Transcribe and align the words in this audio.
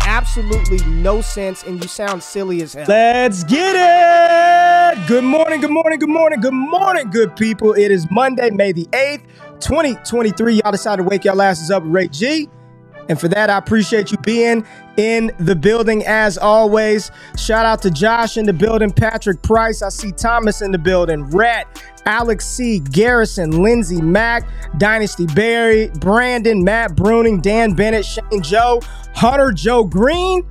absolutely 0.00 0.84
no 0.86 1.20
sense 1.20 1.62
and 1.64 1.82
you 1.82 1.88
sound 1.88 2.22
silly 2.22 2.62
as 2.62 2.74
hell. 2.74 2.86
Let's 2.88 3.44
get 3.44 3.74
it. 3.76 5.08
Good 5.08 5.24
morning, 5.24 5.60
good 5.60 5.70
morning, 5.70 5.98
good 5.98 6.08
morning, 6.08 6.40
good 6.40 6.54
morning, 6.54 7.10
good 7.10 7.36
people. 7.36 7.72
It 7.74 7.90
is 7.90 8.10
Monday, 8.10 8.50
May 8.50 8.72
the 8.72 8.86
8th, 8.86 9.22
2023. 9.60 10.60
Y'all 10.62 10.72
decided 10.72 11.02
to 11.02 11.08
wake 11.08 11.24
y'all 11.24 11.40
asses 11.40 11.70
up 11.70 11.82
Ray 11.86 12.08
G. 12.08 12.48
And 13.10 13.18
for 13.20 13.26
that, 13.26 13.50
I 13.50 13.58
appreciate 13.58 14.12
you 14.12 14.18
being 14.18 14.64
in 14.96 15.32
the 15.40 15.56
building 15.56 16.06
as 16.06 16.38
always. 16.38 17.10
Shout 17.36 17.66
out 17.66 17.82
to 17.82 17.90
Josh 17.90 18.36
in 18.36 18.46
the 18.46 18.52
building, 18.52 18.92
Patrick 18.92 19.42
Price. 19.42 19.82
I 19.82 19.88
see 19.88 20.12
Thomas 20.12 20.62
in 20.62 20.70
the 20.70 20.78
building, 20.78 21.24
Rat, 21.24 21.82
Alex 22.06 22.46
C, 22.46 22.78
Garrison, 22.78 23.64
Lindsey 23.64 24.00
Mack, 24.00 24.48
Dynasty 24.78 25.26
Barry, 25.26 25.88
Brandon, 25.98 26.62
Matt 26.62 26.92
Bruning, 26.92 27.42
Dan 27.42 27.74
Bennett, 27.74 28.04
Shane 28.04 28.42
Joe, 28.42 28.80
Hunter 29.16 29.50
Joe 29.50 29.82
Green. 29.82 30.48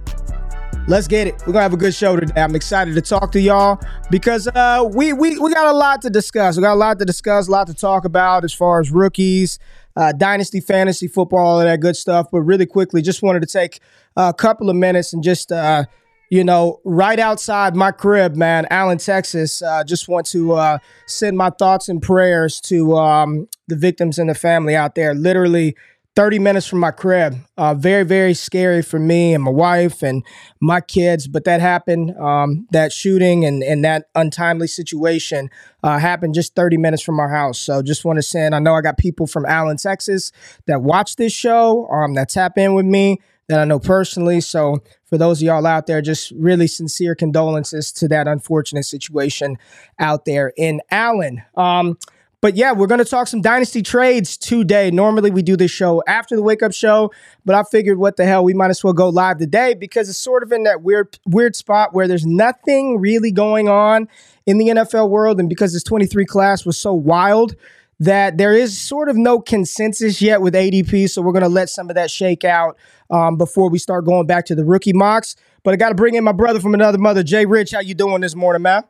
Let's 0.86 1.08
get 1.08 1.28
it. 1.28 1.36
We're 1.48 1.54
gonna 1.54 1.62
have 1.62 1.74
a 1.74 1.78
good 1.78 1.94
show 1.94 2.18
today. 2.18 2.42
I'm 2.42 2.56
excited 2.56 2.94
to 2.96 3.02
talk 3.02 3.32
to 3.34 3.40
y'all 3.40 3.80
because 4.12 4.50
uh, 4.50 4.86
we 4.92 5.14
we 5.14 5.40
we 5.40 5.54
got 5.54 5.68
a 5.68 5.78
lot 5.78 6.02
to 6.02 6.10
discuss. 6.10 6.58
We 6.58 6.64
got 6.64 6.74
a 6.74 6.76
lot 6.76 7.00
to 7.00 7.06
discuss, 7.06 7.48
a 7.48 7.52
lot 7.52 7.68
to 7.68 7.74
talk 7.74 8.04
about 8.04 8.44
as 8.44 8.54
far 8.54 8.82
as 8.82 8.92
rookies, 8.92 9.60
uh, 10.00 10.14
dynasty, 10.14 10.62
fantasy 10.62 11.08
football, 11.08 11.46
all 11.46 11.60
of 11.60 11.66
that 11.66 11.80
good 11.82 11.96
stuff. 11.96 12.28
But 12.32 12.42
really 12.42 12.66
quickly, 12.66 13.02
just 13.02 13.22
wanted 13.22 13.42
to 13.42 13.48
take 13.48 13.82
a 14.16 14.34
couple 14.34 14.70
of 14.70 14.76
minutes 14.76 15.14
and 15.14 15.22
just 15.22 15.52
uh, 15.52 15.84
you 16.30 16.44
know, 16.44 16.80
right 16.86 17.20
outside 17.20 17.76
my 17.76 17.92
crib, 17.92 18.36
man, 18.36 18.68
Allen, 18.70 19.00
Texas. 19.00 19.62
Uh, 19.62 19.84
just 19.84 20.08
want 20.08 20.28
to 20.28 20.54
uh, 20.54 20.78
send 21.08 21.38
my 21.38 21.50
thoughts 21.50 21.90
and 21.90 22.02
prayers 22.02 22.62
to 22.62 22.96
um, 22.96 23.48
the 23.68 23.76
victims 23.76 24.20
and 24.20 24.30
the 24.30 24.36
family 24.36 24.76
out 24.76 24.96
there. 24.96 25.14
Literally 25.14 25.76
30 26.16 26.40
minutes 26.40 26.68
from 26.68 26.80
my 26.80 26.92
crib. 26.92 27.36
Uh, 27.58 27.74
very, 27.74 28.04
very 28.04 28.34
scary 28.34 28.82
for 28.82 29.00
me 29.00 29.34
and 29.34 29.44
my 29.44 29.52
wife 29.52 30.02
and 30.04 30.26
my 30.60 30.82
kids. 30.82 31.28
But 31.28 31.46
that 31.46 31.62
happened. 31.62 32.18
Um, 32.18 32.68
that 32.72 32.92
shooting 32.92 33.46
and, 33.46 33.64
and 33.64 33.86
that 33.86 34.06
untimely 34.16 34.68
situation 34.68 35.50
uh, 35.84 35.98
happened 36.00 36.34
just 36.34 36.56
30 36.56 36.78
minutes 36.78 37.04
from 37.04 37.20
our 37.20 37.30
house. 37.30 37.60
So 37.60 37.82
just 37.82 38.04
want 38.04 38.18
to 38.18 38.24
send, 38.24 38.54
I 38.54 38.60
know 38.60 38.76
I 38.76 38.82
got 38.82 38.98
people 38.98 39.28
from 39.28 39.46
Allen, 39.46 39.78
Texas 39.78 40.32
that 40.66 40.82
watch 40.82 41.16
this 41.16 41.32
show, 41.32 41.88
um, 41.90 42.16
that 42.16 42.30
tap 42.30 42.58
in 42.58 42.74
with 42.74 42.86
me 42.86 43.20
that 43.48 43.60
I 43.60 43.66
know 43.66 43.80
personally. 43.80 44.42
So 44.42 44.82
for 45.06 45.18
those 45.18 45.42
of 45.42 45.46
y'all 45.46 45.66
out 45.66 45.88
there, 45.88 46.02
just 46.02 46.32
really 46.32 46.68
sincere 46.68 47.16
condolences 47.16 47.92
to 47.94 48.08
that 48.10 48.28
unfortunate 48.28 48.86
situation 48.86 49.58
out 49.98 50.26
there 50.26 50.54
in 50.56 50.82
Allen. 50.92 51.42
Um, 51.56 51.98
but 52.42 52.56
yeah, 52.56 52.72
we're 52.72 52.88
going 52.88 53.00
to 53.00 53.06
talk 53.06 53.28
some 53.28 53.42
dynasty 53.42 53.82
trades 53.82 54.38
today. 54.38 54.92
Normally 54.92 55.30
we 55.30 55.42
do 55.42 55.58
this 55.58 55.72
show 55.72 56.02
after 56.08 56.36
the 56.36 56.42
wake 56.42 56.64
up 56.64 56.74
show, 56.74 57.12
but 57.46 57.56
I 57.56 57.64
figured 57.64 57.98
what 57.98 58.16
the 58.16 58.26
hell, 58.26 58.44
we 58.44 58.54
might 58.54 58.70
as 58.70 58.84
well 58.84 58.94
go 58.94 59.10
live 59.10 59.38
today 59.40 59.74
because 59.74 60.10
it's 60.10 60.18
sort 60.18 60.44
of 60.44 60.52
in 60.52 60.64
that 60.64 60.82
weird 60.82 61.20
weird 61.26 61.56
spot 61.56 61.94
where 61.94 62.08
there's 62.08 62.26
nothing 62.26 63.00
really 63.00 63.32
going 63.32 63.68
on 63.68 64.08
in 64.46 64.58
the 64.58 64.68
NFL 64.68 65.10
world 65.10 65.40
and 65.40 65.50
because 65.50 65.74
this 65.74 65.84
23 65.84 66.26
class 66.26 66.66
was 66.66 66.78
so 66.78 66.94
wild 66.94 67.56
that 68.00 68.38
there 68.38 68.54
is 68.54 68.80
sort 68.80 69.10
of 69.10 69.18
no 69.18 69.42
consensus 69.42 70.22
yet 70.22 70.42
with 70.42 70.54
ADP, 70.54 71.10
so 71.10 71.22
we're 71.22 71.34
going 71.34 71.44
to 71.44 71.50
let 71.50 71.70
some 71.70 71.90
of 71.90 71.96
that 71.96 72.10
shake 72.10 72.46
out 72.46 72.78
um, 73.10 73.38
before 73.38 73.70
we 73.70 73.78
start 73.78 74.06
going 74.06 74.26
back 74.26 74.46
to 74.46 74.56
the 74.56 74.64
rookie 74.64 74.94
mocks. 74.94 75.36
But 75.64 75.74
I 75.74 75.78
got 75.78 75.90
to 75.90 75.96
bring 75.96 76.16
in 76.16 76.24
my 76.24 76.32
brother 76.32 76.62
from 76.62 76.74
another 76.74 76.98
mother, 76.98 77.24
Jay 77.24 77.46
Rich. 77.46 77.72
How 77.72 77.82
you 77.82 77.94
doing 77.94 78.22
this 78.22 78.36
morning, 78.36 78.62
man? 78.62 78.84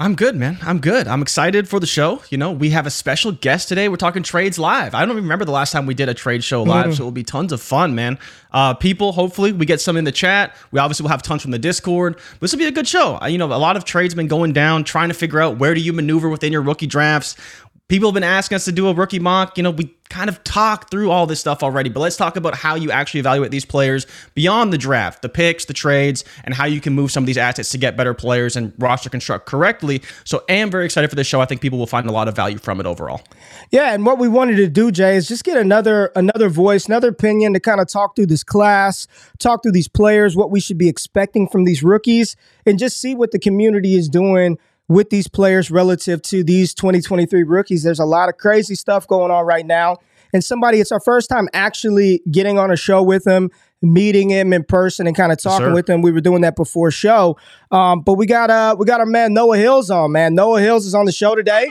I'm 0.00 0.16
good, 0.16 0.34
man. 0.34 0.58
I'm 0.62 0.80
good. 0.80 1.06
I'm 1.06 1.22
excited 1.22 1.68
for 1.68 1.78
the 1.78 1.86
show. 1.86 2.20
You 2.28 2.36
know, 2.36 2.50
we 2.50 2.70
have 2.70 2.84
a 2.84 2.90
special 2.90 3.30
guest 3.30 3.68
today. 3.68 3.88
We're 3.88 3.94
talking 3.94 4.24
trades 4.24 4.58
live. 4.58 4.92
I 4.92 5.02
don't 5.02 5.10
even 5.10 5.22
remember 5.22 5.44
the 5.44 5.52
last 5.52 5.70
time 5.70 5.86
we 5.86 5.94
did 5.94 6.08
a 6.08 6.14
trade 6.14 6.42
show 6.42 6.64
live, 6.64 6.86
mm. 6.86 6.96
so 6.96 7.02
it 7.02 7.04
will 7.04 7.12
be 7.12 7.22
tons 7.22 7.52
of 7.52 7.62
fun, 7.62 7.94
man. 7.94 8.18
Uh, 8.50 8.74
people, 8.74 9.12
hopefully, 9.12 9.52
we 9.52 9.66
get 9.66 9.80
some 9.80 9.96
in 9.96 10.02
the 10.02 10.10
chat. 10.10 10.56
We 10.72 10.80
obviously 10.80 11.04
will 11.04 11.10
have 11.10 11.22
tons 11.22 11.42
from 11.42 11.52
the 11.52 11.60
Discord. 11.60 12.18
This 12.40 12.50
will 12.50 12.58
be 12.58 12.64
a 12.64 12.72
good 12.72 12.88
show. 12.88 13.20
Uh, 13.22 13.26
you 13.26 13.38
know, 13.38 13.46
a 13.46 13.54
lot 13.54 13.76
of 13.76 13.84
trades 13.84 14.16
been 14.16 14.26
going 14.26 14.52
down, 14.52 14.82
trying 14.82 15.10
to 15.10 15.14
figure 15.14 15.40
out 15.40 15.58
where 15.58 15.74
do 15.74 15.80
you 15.80 15.92
maneuver 15.92 16.28
within 16.28 16.50
your 16.50 16.62
rookie 16.62 16.88
drafts 16.88 17.36
people 17.88 18.08
have 18.08 18.14
been 18.14 18.24
asking 18.24 18.56
us 18.56 18.64
to 18.64 18.72
do 18.72 18.88
a 18.88 18.94
rookie 18.94 19.18
mock. 19.18 19.56
You 19.56 19.62
know, 19.62 19.70
we 19.70 19.94
kind 20.08 20.28
of 20.28 20.42
talked 20.44 20.90
through 20.90 21.10
all 21.10 21.26
this 21.26 21.40
stuff 21.40 21.62
already, 21.62 21.90
but 21.90 22.00
let's 22.00 22.16
talk 22.16 22.36
about 22.36 22.54
how 22.54 22.76
you 22.76 22.90
actually 22.90 23.20
evaluate 23.20 23.50
these 23.50 23.64
players 23.64 24.06
beyond 24.34 24.72
the 24.72 24.78
draft, 24.78 25.22
the 25.22 25.28
picks, 25.28 25.64
the 25.64 25.74
trades, 25.74 26.24
and 26.44 26.54
how 26.54 26.66
you 26.66 26.80
can 26.80 26.92
move 26.94 27.10
some 27.10 27.24
of 27.24 27.26
these 27.26 27.36
assets 27.36 27.70
to 27.70 27.78
get 27.78 27.96
better 27.96 28.14
players 28.14 28.56
and 28.56 28.72
roster 28.78 29.10
construct 29.10 29.46
correctly. 29.46 30.02
So 30.24 30.44
I 30.48 30.54
am 30.54 30.70
very 30.70 30.84
excited 30.84 31.10
for 31.10 31.16
this 31.16 31.26
show. 31.26 31.40
I 31.40 31.46
think 31.46 31.60
people 31.60 31.78
will 31.78 31.86
find 31.86 32.08
a 32.08 32.12
lot 32.12 32.28
of 32.28 32.36
value 32.36 32.58
from 32.58 32.80
it 32.80 32.86
overall. 32.86 33.22
Yeah, 33.70 33.92
and 33.92 34.06
what 34.06 34.18
we 34.18 34.28
wanted 34.28 34.56
to 34.56 34.68
do, 34.68 34.90
Jay, 34.90 35.16
is 35.16 35.28
just 35.28 35.44
get 35.44 35.56
another 35.56 36.12
another 36.16 36.48
voice, 36.48 36.86
another 36.86 37.08
opinion 37.08 37.52
to 37.54 37.60
kind 37.60 37.80
of 37.80 37.88
talk 37.88 38.16
through 38.16 38.26
this 38.26 38.44
class, 38.44 39.06
talk 39.38 39.62
through 39.62 39.72
these 39.72 39.88
players, 39.88 40.36
what 40.36 40.50
we 40.50 40.60
should 40.60 40.78
be 40.78 40.88
expecting 40.88 41.48
from 41.48 41.64
these 41.64 41.82
rookies, 41.82 42.36
and 42.64 42.78
just 42.78 43.00
see 43.00 43.14
what 43.14 43.32
the 43.32 43.38
community 43.38 43.94
is 43.94 44.08
doing 44.08 44.58
with 44.88 45.10
these 45.10 45.28
players 45.28 45.70
relative 45.70 46.22
to 46.22 46.44
these 46.44 46.74
2023 46.74 47.42
rookies. 47.42 47.82
There's 47.82 47.98
a 47.98 48.04
lot 48.04 48.28
of 48.28 48.36
crazy 48.36 48.74
stuff 48.74 49.06
going 49.06 49.30
on 49.30 49.46
right 49.46 49.64
now. 49.64 49.98
And 50.32 50.42
somebody, 50.42 50.80
it's 50.80 50.90
our 50.90 51.00
first 51.00 51.28
time 51.28 51.48
actually 51.52 52.20
getting 52.30 52.58
on 52.58 52.70
a 52.70 52.76
show 52.76 53.02
with 53.02 53.24
him, 53.24 53.50
meeting 53.82 54.30
him 54.30 54.52
in 54.52 54.64
person, 54.64 55.06
and 55.06 55.14
kind 55.14 55.30
of 55.30 55.40
talking 55.40 55.68
yes, 55.68 55.74
with 55.74 55.88
him. 55.88 56.02
We 56.02 56.10
were 56.10 56.20
doing 56.20 56.42
that 56.42 56.56
before 56.56 56.90
show, 56.90 57.38
um, 57.70 58.00
but 58.00 58.14
we 58.14 58.26
got 58.26 58.50
uh 58.50 58.74
we 58.76 58.84
got 58.84 58.98
our 58.98 59.06
man 59.06 59.32
Noah 59.32 59.56
Hills 59.56 59.90
on. 59.90 60.10
Man, 60.10 60.34
Noah 60.34 60.60
Hills 60.60 60.86
is 60.86 60.94
on 60.94 61.04
the 61.04 61.12
show 61.12 61.36
today. 61.36 61.70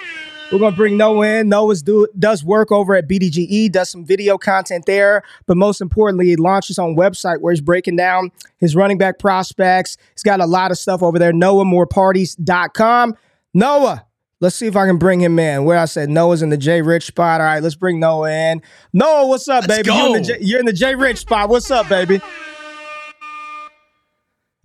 We're 0.51 0.59
gonna 0.59 0.75
bring 0.75 0.97
Noah 0.97 1.39
in. 1.39 1.49
Noah's 1.49 1.81
do 1.81 2.07
does 2.19 2.43
work 2.43 2.71
over 2.71 2.95
at 2.95 3.07
BDGE, 3.07 3.71
does 3.71 3.89
some 3.89 4.05
video 4.05 4.37
content 4.37 4.85
there, 4.85 5.23
but 5.45 5.57
most 5.57 5.81
importantly, 5.81 6.27
he 6.27 6.35
launched 6.35 6.67
his 6.67 6.77
own 6.77 6.95
website 6.95 7.41
where 7.41 7.51
he's 7.51 7.61
breaking 7.61 7.95
down 7.95 8.31
his 8.57 8.75
running 8.75 8.97
back 8.97 9.17
prospects. 9.17 9.97
He's 10.13 10.23
got 10.23 10.39
a 10.41 10.45
lot 10.45 10.71
of 10.71 10.77
stuff 10.77 11.01
over 11.01 11.17
there. 11.17 11.33
NoahMoreParties.com. 11.33 13.15
Noah, 13.55 14.05
let's 14.39 14.55
see 14.55 14.67
if 14.67 14.75
I 14.75 14.85
can 14.85 14.97
bring 14.97 15.21
him 15.21 15.39
in. 15.39 15.65
Where 15.65 15.79
I 15.79 15.85
said 15.85 16.09
Noah's 16.09 16.41
in 16.41 16.49
the 16.49 16.57
Jay 16.57 16.81
Rich 16.81 17.05
spot. 17.05 17.41
All 17.41 17.47
right, 17.47 17.63
let's 17.63 17.75
bring 17.75 17.99
Noah 17.99 18.31
in. 18.31 18.61
Noah, 18.91 19.27
what's 19.27 19.47
up, 19.47 19.67
let's 19.67 19.81
baby? 19.81 19.95
You're 19.95 20.07
in, 20.07 20.13
the 20.13 20.21
J, 20.21 20.37
you're 20.41 20.59
in 20.59 20.65
the 20.65 20.73
Jay 20.73 20.93
Rich 20.93 21.19
spot. 21.19 21.49
What's 21.49 21.71
up, 21.71 21.89
baby? 21.89 22.21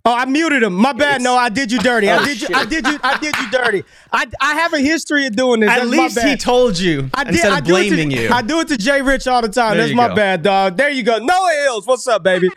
Oh, 0.05 0.15
I 0.15 0.25
muted 0.25 0.63
him. 0.63 0.73
My 0.73 0.93
bad. 0.93 1.15
It's, 1.17 1.23
no, 1.23 1.35
I 1.35 1.49
did 1.49 1.71
you 1.71 1.79
dirty. 1.79 2.09
I 2.09 2.19
oh, 2.19 2.25
did 2.25 2.41
you. 2.41 2.47
I 2.55 2.65
did 2.65 2.87
you. 2.87 2.99
I 3.03 3.17
did 3.19 3.35
you 3.35 3.51
dirty. 3.51 3.83
I, 4.11 4.25
I 4.39 4.53
have 4.55 4.73
a 4.73 4.79
history 4.79 5.27
of 5.27 5.35
doing 5.35 5.59
this. 5.59 5.69
At 5.69 5.79
That's 5.79 5.89
least 5.89 6.19
he 6.21 6.37
told 6.37 6.79
you 6.79 7.09
I 7.13 7.25
did, 7.25 7.33
instead 7.33 7.51
of 7.51 7.57
I 7.57 7.61
blaming 7.61 8.09
to, 8.11 8.21
you. 8.21 8.29
I 8.29 8.41
do 8.41 8.61
it 8.61 8.69
to 8.69 8.77
Jay 8.77 9.01
Rich 9.01 9.27
all 9.27 9.41
the 9.41 9.49
time. 9.49 9.75
There 9.75 9.85
That's 9.85 9.95
my 9.95 10.07
go. 10.07 10.15
bad, 10.15 10.41
dog. 10.41 10.77
There 10.77 10.89
you 10.89 11.03
go. 11.03 11.17
Noah 11.17 11.51
Hills. 11.63 11.85
What's 11.85 12.07
up, 12.07 12.23
baby? 12.23 12.49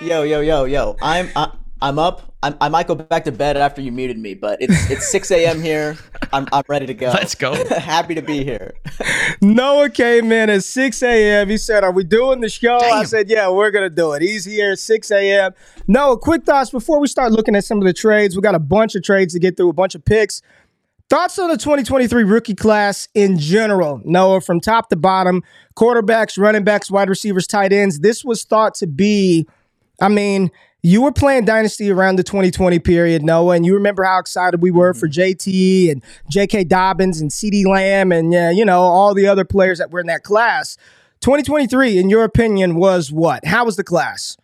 Yo, 0.00 0.24
yo, 0.24 0.40
yo, 0.40 0.64
yo. 0.64 0.96
I'm. 1.00 1.30
I, 1.36 1.52
I'm 1.80 1.98
up. 2.00 2.33
I'm, 2.44 2.54
i 2.60 2.68
might 2.68 2.86
go 2.86 2.94
back 2.94 3.24
to 3.24 3.32
bed 3.32 3.56
after 3.56 3.80
you 3.80 3.90
muted 3.90 4.18
me, 4.18 4.34
but 4.34 4.60
it's 4.60 4.90
it's 4.90 5.08
6 5.10 5.30
a.m. 5.30 5.62
here. 5.62 5.96
I'm, 6.30 6.46
I'm 6.52 6.62
ready 6.68 6.84
to 6.84 6.92
go. 6.92 7.06
Let's 7.14 7.34
go. 7.34 7.54
Happy 7.70 8.14
to 8.14 8.20
be 8.20 8.44
here. 8.44 8.74
Noah 9.40 9.88
came 9.88 10.30
in 10.30 10.50
at 10.50 10.62
6 10.62 11.02
a.m. 11.02 11.48
He 11.48 11.56
said, 11.56 11.84
Are 11.84 11.90
we 11.90 12.04
doing 12.04 12.40
the 12.40 12.50
show? 12.50 12.78
Damn. 12.80 12.98
I 12.98 13.04
said, 13.04 13.30
Yeah, 13.30 13.48
we're 13.48 13.70
going 13.70 13.88
to 13.88 13.94
do 13.94 14.12
it. 14.12 14.20
He's 14.20 14.44
here 14.44 14.72
at 14.72 14.78
6 14.78 15.10
a.m. 15.10 15.54
Noah, 15.88 16.18
quick 16.18 16.44
thoughts 16.44 16.68
before 16.70 17.00
we 17.00 17.06
start 17.06 17.32
looking 17.32 17.56
at 17.56 17.64
some 17.64 17.78
of 17.78 17.84
the 17.84 17.94
trades. 17.94 18.36
We 18.36 18.42
got 18.42 18.54
a 18.54 18.58
bunch 18.58 18.94
of 18.94 19.02
trades 19.02 19.32
to 19.32 19.40
get 19.40 19.56
through, 19.56 19.70
a 19.70 19.72
bunch 19.72 19.94
of 19.94 20.04
picks. 20.04 20.42
Thoughts 21.08 21.38
on 21.38 21.48
the 21.48 21.56
2023 21.56 22.24
rookie 22.24 22.54
class 22.54 23.08
in 23.14 23.38
general, 23.38 24.02
Noah, 24.04 24.42
from 24.42 24.60
top 24.60 24.90
to 24.90 24.96
bottom, 24.96 25.42
quarterbacks, 25.76 26.38
running 26.38 26.64
backs, 26.64 26.90
wide 26.90 27.08
receivers, 27.08 27.46
tight 27.46 27.72
ends. 27.72 28.00
This 28.00 28.22
was 28.22 28.44
thought 28.44 28.74
to 28.76 28.86
be, 28.86 29.46
I 30.00 30.08
mean, 30.08 30.50
you 30.84 31.00
were 31.00 31.12
playing 31.12 31.46
Dynasty 31.46 31.90
around 31.90 32.16
the 32.16 32.22
2020 32.22 32.78
period, 32.78 33.22
Noah, 33.22 33.56
and 33.56 33.64
you 33.64 33.72
remember 33.72 34.04
how 34.04 34.18
excited 34.18 34.60
we 34.60 34.70
were 34.70 34.92
for 34.92 35.08
mm-hmm. 35.08 35.18
JT 35.18 35.90
and 35.90 36.02
J.K. 36.28 36.64
Dobbins 36.64 37.22
and 37.22 37.30
CeeDee 37.30 37.66
Lamb 37.66 38.12
and, 38.12 38.30
yeah, 38.30 38.50
you 38.50 38.66
know, 38.66 38.80
all 38.80 39.14
the 39.14 39.26
other 39.26 39.46
players 39.46 39.78
that 39.78 39.90
were 39.90 40.00
in 40.00 40.06
that 40.08 40.24
class. 40.24 40.76
2023, 41.22 41.96
in 41.96 42.10
your 42.10 42.22
opinion, 42.22 42.74
was 42.74 43.10
what? 43.10 43.46
How 43.46 43.64
was 43.64 43.76
the 43.76 43.82
class? 43.82 44.36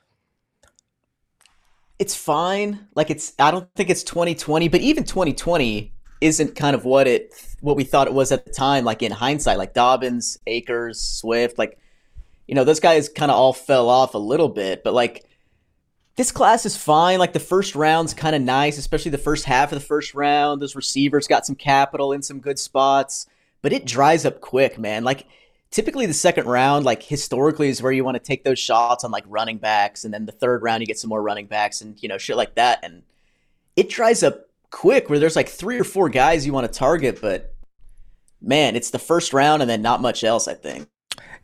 It's 1.98 2.16
fine. 2.16 2.86
Like 2.94 3.10
it's 3.10 3.34
I 3.38 3.50
don't 3.50 3.68
think 3.74 3.90
it's 3.90 4.02
2020, 4.02 4.68
but 4.68 4.80
even 4.80 5.04
2020 5.04 5.92
isn't 6.22 6.56
kind 6.56 6.74
of 6.74 6.86
what 6.86 7.06
it 7.06 7.34
what 7.60 7.76
we 7.76 7.84
thought 7.84 8.06
it 8.06 8.14
was 8.14 8.32
at 8.32 8.46
the 8.46 8.50
time, 8.50 8.84
like 8.86 9.02
in 9.02 9.12
hindsight, 9.12 9.58
like 9.58 9.74
Dobbins, 9.74 10.38
Akers, 10.46 10.98
Swift, 11.02 11.58
like 11.58 11.78
you 12.48 12.54
know, 12.54 12.64
those 12.64 12.80
guys 12.80 13.10
kind 13.10 13.30
of 13.30 13.36
all 13.36 13.52
fell 13.52 13.90
off 13.90 14.14
a 14.14 14.18
little 14.18 14.48
bit, 14.48 14.82
but 14.82 14.94
like 14.94 15.26
this 16.16 16.32
class 16.32 16.66
is 16.66 16.76
fine. 16.76 17.18
Like 17.18 17.32
the 17.32 17.40
first 17.40 17.74
round's 17.74 18.14
kind 18.14 18.36
of 18.36 18.42
nice, 18.42 18.78
especially 18.78 19.10
the 19.10 19.18
first 19.18 19.44
half 19.44 19.72
of 19.72 19.78
the 19.78 19.84
first 19.84 20.14
round. 20.14 20.60
Those 20.60 20.76
receivers 20.76 21.26
got 21.26 21.46
some 21.46 21.56
capital 21.56 22.12
in 22.12 22.22
some 22.22 22.40
good 22.40 22.58
spots, 22.58 23.26
but 23.62 23.72
it 23.72 23.86
dries 23.86 24.26
up 24.26 24.40
quick, 24.40 24.78
man. 24.78 25.04
Like 25.04 25.26
typically 25.70 26.06
the 26.06 26.14
second 26.14 26.46
round, 26.46 26.84
like 26.84 27.02
historically, 27.02 27.68
is 27.68 27.82
where 27.82 27.92
you 27.92 28.04
want 28.04 28.16
to 28.16 28.22
take 28.22 28.44
those 28.44 28.58
shots 28.58 29.04
on 29.04 29.10
like 29.10 29.24
running 29.26 29.58
backs, 29.58 30.04
and 30.04 30.12
then 30.12 30.26
the 30.26 30.32
third 30.32 30.62
round 30.62 30.82
you 30.82 30.86
get 30.86 30.98
some 30.98 31.08
more 31.08 31.22
running 31.22 31.46
backs 31.46 31.80
and 31.80 32.00
you 32.02 32.08
know 32.08 32.18
shit 32.18 32.36
like 32.36 32.54
that, 32.56 32.80
and 32.82 33.02
it 33.76 33.88
dries 33.88 34.22
up 34.22 34.46
quick. 34.70 35.08
Where 35.08 35.18
there's 35.18 35.36
like 35.36 35.48
three 35.48 35.78
or 35.78 35.84
four 35.84 36.08
guys 36.08 36.44
you 36.44 36.52
want 36.52 36.70
to 36.70 36.78
target, 36.78 37.20
but 37.20 37.54
man, 38.40 38.76
it's 38.76 38.90
the 38.90 38.98
first 38.98 39.32
round 39.32 39.62
and 39.62 39.70
then 39.70 39.82
not 39.82 40.02
much 40.02 40.24
else. 40.24 40.48
I 40.48 40.54
think. 40.54 40.88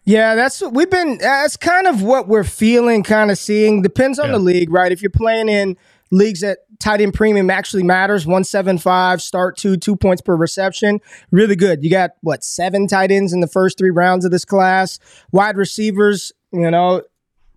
Yeah, 0.06 0.36
that's 0.36 0.60
what 0.60 0.72
we've 0.72 0.88
been. 0.88 1.18
That's 1.18 1.56
kind 1.56 1.88
of 1.88 2.00
what 2.00 2.28
we're 2.28 2.44
feeling, 2.44 3.02
kind 3.02 3.28
of 3.32 3.38
seeing. 3.38 3.82
Depends 3.82 4.20
on 4.20 4.26
yeah. 4.26 4.32
the 4.32 4.38
league, 4.38 4.70
right? 4.70 4.92
If 4.92 5.02
you're 5.02 5.10
playing 5.10 5.48
in 5.48 5.76
leagues 6.12 6.42
that 6.42 6.58
tight 6.78 7.00
end 7.00 7.12
premium 7.12 7.50
actually 7.50 7.82
matters, 7.82 8.24
one 8.24 8.44
seven 8.44 8.78
five 8.78 9.20
start 9.20 9.56
two 9.56 9.76
two 9.76 9.96
points 9.96 10.22
per 10.22 10.36
reception, 10.36 11.00
really 11.32 11.56
good. 11.56 11.82
You 11.82 11.90
got 11.90 12.12
what 12.20 12.44
seven 12.44 12.86
tight 12.86 13.10
ends 13.10 13.32
in 13.32 13.40
the 13.40 13.48
first 13.48 13.78
three 13.78 13.90
rounds 13.90 14.24
of 14.24 14.30
this 14.30 14.44
class. 14.44 15.00
Wide 15.32 15.56
receivers, 15.56 16.32
you 16.52 16.70
know, 16.70 17.02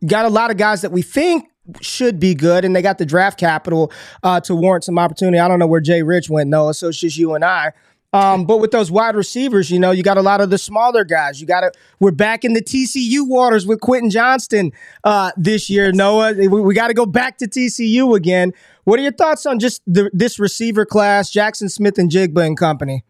got 0.08 0.26
a 0.26 0.30
lot 0.30 0.50
of 0.50 0.58
guys 0.58 0.82
that 0.82 0.92
we 0.92 1.04
think 1.04 1.46
should 1.82 2.20
be 2.20 2.34
good, 2.34 2.66
and 2.66 2.76
they 2.76 2.82
got 2.82 2.98
the 2.98 3.06
draft 3.06 3.40
capital 3.40 3.92
uh, 4.24 4.40
to 4.42 4.56
warrant 4.56 4.84
some 4.84 4.98
opportunity. 4.98 5.38
I 5.38 5.48
don't 5.48 5.60
know 5.60 5.68
where 5.68 5.82
Jay 5.82 6.02
Rich 6.02 6.32
went, 6.32 6.50
Noah. 6.50 6.74
So 6.74 6.88
it's 6.88 7.00
just 7.00 7.16
you 7.16 7.36
and 7.36 7.46
I. 7.46 7.74
Um, 8.12 8.46
but 8.46 8.58
with 8.58 8.72
those 8.72 8.90
wide 8.90 9.16
receivers, 9.16 9.70
you 9.70 9.78
know, 9.78 9.92
you 9.92 10.02
got 10.02 10.18
a 10.18 10.22
lot 10.22 10.42
of 10.42 10.50
the 10.50 10.58
smaller 10.58 11.04
guys. 11.04 11.40
You 11.40 11.46
got 11.46 11.62
to. 11.62 11.72
We're 12.00 12.12
back 12.12 12.44
in 12.44 12.54
the 12.54 12.62
TCU 12.62 13.28
waters 13.28 13.68
with 13.68 13.82
Quentin 13.82 14.10
Johnston 14.10 14.72
uh, 15.04 15.32
this 15.38 15.70
year. 15.70 15.92
Noah, 15.92 16.34
we, 16.34 16.48
we 16.48 16.74
got 16.74 16.88
to 16.88 16.96
go 16.96 17.06
back 17.06 17.38
to 17.38 17.48
TCU 17.48 18.16
again. 18.16 18.54
What 18.86 19.00
are 19.00 19.04
your 19.04 19.12
thoughts 19.12 19.46
on 19.46 19.60
just 19.60 19.84
the, 19.86 20.10
this 20.12 20.40
receiver 20.40 20.86
class, 20.86 21.30
Jackson 21.30 21.70
Smith-Njigba 21.70 22.44
and 22.46 22.58
company? 22.58 23.04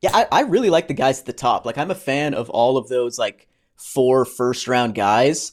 Yeah, 0.00 0.10
I, 0.12 0.26
I 0.32 0.40
really 0.42 0.70
like 0.70 0.88
the 0.88 0.94
guys 0.94 1.20
at 1.20 1.26
the 1.26 1.32
top. 1.32 1.64
Like, 1.64 1.78
I'm 1.78 1.92
a 1.92 1.96
fan 1.96 2.34
of 2.34 2.50
all 2.50 2.76
of 2.76 2.88
those 2.88 3.16
like 3.16 3.46
four 3.76 4.24
first 4.24 4.66
round 4.66 4.96
guys. 4.96 5.52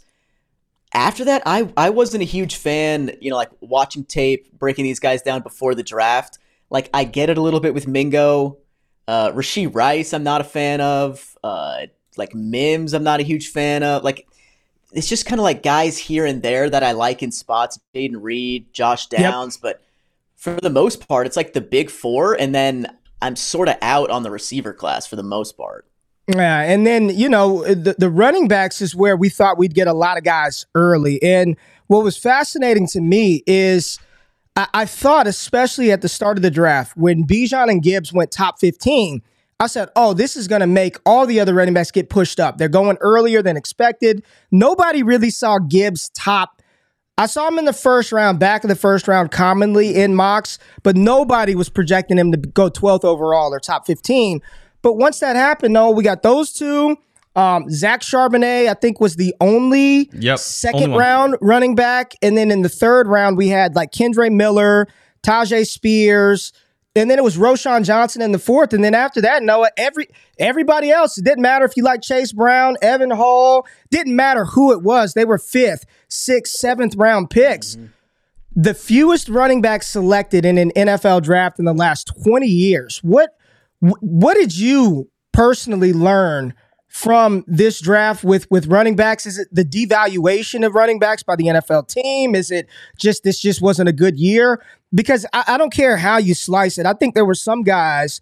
After 0.91 1.25
that, 1.25 1.43
I 1.45 1.71
I 1.77 1.91
wasn't 1.91 2.23
a 2.23 2.25
huge 2.25 2.55
fan. 2.55 3.11
You 3.21 3.29
know, 3.29 3.35
like 3.35 3.51
watching 3.59 4.03
tape, 4.03 4.51
breaking 4.57 4.85
these 4.85 4.99
guys 4.99 5.21
down 5.21 5.43
before 5.43 5.75
the 5.75 5.83
draft 5.83 6.39
like 6.69 6.89
I 6.93 7.03
get 7.03 7.29
it 7.29 7.37
a 7.37 7.41
little 7.41 7.59
bit 7.59 7.73
with 7.73 7.87
Mingo. 7.87 8.57
Uh, 9.07 9.31
Rashee 9.31 9.73
Rice, 9.73 10.13
I'm 10.13 10.23
not 10.23 10.41
a 10.41 10.43
fan 10.43 10.81
of. 10.81 11.37
Uh, 11.43 11.87
like 12.17 12.35
Mims, 12.35 12.93
I'm 12.93 13.03
not 13.03 13.19
a 13.19 13.23
huge 13.23 13.49
fan 13.49 13.81
of. 13.83 14.03
Like 14.03 14.27
it's 14.91 15.07
just 15.07 15.25
kind 15.25 15.39
of 15.39 15.43
like 15.43 15.63
guys 15.63 15.97
here 15.97 16.25
and 16.25 16.41
there 16.41 16.69
that 16.69 16.83
I 16.83 16.91
like 16.91 17.23
in 17.23 17.31
spots. 17.31 17.79
Jayden 17.95 18.17
Reed, 18.21 18.71
Josh 18.73 19.07
Downs, 19.07 19.55
yep. 19.55 19.61
but 19.61 19.81
for 20.35 20.53
the 20.61 20.69
most 20.69 21.07
part, 21.07 21.27
it's 21.27 21.35
like 21.35 21.53
the 21.53 21.61
big 21.61 21.89
four, 21.89 22.33
and 22.33 22.55
then 22.55 22.87
I'm 23.21 23.35
sort 23.35 23.67
of 23.67 23.75
out 23.81 24.09
on 24.09 24.23
the 24.23 24.31
receiver 24.31 24.73
class 24.73 25.05
for 25.05 25.15
the 25.15 25.23
most 25.23 25.57
part. 25.57 25.85
Yeah, 26.27 26.61
and 26.61 26.85
then 26.85 27.09
you 27.09 27.27
know 27.27 27.63
the 27.63 27.95
the 27.97 28.09
running 28.09 28.47
backs 28.47 28.81
is 28.81 28.95
where 28.95 29.17
we 29.17 29.29
thought 29.29 29.57
we'd 29.57 29.73
get 29.73 29.87
a 29.87 29.93
lot 29.93 30.17
of 30.17 30.23
guys 30.23 30.65
early, 30.75 31.21
and 31.23 31.57
what 31.87 32.03
was 32.03 32.17
fascinating 32.17 32.87
to 32.87 33.01
me 33.01 33.43
is 33.47 33.99
I, 34.73 34.85
thought, 34.85 35.27
especially 35.27 35.91
at 35.91 36.01
the 36.01 36.09
start 36.09 36.37
of 36.37 36.41
the 36.41 36.51
draft, 36.51 36.97
when 36.97 37.25
Bijan 37.25 37.69
and 37.69 37.83
Gibbs 37.83 38.11
went 38.11 38.31
top 38.31 38.59
15, 38.59 39.21
I 39.59 39.67
said, 39.67 39.89
oh, 39.95 40.13
this 40.13 40.37
is 40.37 40.47
going 40.47 40.61
to 40.61 40.67
make 40.67 40.97
all 41.05 41.25
the 41.25 41.39
other 41.39 41.53
running 41.53 41.73
backs 41.73 41.91
get 41.91 42.09
pushed 42.09 42.39
up. 42.39 42.57
They're 42.57 42.69
going 42.69 42.97
earlier 43.01 43.41
than 43.41 43.57
expected. 43.57 44.23
Nobody 44.51 45.03
really 45.03 45.29
saw 45.29 45.59
Gibbs 45.59 46.09
top. 46.09 46.61
I 47.17 47.25
saw 47.25 47.49
him 47.49 47.59
in 47.59 47.65
the 47.65 47.73
first 47.73 48.13
round, 48.13 48.39
back 48.39 48.63
of 48.63 48.69
the 48.69 48.75
first 48.75 49.07
round, 49.07 49.31
commonly 49.31 49.95
in 49.95 50.15
mocks, 50.15 50.57
but 50.83 50.95
nobody 50.95 51.53
was 51.53 51.67
projecting 51.67 52.17
him 52.17 52.31
to 52.31 52.37
go 52.37 52.69
12th 52.69 53.03
overall 53.03 53.53
or 53.53 53.59
top 53.59 53.85
15. 53.85 54.41
But 54.81 54.93
once 54.93 55.19
that 55.19 55.35
happened, 55.35 55.73
no, 55.73 55.91
we 55.91 56.03
got 56.03 56.23
those 56.23 56.53
two. 56.53 56.95
Um, 57.39 57.69
Zach 57.69 58.01
Charbonnet, 58.01 58.67
I 58.67 58.73
think, 58.73 58.99
was 58.99 59.15
the 59.15 59.33
only 59.39 60.09
yep, 60.11 60.39
second 60.39 60.83
only 60.83 60.97
round 60.97 61.35
running 61.39 61.73
back. 61.73 62.13
And 62.21 62.37
then 62.37 62.51
in 62.51 62.63
the 62.63 62.69
third 62.69 63.07
round, 63.07 63.37
we 63.37 63.47
had 63.47 63.75
like 63.75 63.93
Kendre 63.93 64.29
Miller, 64.29 64.89
Tyjae 65.23 65.65
Spears, 65.65 66.51
and 66.97 67.09
then 67.09 67.17
it 67.17 67.23
was 67.23 67.37
Roschon 67.37 67.85
Johnson 67.85 68.21
in 68.21 68.33
the 68.33 68.39
fourth. 68.39 68.73
And 68.73 68.83
then 68.83 68.93
after 68.93 69.21
that, 69.21 69.41
Noah, 69.41 69.69
every 69.77 70.09
everybody 70.37 70.91
else, 70.91 71.17
it 71.17 71.23
didn't 71.23 71.41
matter 71.41 71.63
if 71.63 71.77
you 71.77 71.83
like 71.83 72.01
Chase 72.01 72.33
Brown, 72.33 72.75
Evan 72.81 73.11
Hull, 73.11 73.65
didn't 73.89 74.17
matter 74.17 74.43
who 74.43 74.73
it 74.73 74.83
was. 74.83 75.13
They 75.13 75.23
were 75.23 75.37
fifth, 75.37 75.85
sixth, 76.09 76.55
seventh 76.55 76.97
round 76.97 77.29
picks. 77.29 77.77
Mm-hmm. 77.77 77.85
The 78.53 78.73
fewest 78.73 79.29
running 79.29 79.61
backs 79.61 79.87
selected 79.87 80.43
in 80.43 80.57
an 80.57 80.71
NFL 80.75 81.23
draft 81.23 81.57
in 81.57 81.63
the 81.63 81.73
last 81.73 82.11
20 82.21 82.47
years. 82.47 82.99
What 83.01 83.29
what 83.79 84.33
did 84.33 84.57
you 84.57 85.09
personally 85.31 85.93
learn 85.93 86.53
from 86.89 87.45
this 87.47 87.79
draft 87.79 88.23
with 88.23 88.49
with 88.51 88.67
running 88.67 88.95
backs? 88.95 89.25
Is 89.25 89.37
it 89.37 89.47
the 89.51 89.63
devaluation 89.63 90.65
of 90.65 90.73
running 90.73 90.99
backs 90.99 91.23
by 91.23 91.35
the 91.35 91.45
NFL 91.45 91.87
team? 91.87 92.35
Is 92.35 92.51
it 92.51 92.67
just 92.97 93.23
this 93.23 93.39
just 93.39 93.61
wasn't 93.61 93.87
a 93.87 93.93
good 93.93 94.19
year? 94.19 94.61
Because 94.93 95.25
I, 95.31 95.43
I 95.47 95.57
don't 95.57 95.71
care 95.71 95.97
how 95.97 96.17
you 96.17 96.33
slice 96.33 96.77
it. 96.77 96.85
I 96.85 96.93
think 96.93 97.13
there 97.13 97.25
were 97.25 97.35
some 97.35 97.61
guys 97.63 98.21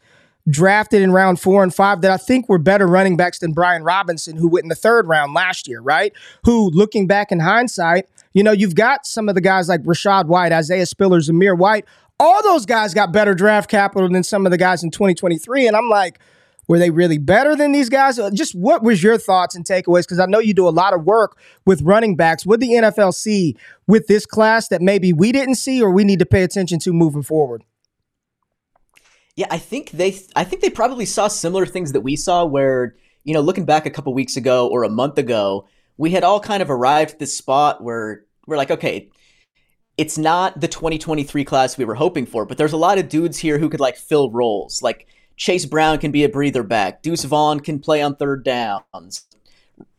drafted 0.49 1.01
in 1.01 1.11
round 1.11 1.39
four 1.39 1.63
and 1.63 1.73
five 1.73 2.01
that 2.01 2.11
I 2.11 2.17
think 2.17 2.47
were 2.47 2.57
better 2.57 2.87
running 2.87 3.17
backs 3.17 3.39
than 3.39 3.53
Brian 3.53 3.83
Robinson, 3.83 4.37
who 4.37 4.47
went 4.47 4.63
in 4.63 4.69
the 4.69 4.75
third 4.75 5.07
round 5.07 5.33
last 5.33 5.67
year, 5.67 5.81
right? 5.81 6.13
Who, 6.43 6.69
looking 6.69 7.07
back 7.07 7.31
in 7.31 7.39
hindsight, 7.39 8.05
you 8.33 8.43
know, 8.43 8.51
you've 8.51 8.75
got 8.75 9.05
some 9.05 9.29
of 9.29 9.35
the 9.35 9.41
guys 9.41 9.67
like 9.67 9.81
Rachaad 9.83 10.27
White, 10.27 10.51
Isaiah 10.51 10.85
Spiller, 10.85 11.19
Zamir 11.19 11.57
White. 11.57 11.85
All 12.19 12.41
those 12.43 12.65
guys 12.65 12.93
got 12.93 13.11
better 13.11 13.33
draft 13.33 13.69
capital 13.69 14.09
than 14.09 14.23
some 14.23 14.45
of 14.45 14.51
the 14.51 14.57
guys 14.57 14.83
in 14.83 14.91
2023. 14.91 15.67
And 15.67 15.75
I'm 15.75 15.89
like, 15.89 16.19
were 16.67 16.79
they 16.79 16.89
really 16.89 17.17
better 17.17 17.55
than 17.55 17.71
these 17.71 17.89
guys? 17.89 18.19
Uh, 18.19 18.29
just 18.31 18.53
what 18.53 18.83
was 18.83 19.01
your 19.01 19.17
thoughts 19.17 19.55
and 19.55 19.65
takeaways? 19.65 20.01
Because 20.01 20.19
I 20.19 20.25
know 20.25 20.39
you 20.39 20.53
do 20.53 20.67
a 20.67 20.69
lot 20.69 20.93
of 20.93 21.05
work 21.05 21.37
with 21.65 21.81
running 21.81 22.15
backs. 22.15 22.45
What 22.45 22.59
the 22.59 22.69
NFL 22.69 23.13
see 23.13 23.55
with 23.87 24.07
this 24.07 24.25
class 24.25 24.67
that 24.69 24.81
maybe 24.81 25.13
we 25.13 25.31
didn't 25.31 25.55
see 25.55 25.81
or 25.81 25.91
we 25.91 26.03
need 26.03 26.19
to 26.19 26.25
pay 26.25 26.43
attention 26.43 26.79
to 26.79 26.93
moving 26.93 27.23
forward? 27.23 27.63
Yeah, 29.35 29.47
I 29.51 29.59
think 29.59 29.91
they 29.91 30.19
I 30.35 30.43
think 30.43 30.61
they 30.61 30.69
probably 30.69 31.05
saw 31.05 31.27
similar 31.27 31.65
things 31.65 31.91
that 31.93 32.01
we 32.01 32.15
saw 32.15 32.43
where, 32.43 32.95
you 33.23 33.33
know, 33.33 33.41
looking 33.41 33.65
back 33.65 33.85
a 33.85 33.91
couple 33.91 34.13
weeks 34.13 34.35
ago 34.35 34.67
or 34.67 34.83
a 34.83 34.89
month 34.89 35.17
ago, 35.17 35.67
we 35.97 36.09
had 36.11 36.23
all 36.23 36.39
kind 36.39 36.61
of 36.61 36.71
arrived 36.71 37.11
at 37.11 37.19
this 37.19 37.37
spot 37.37 37.83
where 37.83 38.25
we're 38.47 38.57
like, 38.57 38.71
okay, 38.71 39.09
it's 39.95 40.17
not 40.17 40.59
the 40.59 40.67
2023 40.67 41.43
class 41.43 41.77
we 41.77 41.85
were 41.85 41.95
hoping 41.95 42.25
for, 42.25 42.45
but 42.45 42.57
there's 42.57 42.73
a 42.73 42.77
lot 42.77 42.97
of 42.97 43.09
dudes 43.09 43.37
here 43.37 43.57
who 43.57 43.69
could 43.69 43.79
like 43.79 43.95
fill 43.95 44.31
roles. 44.31 44.81
Like 44.81 45.07
Chase 45.37 45.65
Brown 45.65 45.99
can 45.99 46.11
be 46.11 46.23
a 46.23 46.29
breather 46.29 46.63
back. 46.63 47.03
Deuce 47.03 47.23
Vaughn 47.23 47.59
can 47.59 47.79
play 47.79 48.01
on 48.01 48.15
third 48.15 48.43
downs. 48.43 49.27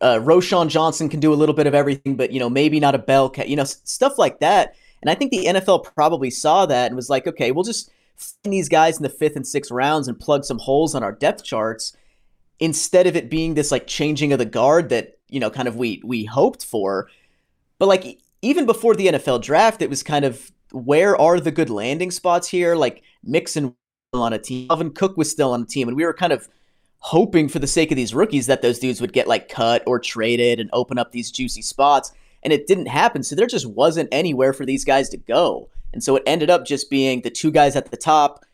Uh, 0.01 0.19
Roschon 0.21 0.69
Johnson 0.69 1.09
can 1.09 1.21
do 1.21 1.33
a 1.33 1.37
little 1.37 1.55
bit 1.55 1.69
of 1.69 1.75
everything, 1.75 2.17
but 2.17 2.33
you 2.33 2.41
know 2.41 2.51
maybe 2.51 2.81
not 2.81 2.97
a 2.97 2.99
bell 2.99 3.31
cat. 3.31 3.49
You 3.49 3.57
know 3.57 3.65
stuff 3.65 4.19
like 4.19 4.41
that. 4.41 4.75
And 5.01 5.09
I 5.09 5.15
think 5.15 5.31
the 5.31 5.47
NFL 5.47 5.95
probably 5.95 6.31
saw 6.31 6.67
that 6.67 6.87
and 6.87 6.97
was 6.97 7.09
like, 7.09 7.29
okay, 7.29 7.53
we'll 7.53 7.63
just 7.63 7.89
find 8.17 8.53
these 8.53 8.69
guys 8.69 8.97
in 8.97 9.05
the 9.05 9.09
fifth 9.09 9.37
and 9.37 9.47
sixth 9.47 9.71
rounds 9.71 10.09
and 10.09 10.19
plug 10.19 10.45
some 10.45 10.59
holes 10.59 10.97
on 10.97 11.05
our 11.05 11.13
depth 11.13 11.45
charts 11.45 11.97
instead 12.59 13.07
of 13.07 13.15
it 13.15 13.31
being 13.31 13.55
this 13.55 13.71
like 13.71 13.87
changing 13.87 14.33
of 14.33 14.41
the 14.41 14.45
guard 14.45 14.89
that 14.89 15.19
you 15.29 15.39
know 15.39 15.51
kind 15.51 15.69
of 15.69 15.77
we 15.77 16.03
we 16.05 16.25
hoped 16.25 16.65
for. 16.65 17.09
But 17.79 17.87
like 17.87 18.19
even 18.43 18.67
before 18.67 18.97
the 18.97 19.07
NFL 19.07 19.43
draft, 19.43 19.83
it 19.83 19.91
was 19.91 20.03
kind 20.03 20.25
of 20.25 20.51
where 20.73 21.17
are 21.17 21.39
the 21.39 21.53
good 21.53 21.71
landing 21.71 22.11
spots 22.11 22.49
here? 22.49 22.75
Like 22.75 23.03
Mixon 23.23 23.77
on 24.13 24.33
a 24.33 24.39
team, 24.39 24.69
Dalvin 24.69 24.95
Cook 24.95 25.17
was 25.17 25.31
still 25.31 25.53
on 25.53 25.61
the 25.61 25.67
team, 25.67 25.89
and 25.89 25.97
we 25.97 26.05
were 26.05 26.15
kind 26.15 26.33
of 26.33 26.49
hoping 26.99 27.49
for 27.49 27.59
the 27.59 27.67
sake 27.67 27.91
of 27.91 27.97
these 27.97 28.15
rookies 28.15 28.47
that 28.47 28.63
those 28.63 28.79
dudes 28.79 29.01
would 29.01 29.13
get 29.13 29.29
like 29.29 29.49
cut 29.49 29.83
or 29.87 30.01
traded 30.01 30.59
and 30.59 30.69
open 30.73 30.99
up 30.99 31.13
these 31.13 31.31
juicy 31.31 31.63
spots. 31.63 32.13
And 32.43 32.53
it 32.53 32.67
didn't 32.67 32.87
happen. 32.87 33.23
So 33.23 33.35
there 33.37 33.47
just 33.47 33.67
wasn't 33.67 34.09
anywhere 34.13 34.53
for 34.53 34.65
these 34.65 34.85
guys 34.85 35.09
to 35.11 35.17
go. 35.17 35.69
And 35.93 36.03
so 36.03 36.17
it 36.17 36.23
ended 36.27 36.51
up 36.51 36.65
just 36.65 36.91
being 36.91 37.21
the 37.21 37.31
two 37.31 37.51
guys 37.51 37.77
at 37.77 37.91
the 37.91 37.97
top. 37.97 38.45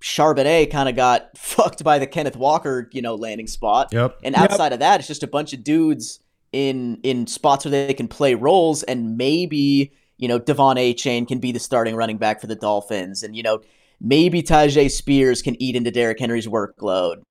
Charbonnet 0.00 0.70
kind 0.70 0.88
of 0.88 0.96
got 0.96 1.30
fucked 1.36 1.84
by 1.84 1.98
the 1.98 2.06
Kenneth 2.06 2.36
Walker, 2.36 2.88
you 2.92 3.02
know, 3.02 3.14
landing 3.14 3.46
spot. 3.46 3.88
Yep. 3.92 4.18
And 4.24 4.34
outside 4.34 4.66
yep. 4.66 4.72
of 4.74 4.78
that, 4.80 5.00
it's 5.00 5.08
just 5.08 5.22
a 5.22 5.28
bunch 5.28 5.52
of 5.52 5.62
dudes 5.62 6.20
in 6.52 7.00
in 7.02 7.26
spots 7.26 7.64
where 7.64 7.70
they 7.70 7.94
can 7.94 8.08
play 8.08 8.34
roles 8.34 8.82
and 8.82 9.16
maybe, 9.16 9.92
you 10.18 10.28
know, 10.28 10.38
De'Von 10.38 10.76
Achane 10.76 11.26
can 11.26 11.38
be 11.38 11.52
the 11.52 11.58
starting 11.58 11.96
running 11.96 12.18
back 12.18 12.40
for 12.40 12.46
the 12.46 12.56
Dolphins. 12.56 13.22
And, 13.22 13.36
you 13.36 13.42
know, 13.42 13.62
maybe 14.02 14.42
Tyjae 14.42 14.90
Spears 14.90 15.40
can 15.40 15.60
eat 15.62 15.76
into 15.76 15.90
Derrick 15.90 16.18
Henry's 16.18 16.46
workload. 16.46 17.22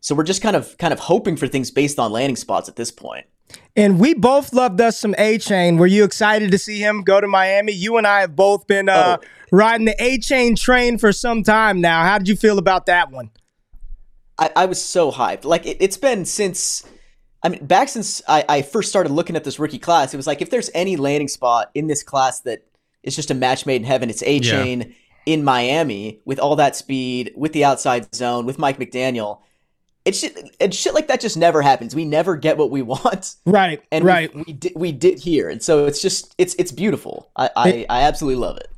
So 0.00 0.14
we're 0.14 0.24
just 0.24 0.40
kind 0.40 0.56
of 0.56 0.76
kind 0.78 0.92
of 0.92 0.98
hoping 0.98 1.36
for 1.36 1.46
things 1.46 1.70
based 1.70 1.98
on 1.98 2.10
landing 2.10 2.36
spots 2.36 2.68
at 2.68 2.76
this 2.76 2.90
point. 2.90 3.26
And 3.76 3.98
we 3.98 4.14
both 4.14 4.52
loved 4.52 4.80
us 4.80 4.98
some 4.98 5.14
Achane. 5.14 5.78
Were 5.78 5.86
you 5.86 6.04
excited 6.04 6.50
to 6.52 6.58
see 6.58 6.78
him 6.78 7.02
go 7.02 7.20
to 7.20 7.26
Miami? 7.26 7.72
You 7.72 7.98
and 7.98 8.06
I 8.06 8.20
have 8.20 8.34
both 8.34 8.66
been 8.66 8.88
uh, 8.88 9.18
oh. 9.20 9.26
riding 9.52 9.86
the 9.86 9.96
Achane 10.00 10.58
train 10.58 10.98
for 10.98 11.12
some 11.12 11.42
time 11.42 11.80
now. 11.80 12.02
How 12.02 12.18
did 12.18 12.28
you 12.28 12.36
feel 12.36 12.58
about 12.58 12.86
that 12.86 13.10
one? 13.10 13.30
I, 14.38 14.50
I 14.56 14.66
was 14.66 14.82
so 14.82 15.10
hyped. 15.10 15.44
Like 15.44 15.66
it, 15.66 15.82
has 15.82 15.96
been 15.96 16.24
since, 16.24 16.84
I 17.42 17.48
mean, 17.48 17.66
back 17.66 17.88
since 17.88 18.22
I, 18.28 18.44
I, 18.48 18.62
first 18.62 18.88
started 18.88 19.12
looking 19.12 19.36
at 19.36 19.44
this 19.44 19.58
rookie 19.58 19.78
class. 19.78 20.14
It 20.14 20.16
was 20.16 20.26
like 20.26 20.40
if 20.40 20.50
there's 20.50 20.70
any 20.72 20.96
landing 20.96 21.28
spot 21.28 21.70
in 21.74 21.88
this 21.88 22.02
class 22.02 22.40
that 22.40 22.64
is 23.02 23.16
just 23.16 23.30
a 23.30 23.34
match 23.34 23.66
made 23.66 23.82
in 23.82 23.84
heaven, 23.84 24.08
it's 24.10 24.22
Achane 24.22 24.86
yeah. 24.86 24.94
In 25.26 25.44
Miami 25.44 26.20
with 26.24 26.38
all 26.38 26.56
that 26.56 26.76
speed, 26.76 27.32
with 27.36 27.52
the 27.52 27.64
outside 27.64 28.14
zone, 28.14 28.46
with 28.46 28.58
Mike 28.58 28.78
McDaniel 28.78 29.40
it's 30.04 30.18
shit, 30.18 30.38
and 30.60 30.74
shit 30.74 30.94
like 30.94 31.08
that 31.08 31.20
just 31.20 31.36
never 31.36 31.62
happens. 31.62 31.94
We 31.94 32.04
never 32.04 32.36
get 32.36 32.56
what 32.56 32.70
we 32.70 32.82
want. 32.82 33.34
Right. 33.46 33.82
And 33.92 34.04
right. 34.04 34.34
We, 34.34 34.44
we 34.46 34.52
did 34.52 34.72
we 34.74 34.92
did 34.92 35.18
here. 35.18 35.48
And 35.48 35.62
so 35.62 35.86
it's 35.86 36.02
just 36.02 36.34
it's 36.38 36.54
it's 36.58 36.72
beautiful. 36.72 37.30
I 37.36 37.50
I, 37.56 37.86
I 37.88 38.02
absolutely 38.02 38.40
love 38.40 38.56
it. 38.56 38.68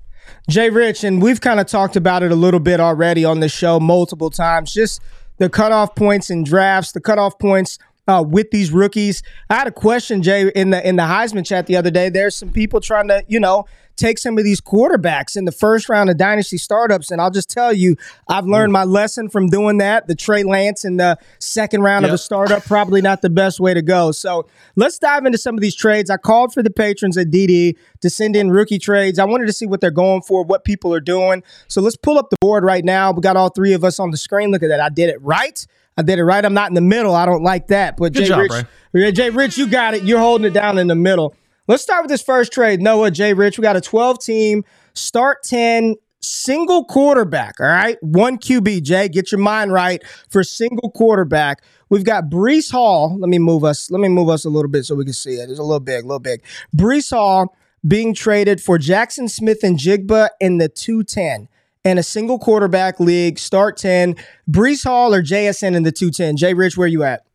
Jay 0.48 0.70
Rich, 0.70 1.04
and 1.04 1.22
we've 1.22 1.40
kind 1.40 1.60
of 1.60 1.66
talked 1.66 1.94
about 1.94 2.22
it 2.22 2.32
a 2.32 2.36
little 2.36 2.60
bit 2.60 2.80
already 2.80 3.24
on 3.24 3.40
the 3.40 3.48
show 3.48 3.78
multiple 3.78 4.30
times. 4.30 4.72
Just 4.72 5.00
the 5.38 5.48
cutoff 5.48 5.94
points 5.94 6.30
in 6.30 6.42
drafts, 6.42 6.92
the 6.92 7.00
cutoff 7.00 7.38
points 7.38 7.78
uh, 8.08 8.24
with 8.26 8.50
these 8.50 8.72
rookies. 8.72 9.22
I 9.48 9.54
had 9.54 9.68
a 9.68 9.72
question, 9.72 10.22
Jay, 10.22 10.50
in 10.54 10.70
the 10.70 10.86
in 10.86 10.96
the 10.96 11.04
Heisman 11.04 11.46
chat 11.46 11.66
the 11.66 11.76
other 11.76 11.90
day. 11.90 12.08
There's 12.08 12.34
some 12.36 12.50
people 12.50 12.80
trying 12.80 13.08
to, 13.08 13.24
you 13.28 13.38
know, 13.38 13.66
take 13.96 14.18
some 14.18 14.38
of 14.38 14.44
these 14.44 14.60
quarterbacks 14.60 15.36
in 15.36 15.44
the 15.44 15.52
first 15.52 15.88
round 15.88 16.10
of 16.10 16.16
dynasty 16.16 16.58
startups. 16.58 17.10
And 17.10 17.20
I'll 17.20 17.30
just 17.30 17.50
tell 17.50 17.72
you, 17.72 17.96
I've 18.28 18.46
learned 18.46 18.70
mm. 18.70 18.74
my 18.74 18.84
lesson 18.84 19.28
from 19.28 19.48
doing 19.48 19.78
that. 19.78 20.06
The 20.06 20.14
Trey 20.14 20.42
Lance 20.42 20.84
in 20.84 20.96
the 20.96 21.18
second 21.38 21.82
round 21.82 22.02
yep. 22.02 22.10
of 22.10 22.14
a 22.14 22.18
startup, 22.18 22.64
probably 22.64 23.00
not 23.00 23.22
the 23.22 23.30
best 23.30 23.60
way 23.60 23.74
to 23.74 23.82
go. 23.82 24.12
So 24.12 24.46
let's 24.76 24.98
dive 24.98 25.24
into 25.24 25.38
some 25.38 25.54
of 25.54 25.60
these 25.60 25.74
trades. 25.74 26.10
I 26.10 26.16
called 26.16 26.52
for 26.52 26.62
the 26.62 26.70
patrons 26.70 27.16
at 27.16 27.28
DD 27.28 27.76
to 28.00 28.10
send 28.10 28.36
in 28.36 28.50
rookie 28.50 28.78
trades. 28.78 29.18
I 29.18 29.24
wanted 29.24 29.46
to 29.46 29.52
see 29.52 29.66
what 29.66 29.80
they're 29.80 29.90
going 29.90 30.22
for, 30.22 30.44
what 30.44 30.64
people 30.64 30.94
are 30.94 31.00
doing. 31.00 31.42
So 31.68 31.80
let's 31.80 31.96
pull 31.96 32.18
up 32.18 32.30
the 32.30 32.36
board 32.40 32.64
right 32.64 32.84
now. 32.84 33.12
We 33.12 33.20
got 33.20 33.36
all 33.36 33.50
three 33.50 33.72
of 33.72 33.84
us 33.84 33.98
on 33.98 34.10
the 34.10 34.16
screen. 34.16 34.50
Look 34.50 34.62
at 34.62 34.68
that. 34.68 34.80
I 34.80 34.88
did 34.88 35.08
it 35.08 35.20
right. 35.22 35.64
I 35.96 36.02
did 36.02 36.18
it 36.18 36.24
right. 36.24 36.44
I'm 36.44 36.54
not 36.54 36.70
in 36.70 36.74
the 36.74 36.80
middle. 36.80 37.14
I 37.14 37.26
don't 37.26 37.42
like 37.42 37.66
that. 37.68 37.96
But 37.96 38.14
Good 38.14 38.22
Jay 38.22 38.28
job, 38.28 38.66
Rich, 38.92 39.14
Jay 39.14 39.30
Rich, 39.30 39.58
you 39.58 39.66
got 39.66 39.94
it. 39.94 40.04
You're 40.04 40.20
holding 40.20 40.46
it 40.46 40.54
down 40.54 40.78
in 40.78 40.86
the 40.86 40.94
middle. 40.94 41.34
Let's 41.68 41.82
start 41.82 42.02
with 42.02 42.10
this 42.10 42.22
first 42.22 42.52
trade. 42.52 42.80
Noah, 42.80 43.10
Jay 43.10 43.34
Rich, 43.34 43.58
we 43.58 43.62
got 43.62 43.76
a 43.76 43.80
12 43.80 44.18
team, 44.18 44.64
start 44.94 45.44
10, 45.44 45.94
single 46.20 46.84
quarterback. 46.84 47.60
All 47.60 47.66
right. 47.66 47.98
One 48.00 48.38
QB, 48.38 48.82
Jay. 48.82 49.08
Get 49.08 49.30
your 49.30 49.40
mind 49.40 49.72
right 49.72 50.02
for 50.28 50.42
single 50.42 50.90
quarterback. 50.90 51.62
We've 51.88 52.04
got 52.04 52.24
Breece 52.24 52.70
Hall. 52.70 53.16
Let 53.18 53.28
me 53.28 53.38
move 53.38 53.64
us. 53.64 53.90
Let 53.90 54.00
me 54.00 54.08
move 54.08 54.28
us 54.28 54.44
a 54.44 54.48
little 54.48 54.70
bit 54.70 54.84
so 54.84 54.94
we 54.94 55.04
can 55.04 55.12
see 55.12 55.34
it. 55.34 55.50
It's 55.50 55.58
a 55.58 55.62
little 55.62 55.80
big, 55.80 56.04
a 56.04 56.06
little 56.06 56.20
big. 56.20 56.42
Breece 56.76 57.10
Hall 57.10 57.56
being 57.86 58.14
traded 58.14 58.60
for 58.60 58.78
Jackson 58.78 59.28
Smith-Njigba 59.28 60.30
in 60.40 60.58
the 60.58 60.68
210 60.68 61.48
and 61.84 61.98
a 61.98 62.02
single 62.02 62.38
quarterback 62.38 63.00
league, 63.00 63.40
start 63.40 63.76
10. 63.76 64.14
Breece 64.48 64.84
Hall 64.84 65.12
or 65.12 65.22
JSN 65.22 65.74
in 65.74 65.82
the 65.82 65.90
210? 65.90 66.36
Jay 66.36 66.54
Rich, 66.54 66.76
where 66.76 66.86
you 66.86 67.02
at? 67.02 67.26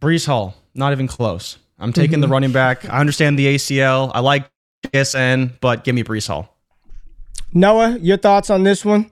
Breece 0.00 0.26
Hall, 0.26 0.56
not 0.74 0.92
even 0.92 1.06
close. 1.06 1.58
I'm 1.82 1.92
taking 1.92 2.14
mm-hmm. 2.14 2.20
the 2.22 2.28
running 2.28 2.52
back. 2.52 2.88
I 2.88 3.00
understand 3.00 3.36
the 3.38 3.56
ACL. 3.56 4.12
I 4.14 4.20
like 4.20 4.48
JSN, 4.86 5.58
but 5.60 5.82
give 5.82 5.94
me 5.94 6.04
Breece 6.04 6.28
Hall. 6.28 6.56
Noah, 7.52 7.98
your 7.98 8.16
thoughts 8.16 8.50
on 8.50 8.62
this 8.62 8.84
one? 8.84 9.10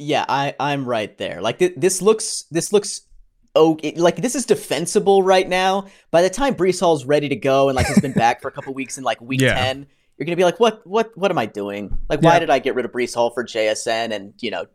Yeah, 0.00 0.24
I 0.28 0.54
I'm 0.58 0.84
right 0.84 1.16
there. 1.16 1.40
Like 1.40 1.60
th- 1.60 1.74
this 1.76 2.02
looks 2.02 2.44
this 2.50 2.72
looks 2.72 3.02
oh 3.54 3.78
like 3.94 4.16
this 4.16 4.34
is 4.34 4.44
defensible 4.44 5.22
right 5.22 5.48
now. 5.48 5.86
By 6.10 6.22
the 6.22 6.30
time 6.30 6.56
Breece 6.56 6.80
Hall's 6.80 7.04
ready 7.04 7.28
to 7.28 7.36
go 7.36 7.68
and 7.68 7.76
like 7.76 7.86
has 7.86 8.00
been 8.00 8.12
back 8.12 8.42
for 8.42 8.48
a 8.48 8.52
couple 8.52 8.74
weeks 8.74 8.98
in 8.98 9.04
like 9.04 9.20
week 9.20 9.40
yeah. 9.40 9.54
ten, 9.54 9.86
you're 10.18 10.26
gonna 10.26 10.36
be 10.36 10.44
like, 10.44 10.58
what 10.58 10.84
what 10.84 11.16
what 11.16 11.30
am 11.30 11.38
I 11.38 11.46
doing? 11.46 11.96
Like, 12.08 12.20
why 12.20 12.34
yeah. 12.34 12.40
did 12.40 12.50
I 12.50 12.58
get 12.58 12.74
rid 12.74 12.84
of 12.84 12.90
Breece 12.90 13.14
Hall 13.14 13.30
for 13.30 13.44
JSN 13.44 14.12
and 14.12 14.34
you 14.40 14.50
know 14.50 14.66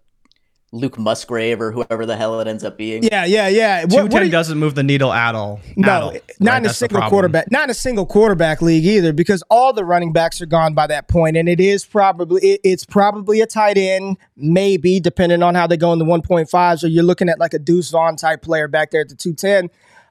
Luke 0.72 1.00
Musgrave 1.00 1.60
or 1.60 1.72
whoever 1.72 2.06
the 2.06 2.16
hell 2.16 2.40
it 2.40 2.48
ends 2.48 2.64
up 2.64 2.78
being. 2.78 3.04
Yeah, 3.04 3.26
yeah, 3.26 3.48
yeah. 3.48 3.86
Two 3.86 4.08
ten 4.08 4.30
doesn't 4.30 4.58
move 4.58 4.76
the 4.76 4.84
needle 4.84 5.12
at 5.12 5.34
all. 5.34 5.60
No, 5.76 5.88
at 5.88 6.02
all, 6.02 6.12
not 6.12 6.52
right? 6.52 6.58
in 6.58 6.66
a 6.66 6.68
That's 6.68 6.78
single 6.78 7.02
quarterback, 7.10 7.52
not 7.52 7.64
in 7.66 7.70
a 7.72 7.74
single 7.74 8.06
quarterback 8.06 8.62
league 8.62 8.86
either, 8.86 9.12
because 9.12 9.44
all 9.50 9.74
the 9.74 9.84
running 9.84 10.14
backs 10.14 10.42
are 10.42 10.46
gone 10.46 10.76
by 10.76 10.86
that 10.88 11.08
point, 11.08 11.38
and 11.38 11.50
it 11.50 11.60
is 11.60 11.86
probably 11.86 12.42
it, 12.42 12.62
it's 12.64 12.86
probably 12.86 13.42
a 13.42 13.48
tight 13.48 13.78
end, 13.78 14.18
maybe 14.36 15.00
depending 15.00 15.42
on 15.42 15.56
how 15.56 15.66
they 15.66 15.78
go 15.78 15.92
in 15.92 15.98
the 15.98 16.06
one 16.06 16.22
point 16.22 16.50
five. 16.50 16.80
So 16.80 16.88
you're 16.88 17.04
looking 17.04 17.30
at 17.30 17.40
like 17.40 17.56
a 17.56 17.60
Deuce 17.60 17.90
Vaughn 17.90 18.16
type 18.16 18.44
player 18.44 18.68
back 18.68 18.92
there 18.92 19.02
at 19.02 19.10
the 19.10 19.16
two 19.16 19.34
ten. 19.34 19.70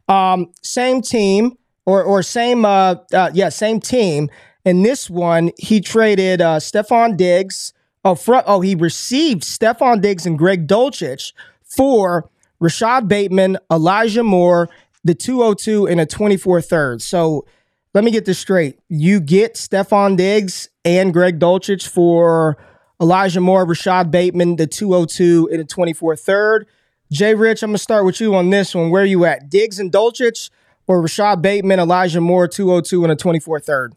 Um, 0.09 0.51
same 0.63 1.03
team 1.03 1.57
or 1.87 2.03
or 2.03 2.23
same 2.23 2.65
uh, 2.65 2.97
uh 3.13 3.31
yeah 3.33 3.49
same 3.49 3.79
team. 3.79 4.29
In 4.65 4.83
this 4.83 5.09
one, 5.09 5.53
he 5.57 5.81
traded 5.81 6.43
uh, 6.43 6.59
Stefon 6.59 7.17
Diggs 7.17 7.73
Oh, 8.09 8.15
front, 8.15 8.47
oh, 8.49 8.63
he 8.63 8.75
received 8.75 9.43
Stefon 9.43 10.01
Diggs 10.01 10.25
and 10.25 10.39
Greg 10.39 10.67
Dulcich 10.67 11.35
for 11.63 12.31
Rashod 12.59 13.07
Bateman, 13.07 13.59
Elijah 13.71 14.23
Moore, 14.23 14.71
the 15.05 15.15
202, 15.15 15.87
and 15.87 16.01
a 16.01 16.07
24 16.07 16.63
third. 16.63 17.03
So 17.03 17.45
let 17.93 18.05
me 18.05 18.11
get 18.11 18.25
this 18.25 18.39
straight. 18.39 18.79
You 18.89 19.21
get 19.21 19.57
Stefon 19.57 20.17
Diggs 20.17 20.71
and 20.87 21.13
Greg 21.13 21.39
Dulcich 21.39 21.87
for 21.87 22.57
Elijah 22.99 23.43
Moore, 23.43 23.67
Rashod 23.67 24.11
Bateman, 24.11 24.57
the 24.57 24.67
202, 24.67 25.51
and 25.53 25.61
a 25.61 25.65
24 25.67 26.17
third. 26.17 26.67
Jay 27.13 27.35
Rich, 27.35 27.63
I'm 27.63 27.69
going 27.69 27.75
to 27.75 27.83
start 27.83 28.07
with 28.07 28.23
you 28.23 28.35
on 28.35 28.49
this 28.49 28.75
one. 28.75 28.89
Where 28.89 29.03
are 29.03 29.05
you 29.05 29.27
at? 29.27 29.51
Diggs 29.51 29.79
and 29.79 29.93
Dulcich 29.93 30.49
or 30.87 31.03
Rashod 31.03 31.43
Bateman, 31.43 31.79
Elijah 31.79 32.23
Moore, 32.23 32.49
202, 32.49 33.03
and 33.03 33.13
a 33.13 33.17
24 33.17 33.61
third? 33.61 33.95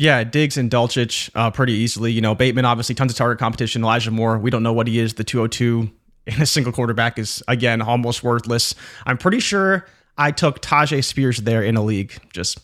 Yeah, 0.00 0.24
Diggs 0.24 0.56
and 0.56 0.70
Dulcich 0.70 1.28
uh, 1.34 1.50
pretty 1.50 1.74
easily. 1.74 2.10
You 2.10 2.22
know, 2.22 2.34
Bateman 2.34 2.64
obviously 2.64 2.94
tons 2.94 3.12
of 3.12 3.18
target 3.18 3.38
competition. 3.38 3.82
Elijah 3.82 4.10
Moore, 4.10 4.38
we 4.38 4.48
don't 4.50 4.62
know 4.62 4.72
what 4.72 4.86
he 4.86 4.98
is. 4.98 5.12
The 5.12 5.24
202 5.24 5.90
in 6.26 6.40
a 6.40 6.46
single 6.46 6.72
quarterback 6.72 7.18
is 7.18 7.42
again 7.48 7.82
almost 7.82 8.22
worthless. 8.22 8.74
I'm 9.04 9.18
pretty 9.18 9.40
sure 9.40 9.86
I 10.16 10.30
took 10.30 10.62
Tyjae 10.62 11.04
Spears 11.04 11.40
there 11.40 11.62
in 11.62 11.76
a 11.76 11.82
league. 11.82 12.14
Just 12.32 12.60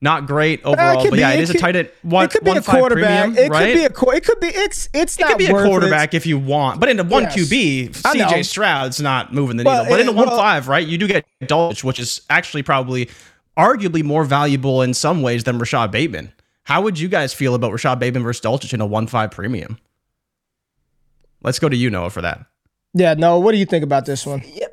not 0.00 0.28
great 0.28 0.64
uh, 0.64 0.70
overall, 0.70 1.10
but 1.10 1.18
yeah, 1.18 1.32
it, 1.32 1.40
it 1.40 1.42
is 1.42 1.50
could, 1.50 1.56
a 1.56 1.60
tight 1.60 1.74
end. 1.74 1.90
One, 2.02 2.26
it 2.26 2.30
could 2.30 2.44
be 2.44 2.52
a 2.52 2.62
quarterback. 2.62 3.24
Premium, 3.24 3.44
it 3.44 3.50
right? 3.50 3.66
could 3.66 3.74
be 3.74 3.84
a. 3.84 4.14
It 4.14 4.24
could 4.24 4.38
be. 4.38 4.46
It's 4.46 4.88
it's. 4.94 5.18
It 5.18 5.26
could 5.26 5.38
be 5.38 5.46
a 5.46 5.50
quarterback 5.50 6.14
if 6.14 6.24
you 6.24 6.38
want, 6.38 6.78
but 6.78 6.88
in 6.88 6.98
the 6.98 7.04
one 7.04 7.24
yes. 7.24 7.36
QB, 7.36 7.88
CJ 7.96 8.44
Stroud's 8.44 9.00
not 9.00 9.34
moving 9.34 9.56
the 9.56 9.64
needle. 9.64 9.80
Well, 9.80 9.90
but 9.90 9.98
in 9.98 10.06
the 10.06 10.12
one 10.12 10.28
well, 10.28 10.38
five, 10.38 10.68
right, 10.68 10.86
you 10.86 10.98
do 10.98 11.08
get 11.08 11.26
Dulcich, 11.42 11.82
which 11.82 11.98
is 11.98 12.20
actually 12.30 12.62
probably 12.62 13.10
arguably 13.58 14.04
more 14.04 14.22
valuable 14.22 14.82
in 14.82 14.94
some 14.94 15.20
ways 15.20 15.42
than 15.42 15.58
Rashod 15.58 15.90
Bateman. 15.90 16.32
How 16.66 16.82
would 16.82 16.98
you 16.98 17.06
guys 17.06 17.32
feel 17.32 17.54
about 17.54 17.70
Rashod 17.70 18.00
Bateman 18.00 18.24
versus 18.24 18.42
Dulcich 18.44 18.74
in 18.74 18.80
a 18.80 18.86
1 18.86 19.06
5 19.06 19.30
premium? 19.30 19.78
Let's 21.40 21.60
go 21.60 21.68
to 21.68 21.76
you, 21.76 21.90
Noah, 21.90 22.10
for 22.10 22.22
that. 22.22 22.44
Yeah, 22.92 23.14
no. 23.14 23.38
What 23.38 23.52
do 23.52 23.58
you 23.58 23.66
think 23.66 23.84
about 23.84 24.04
this 24.04 24.26
one? 24.26 24.42
Yeah, 24.52 24.66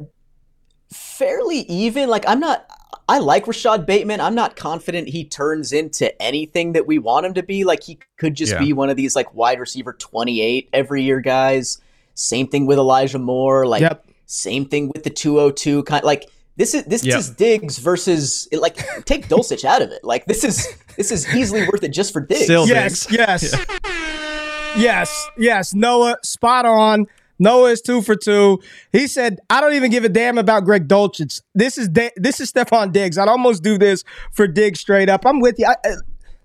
fairly 0.91 1.59
even. 1.59 2.09
Like, 2.09 2.23
I'm 2.27 2.39
not. 2.39 2.65
I 3.07 3.19
like 3.19 3.45
Rashod 3.45 3.85
Bateman. 3.85 4.21
I'm 4.21 4.33
not 4.33 4.55
confident 4.55 5.07
he 5.07 5.23
turns 5.23 5.71
into 5.71 6.19
anything 6.19 6.73
that 6.73 6.87
we 6.87 6.97
want 6.97 7.27
him 7.27 7.35
to 7.35 7.43
be. 7.43 7.63
Like, 7.63 7.83
he 7.83 7.99
could 8.17 8.33
just 8.33 8.53
yeah. 8.53 8.59
be 8.59 8.73
one 8.73 8.89
of 8.89 8.97
these, 8.97 9.15
like, 9.15 9.31
wide 9.35 9.59
receiver 9.59 9.93
28 9.93 10.69
every 10.73 11.03
year 11.03 11.19
guys. 11.19 11.79
Same 12.15 12.47
thing 12.47 12.65
with 12.65 12.79
Elijah 12.79 13.19
Moore. 13.19 13.67
Like, 13.67 13.81
yep. 13.81 14.03
same 14.25 14.65
thing 14.65 14.87
with 14.87 15.03
the 15.03 15.11
202. 15.11 15.83
Kind 15.83 16.03
like, 16.03 16.27
this 16.55 16.73
is 16.73 16.83
this 16.85 17.03
yep. 17.03 17.19
is 17.19 17.29
Diggs 17.31 17.79
versus 17.79 18.47
like 18.51 18.75
take 19.05 19.27
Dulcich 19.27 19.65
out 19.65 19.81
of 19.81 19.91
it. 19.91 20.03
Like 20.03 20.25
this 20.25 20.43
is 20.43 20.67
this 20.97 21.11
is 21.11 21.33
easily 21.33 21.61
worth 21.61 21.83
it 21.83 21.89
just 21.89 22.13
for 22.13 22.21
Diggs. 22.21 22.43
Still 22.43 22.67
yes, 22.67 23.05
Diggs. 23.07 23.17
yes, 23.17 23.53
yeah. 23.85 24.73
yes, 24.77 25.29
yes. 25.37 25.73
Noah, 25.73 26.17
spot 26.23 26.65
on. 26.65 27.07
Noah 27.39 27.71
is 27.71 27.81
two 27.81 28.01
for 28.03 28.15
two. 28.15 28.61
He 28.91 29.07
said, 29.07 29.39
"I 29.49 29.61
don't 29.61 29.73
even 29.73 29.89
give 29.89 30.03
a 30.03 30.09
damn 30.09 30.37
about 30.37 30.63
Greg 30.63 30.87
Dulcich. 30.87 31.41
This 31.55 31.77
is 31.79 31.89
De- 31.89 32.11
this 32.15 32.39
is 32.39 32.51
Stefon 32.51 32.91
Diggs. 32.91 33.17
I'd 33.17 33.27
almost 33.27 33.63
do 33.63 33.77
this 33.77 34.03
for 34.31 34.47
Diggs 34.47 34.79
straight 34.79 35.09
up. 35.09 35.25
I'm 35.25 35.39
with 35.39 35.57
you. 35.57 35.65
I, 35.65 35.95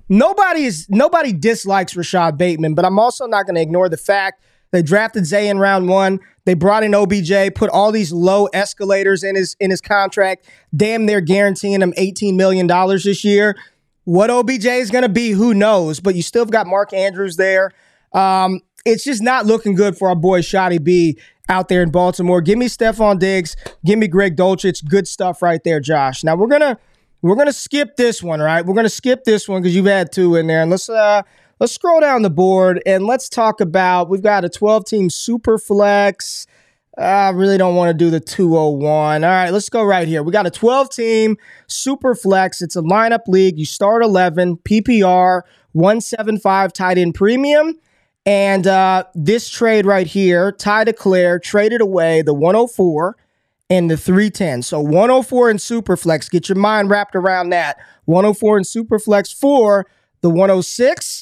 nobody 0.08 0.64
is 0.64 0.86
nobody 0.88 1.34
dislikes 1.34 1.94
Rashod 1.94 2.38
Bateman, 2.38 2.74
but 2.74 2.86
I'm 2.86 2.98
also 2.98 3.26
not 3.26 3.44
going 3.44 3.56
to 3.56 3.60
ignore 3.60 3.90
the 3.90 3.98
fact 3.98 4.42
they 4.70 4.82
drafted 4.82 5.26
Zay 5.26 5.48
in 5.48 5.58
round 5.58 5.88
one. 5.88 6.20
They 6.44 6.54
brought 6.54 6.82
in 6.82 6.94
OBJ, 6.94 7.54
put 7.54 7.70
all 7.70 7.92
these 7.92 8.12
low 8.12 8.46
escalators 8.46 9.22
in 9.22 9.34
his 9.34 9.56
in 9.60 9.70
his 9.70 9.80
contract. 9.80 10.48
Damn, 10.74 11.06
they're 11.06 11.20
guaranteeing 11.20 11.82
him 11.82 11.92
18 11.96 12.36
million 12.36 12.66
dollars 12.66 13.04
this 13.04 13.24
year. 13.24 13.56
What 14.04 14.30
OBJ 14.30 14.64
is 14.64 14.90
going 14.90 15.02
to 15.02 15.10
be, 15.10 15.32
who 15.32 15.52
knows? 15.52 16.00
But 16.00 16.14
you 16.14 16.22
still 16.22 16.42
have 16.42 16.50
got 16.50 16.66
Mark 16.66 16.94
Andrews 16.94 17.36
there. 17.36 17.72
Um, 18.14 18.62
it's 18.86 19.04
just 19.04 19.22
not 19.22 19.44
looking 19.44 19.74
good 19.74 19.98
for 19.98 20.08
our 20.08 20.14
boy 20.14 20.40
Shotty 20.40 20.82
B 20.82 21.18
out 21.48 21.68
there 21.68 21.82
in 21.82 21.90
Baltimore. 21.90 22.40
Give 22.40 22.58
me 22.58 22.66
Stefon 22.66 23.18
Diggs. 23.18 23.56
Give 23.84 23.98
me 23.98 24.08
Greg 24.08 24.36
Dulcich. 24.36 24.86
Good 24.88 25.06
stuff 25.06 25.42
right 25.42 25.62
there, 25.62 25.80
Josh. 25.80 26.24
Now 26.24 26.36
we're 26.36 26.46
gonna 26.46 26.78
we're 27.20 27.36
gonna 27.36 27.52
skip 27.52 27.96
this 27.96 28.22
one, 28.22 28.40
right? 28.40 28.64
We're 28.64 28.74
gonna 28.74 28.88
skip 28.88 29.24
this 29.24 29.48
one 29.48 29.60
because 29.60 29.74
you've 29.74 29.86
had 29.86 30.12
two 30.12 30.36
in 30.36 30.46
there, 30.46 30.62
and 30.62 30.70
let's 30.70 30.88
uh 30.88 31.22
let's 31.60 31.72
scroll 31.72 32.00
down 32.00 32.22
the 32.22 32.30
board 32.30 32.82
and 32.86 33.04
let's 33.06 33.28
talk 33.28 33.60
about. 33.60 34.08
We've 34.08 34.22
got 34.22 34.44
a 34.44 34.48
12 34.48 34.84
team 34.84 35.10
super 35.10 35.58
flex. 35.58 36.46
I 36.96 37.30
really 37.30 37.58
don't 37.58 37.76
want 37.76 37.90
to 37.90 37.94
do 37.94 38.10
the 38.10 38.20
201. 38.20 39.22
All 39.22 39.30
right, 39.30 39.50
let's 39.50 39.68
go 39.68 39.84
right 39.84 40.08
here. 40.08 40.22
We 40.22 40.32
got 40.32 40.46
a 40.46 40.50
12 40.50 40.90
team 40.90 41.36
super 41.68 42.14
flex. 42.14 42.60
It's 42.60 42.74
a 42.74 42.82
lineup 42.82 43.28
league. 43.28 43.58
You 43.58 43.66
start 43.66 44.02
11, 44.02 44.56
PPR, 44.58 45.42
175 45.72 46.72
tight 46.72 46.98
end 46.98 47.14
premium. 47.14 47.74
And 48.26 48.66
uh, 48.66 49.04
this 49.14 49.48
trade 49.48 49.86
right 49.86 50.06
here, 50.06 50.52
Ty 50.52 50.86
DeClaire 50.86 51.40
traded 51.40 51.80
away 51.80 52.20
the 52.22 52.34
104 52.34 53.16
and 53.70 53.90
the 53.90 53.96
310. 53.96 54.62
So 54.62 54.80
104 54.80 55.50
in 55.50 55.56
Superflex. 55.56 56.30
Get 56.30 56.48
your 56.48 56.56
mind 56.56 56.90
wrapped 56.90 57.14
around 57.14 57.50
that. 57.50 57.78
104 58.06 58.58
in 58.58 58.64
Superflex 58.64 59.34
for 59.34 59.86
the 60.20 60.30
106, 60.30 61.17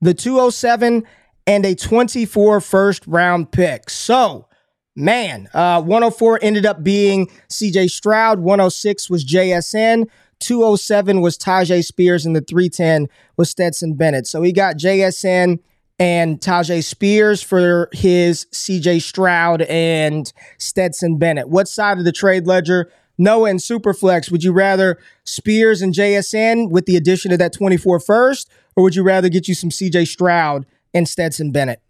the 0.00 0.14
207, 0.14 1.04
and 1.46 1.66
a 1.66 1.74
24 1.74 2.60
first 2.60 3.06
round 3.06 3.50
pick. 3.50 3.90
So, 3.90 4.46
man, 4.94 5.48
uh, 5.52 5.82
104 5.82 6.38
ended 6.42 6.66
up 6.66 6.82
being 6.82 7.28
CJ 7.48 7.90
Stroud, 7.90 8.40
106 8.40 9.10
was 9.10 9.24
JSN. 9.24 10.06
207 10.40 11.20
was 11.20 11.36
Tyjae 11.36 11.84
Spears, 11.84 12.24
and 12.24 12.34
the 12.34 12.40
310 12.40 13.08
was 13.36 13.50
Stetson 13.50 13.94
Bennett. 13.94 14.26
So 14.26 14.42
he 14.42 14.52
got 14.52 14.76
JSN 14.76 15.58
and 15.98 16.40
Tyjae 16.40 16.82
Spears 16.82 17.42
for 17.42 17.90
his 17.92 18.46
CJ 18.46 19.02
Stroud 19.02 19.62
and 19.62 20.32
Stetson 20.56 21.18
Bennett. 21.18 21.50
What 21.50 21.68
side 21.68 21.98
of 21.98 22.04
the 22.04 22.12
trade 22.12 22.46
ledger? 22.46 22.90
Noah 23.20 23.50
and 23.50 23.60
Superflex, 23.60 24.30
would 24.30 24.42
you 24.42 24.52
rather 24.52 24.98
Spears 25.24 25.82
and 25.82 25.92
JSN 25.92 26.70
with 26.70 26.86
the 26.86 26.96
addition 26.96 27.32
of 27.32 27.38
that 27.38 27.52
24 27.52 28.00
first, 28.00 28.50
or 28.76 28.82
would 28.82 28.94
you 28.94 29.02
rather 29.02 29.28
get 29.28 29.46
you 29.46 29.54
some 29.54 29.70
CJ 29.70 30.08
Stroud 30.08 30.66
and 30.94 31.08
Stetson 31.08 31.52
Bennett? 31.52 31.82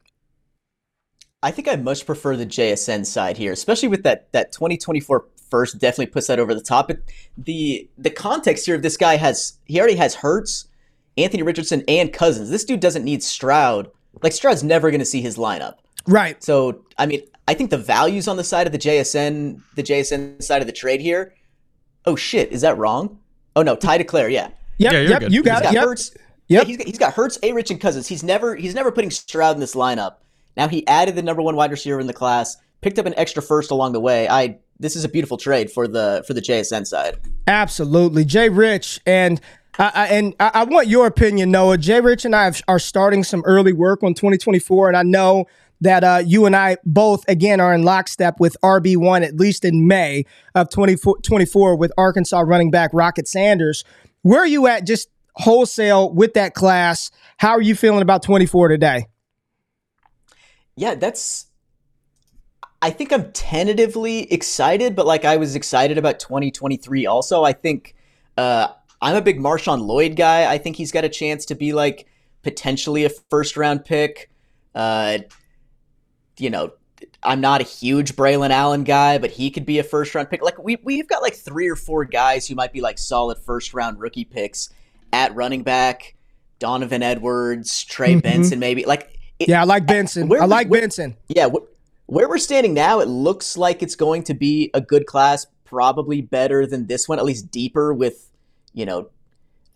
I 1.43 1.51
think 1.51 1.69
I 1.69 1.77
much 1.77 2.05
prefer 2.05 2.37
the 2.37 2.45
JSN 2.45 3.07
side 3.07 3.37
here, 3.39 3.53
especially 3.53 3.89
with 3.89 4.03
that 4.03 4.31
that 4.33 4.53
2024 4.53 5.25
first 5.49 5.79
definitely 5.79 6.07
puts 6.07 6.27
that 6.27 6.39
over 6.39 6.55
the 6.55 6.61
top. 6.61 6.89
But 6.89 6.99
the 7.39 7.89
the 7.97 8.11
context 8.11 8.67
here 8.67 8.75
of 8.75 8.83
this 8.83 8.97
guy 8.97 9.17
has 9.17 9.59
he 9.65 9.79
already 9.79 9.97
has 9.97 10.17
Hurts, 10.17 10.69
Anthony 11.17 11.43
Richardson, 11.43 11.83
and 11.89 12.13
Cousins. 12.13 12.51
This 12.51 12.65
dude 12.65 12.81
doesn't 12.81 13.05
need 13.05 13.23
Stroud 13.23 13.91
like 14.23 14.33
Stroud's 14.33 14.63
never 14.63 14.91
going 14.91 15.01
to 15.01 15.07
see 15.07 15.21
his 15.21 15.37
lineup. 15.37 15.77
Right. 16.07 16.43
So, 16.43 16.85
I 16.99 17.07
mean, 17.07 17.23
I 17.49 17.55
think 17.55 17.71
the 17.71 17.79
values 17.79 18.29
on 18.29 18.37
the 18.37 18.45
side 18.45 18.67
of 18.67 18.73
the 18.73 18.79
JSN, 18.79 19.61
the 19.75 19.83
JSN 19.83 20.43
side 20.43 20.61
of 20.63 20.67
the 20.67 20.73
trade 20.73 21.01
here. 21.01 21.35
Oh 22.07 22.17
shit, 22.17 22.53
is 22.53 22.61
that 22.61 22.79
wrong? 22.79 23.19
Oh 23.57 23.63
no, 23.63 23.77
Ty 23.77 23.99
DeClaire, 23.99 24.31
yeah. 24.31 24.51
Yep, 24.79 24.93
yeah, 24.93 25.01
yep, 25.01 25.31
you 25.31 25.43
got, 25.43 25.63
got 25.63 25.73
it. 25.73 25.75
Yep. 25.75 25.85
Hurts. 25.85 26.11
Yep. 26.49 26.63
Yeah, 26.63 26.65
he's 26.65 26.77
got, 26.77 26.87
he's 26.87 26.99
got 26.99 27.13
Hurts, 27.13 27.39
A. 27.43 27.53
Rich, 27.53 27.71
and 27.71 27.81
Cousins. 27.81 28.07
He's 28.07 28.23
never 28.23 28.57
he's 28.57 28.75
never 28.75 28.91
putting 28.91 29.11
Stroud 29.11 29.57
in 29.57 29.61
this 29.61 29.75
lineup. 29.75 30.17
Now 30.57 30.69
he 30.69 30.87
added 30.87 31.17
the 31.17 31.23
number 31.23 31.43
one 31.43 31.57
wide 31.57 31.71
receiver 31.71 32.01
in 32.01 32.07
the 32.07 32.13
class, 32.13 32.57
picked 32.81 32.99
up 32.99 33.07
an 33.07 33.15
extra 33.17 33.43
first 33.43 33.71
along 33.71 33.93
the 33.93 34.01
way. 34.01 34.29
I 34.29 34.59
this 34.79 34.97
is 34.97 35.05
a 35.05 35.09
beautiful 35.09 35.37
trade 35.37 35.71
for 35.71 35.87
the 35.87 36.25
for 36.27 36.35
the 36.35 36.41
JSN 36.41 36.87
side. 36.87 37.19
Absolutely, 37.47 38.25
Jay 38.25 38.49
Rich, 38.49 39.01
and 39.07 39.41
I, 39.79 40.09
and 40.11 40.35
I, 40.41 40.51
I, 40.55 40.65
want 40.65 40.89
your 40.89 41.07
opinion, 41.07 41.51
Noah. 41.51 41.79
Jay 41.79 42.01
Rich 42.01 42.25
and 42.25 42.35
I 42.35 42.45
have, 42.45 42.61
are 42.69 42.79
starting 42.79 43.25
some 43.25 43.43
early 43.47 43.73
work 43.73 44.03
on 44.03 44.15
2024, 44.15 44.89
and 44.89 44.97
I 44.97 45.03
know 45.03 45.47
that 45.80 46.04
uh, 46.04 46.23
you 46.25 46.47
and 46.47 46.54
I 46.54 46.76
both, 46.84 47.25
again, 47.28 47.60
are 47.60 47.75
in 47.75 47.82
lockstep 47.82 48.38
with 48.38 48.56
RB1, 48.62 49.25
at 49.25 49.36
least 49.36 49.64
in 49.64 49.86
May 49.86 50.25
of 50.54 50.69
2024 50.69 51.76
with 51.76 51.93
Arkansas 51.97 52.40
running 52.40 52.71
back 52.71 52.90
Rocket 52.93 53.26
Sanders. 53.26 53.84
Where 54.23 54.40
are 54.40 54.47
you 54.47 54.66
at 54.66 54.86
just 54.86 55.08
wholesale 55.34 56.12
with 56.12 56.34
that 56.34 56.54
class? 56.54 57.10
How 57.38 57.50
are 57.50 57.62
you 57.62 57.75
feeling 57.75 58.02
about 58.02 58.23
24 58.23 58.69
today? 58.69 59.06
Yeah, 60.76 60.95
that's. 60.95 61.47
I 62.82 62.90
think 62.90 63.12
I'm 63.12 63.30
tentatively 63.32 64.32
excited, 64.32 64.97
but 64.97 65.06
like 65.06 65.26
I 65.26 65.36
was 65.36 65.54
excited 65.54 65.99
about 65.99 66.19
2023 66.21 67.06
also. 67.06 67.45
I 67.45 67.52
think. 67.52 67.95
Uh, 68.36 68.69
I'm 69.02 69.16
a 69.16 69.23
big 69.23 69.38
Marshawn 69.38 69.86
Lloyd 69.86 70.16
guy. 70.16 70.50
I 70.50 70.58
think 70.58 70.76
he's 70.76 70.93
got 70.93 71.04
a 71.04 71.08
chance 71.08 71.47
to 71.47 71.54
be 71.54 71.73
like 71.73 72.06
potentially 72.43 73.04
a 73.04 73.10
first 73.30 73.56
round 73.56 73.84
pick. 73.84 74.30
Uh, 74.75 75.19
you 76.41 76.50
know, 76.50 76.73
I'm 77.23 77.41
not 77.41 77.61
a 77.61 77.65
huge 77.65 78.17
Braelon 78.17 78.50
Allen 78.50 78.85
guy, 78.85 79.19
but 79.19 79.31
he 79.31 79.50
could 79.50 79.67
be 79.67 79.79
a 79.79 79.83
first 79.83 80.15
round 80.15 80.31
pick. 80.31 80.43
Like 80.43 80.63
we 80.63 80.76
we've 80.83 81.09
got 81.09 81.23
like 81.23 81.35
three 81.35 81.69
or 81.69 81.76
four 81.76 82.05
guys 82.05 82.47
who 82.47 82.55
might 82.55 82.73
be 82.73 82.81
like 82.81 82.99
solid 82.99 83.39
first 83.39 83.75
round 83.75 84.00
rookie 84.00 84.25
picks 84.25 84.71
at 85.13 85.35
running 85.35 85.63
back. 85.63 86.15
Donovan 86.59 87.03
Edwards, 87.03 87.85
Trey 87.85 88.13
mm-hmm. 88.13 88.21
Benson, 88.21 88.59
maybe 88.59 88.85
like. 88.85 89.17
It, 89.39 89.49
yeah, 89.49 89.63
I 89.63 89.65
like 89.65 89.87
Benson. 89.87 90.29
Where, 90.29 90.43
I 90.43 90.45
like 90.45 90.69
where, 90.69 90.83
Benson. 90.83 91.17
Yeah, 91.29 91.47
where 92.07 92.29
we're 92.29 92.37
standing 92.37 92.75
now, 92.75 93.00
it 93.00 93.09
looks 93.09 93.57
like 93.57 93.83
it's 93.83 93.95
going 93.95 94.25
to 94.25 94.35
be 94.35 94.71
a 94.75 94.83
good 94.83 95.07
class, 95.07 95.47
probably 95.65 96.21
better 96.21 96.67
than 96.67 96.87
this 96.87 97.09
one, 97.09 97.19
at 97.19 97.25
least 97.25 97.50
deeper 97.50 97.95
with 97.95 98.31
you 98.73 98.87
know, 98.87 99.11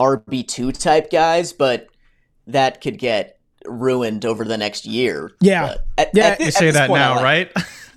RB2 0.00 0.78
type 0.78 1.10
guys, 1.10 1.52
but 1.52 1.88
that 2.46 2.80
could 2.80 2.98
get 2.98 3.33
ruined 3.64 4.24
over 4.24 4.44
the 4.44 4.56
next 4.56 4.86
year. 4.86 5.32
Yeah. 5.40 5.76
At, 5.98 6.10
yeah. 6.14 6.26
At 6.28 6.40
you 6.40 6.50
say 6.50 6.70
that 6.70 6.88
point, 6.88 7.00
now, 7.00 7.16
like, 7.16 7.24
right? 7.24 7.52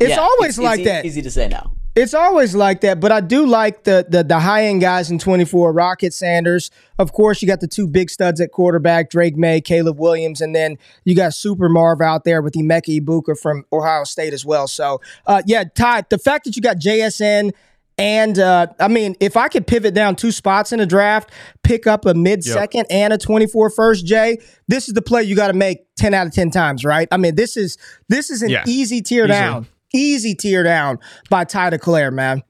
it's 0.00 0.10
yeah, 0.10 0.16
always 0.16 0.50
it's, 0.50 0.58
like 0.58 0.80
it's 0.80 0.88
that. 0.88 1.04
Easy 1.04 1.22
to 1.22 1.30
say 1.30 1.48
now. 1.48 1.72
It's 1.96 2.12
always 2.12 2.56
like 2.56 2.80
that, 2.80 2.98
but 2.98 3.12
I 3.12 3.20
do 3.20 3.46
like 3.46 3.84
the 3.84 4.04
the, 4.08 4.24
the 4.24 4.40
high 4.40 4.64
end 4.64 4.80
guys 4.80 5.12
in 5.12 5.20
24. 5.20 5.72
Rocket 5.72 6.12
Sanders, 6.12 6.72
of 6.98 7.12
course. 7.12 7.40
You 7.40 7.46
got 7.46 7.60
the 7.60 7.68
two 7.68 7.86
big 7.86 8.10
studs 8.10 8.40
at 8.40 8.50
quarterback, 8.50 9.10
Drake 9.10 9.36
Maye, 9.36 9.60
Caleb 9.60 10.00
Williams, 10.00 10.40
and 10.40 10.56
then 10.56 10.76
you 11.04 11.14
got 11.14 11.34
Super 11.34 11.68
Marv 11.68 12.00
out 12.00 12.24
there 12.24 12.42
with 12.42 12.54
Emeka 12.54 13.00
Egbuka 13.00 13.38
from 13.38 13.64
Ohio 13.72 14.02
State 14.02 14.32
as 14.32 14.44
well. 14.44 14.66
So, 14.66 15.00
uh, 15.26 15.42
yeah, 15.46 15.64
Ty, 15.72 16.02
the 16.08 16.18
fact 16.18 16.46
that 16.46 16.56
you 16.56 16.62
got 16.62 16.78
JSN 16.78 17.52
and 17.96 18.38
uh, 18.38 18.66
I 18.80 18.88
mean, 18.88 19.14
if 19.20 19.36
I 19.36 19.48
could 19.48 19.66
pivot 19.66 19.94
down 19.94 20.16
two 20.16 20.32
spots 20.32 20.72
in 20.72 20.80
a 20.80 20.86
draft, 20.86 21.30
pick 21.62 21.86
up 21.86 22.04
a 22.06 22.14
mid 22.14 22.42
second 22.42 22.86
yep. 22.90 22.98
and 22.98 23.12
a 23.12 23.18
24 23.18 23.70
first, 23.70 24.04
Jay, 24.04 24.38
this 24.66 24.88
is 24.88 24.94
the 24.94 25.02
play 25.02 25.22
you 25.22 25.36
got 25.36 25.48
to 25.48 25.52
make 25.52 25.86
10 25.96 26.12
out 26.12 26.26
of 26.26 26.32
10 26.32 26.50
times, 26.50 26.84
right? 26.84 27.06
I 27.12 27.16
mean, 27.16 27.36
this 27.36 27.56
is 27.56 27.78
this 28.08 28.30
is 28.30 28.42
an 28.42 28.50
yeah. 28.50 28.64
easy 28.66 29.00
tear 29.00 29.24
Easily. 29.24 29.38
down. 29.38 29.66
Easy 29.92 30.34
tear 30.34 30.64
down 30.64 30.98
by 31.30 31.44
Ty 31.44 31.70
DeClaire, 31.70 32.12
man. 32.12 32.42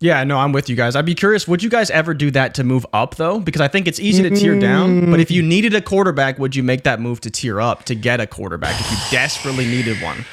Yeah, 0.00 0.22
no, 0.22 0.38
I'm 0.38 0.52
with 0.52 0.68
you 0.68 0.76
guys. 0.76 0.94
I'd 0.94 1.06
be 1.06 1.14
curious, 1.14 1.48
would 1.48 1.60
you 1.62 1.70
guys 1.70 1.90
ever 1.90 2.14
do 2.14 2.30
that 2.30 2.54
to 2.54 2.64
move 2.64 2.86
up 2.92 3.16
though? 3.16 3.40
Because 3.40 3.60
I 3.60 3.68
think 3.68 3.88
it's 3.88 3.98
easy 3.98 4.22
to 4.22 4.30
tear 4.30 4.58
down, 4.58 5.10
but 5.10 5.18
if 5.18 5.30
you 5.30 5.42
needed 5.42 5.74
a 5.74 5.80
quarterback, 5.80 6.38
would 6.38 6.54
you 6.54 6.62
make 6.62 6.84
that 6.84 7.00
move 7.00 7.20
to 7.22 7.30
tear 7.30 7.60
up 7.60 7.84
to 7.84 7.96
get 7.96 8.20
a 8.20 8.26
quarterback 8.26 8.80
if 8.80 8.90
you 8.90 8.96
desperately 9.10 9.66
needed 9.66 10.00
one? 10.00 10.24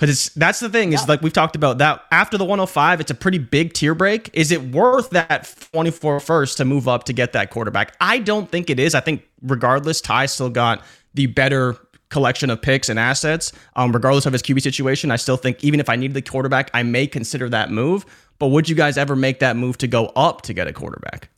Because 0.00 0.10
it's 0.14 0.28
that's 0.30 0.60
the 0.60 0.70
thing 0.70 0.94
is 0.94 1.02
yeah. 1.02 1.08
like 1.08 1.20
we've 1.20 1.30
talked 1.30 1.56
about 1.56 1.76
that 1.76 2.02
after 2.10 2.38
the 2.38 2.44
105, 2.46 3.00
it's 3.02 3.10
a 3.10 3.14
pretty 3.14 3.36
big 3.36 3.74
tier 3.74 3.94
break. 3.94 4.30
Is 4.32 4.50
it 4.50 4.72
worth 4.72 5.10
that 5.10 5.54
24 5.74 6.20
first 6.20 6.56
to 6.56 6.64
move 6.64 6.88
up 6.88 7.04
to 7.04 7.12
get 7.12 7.34
that 7.34 7.50
quarterback? 7.50 7.94
I 8.00 8.18
don't 8.18 8.50
think 8.50 8.70
it 8.70 8.80
is. 8.80 8.94
I 8.94 9.00
think 9.00 9.24
regardless, 9.42 10.00
Ty 10.00 10.24
still 10.24 10.48
got 10.48 10.82
the 11.12 11.26
better 11.26 11.76
collection 12.08 12.48
of 12.48 12.62
picks 12.62 12.88
and 12.88 12.98
assets. 12.98 13.52
Um, 13.76 13.92
regardless 13.92 14.24
of 14.24 14.32
his 14.32 14.40
QB 14.40 14.62
situation, 14.62 15.10
I 15.10 15.16
still 15.16 15.36
think 15.36 15.62
even 15.62 15.80
if 15.80 15.90
I 15.90 15.96
needed 15.96 16.14
the 16.14 16.22
quarterback, 16.22 16.70
I 16.72 16.82
may 16.82 17.06
consider 17.06 17.50
that 17.50 17.70
move. 17.70 18.06
But 18.38 18.46
would 18.48 18.70
you 18.70 18.74
guys 18.74 18.96
ever 18.96 19.14
make 19.14 19.40
that 19.40 19.54
move 19.54 19.76
to 19.78 19.86
go 19.86 20.06
up 20.16 20.40
to 20.42 20.54
get 20.54 20.66
a 20.66 20.72
quarterback? 20.72 21.28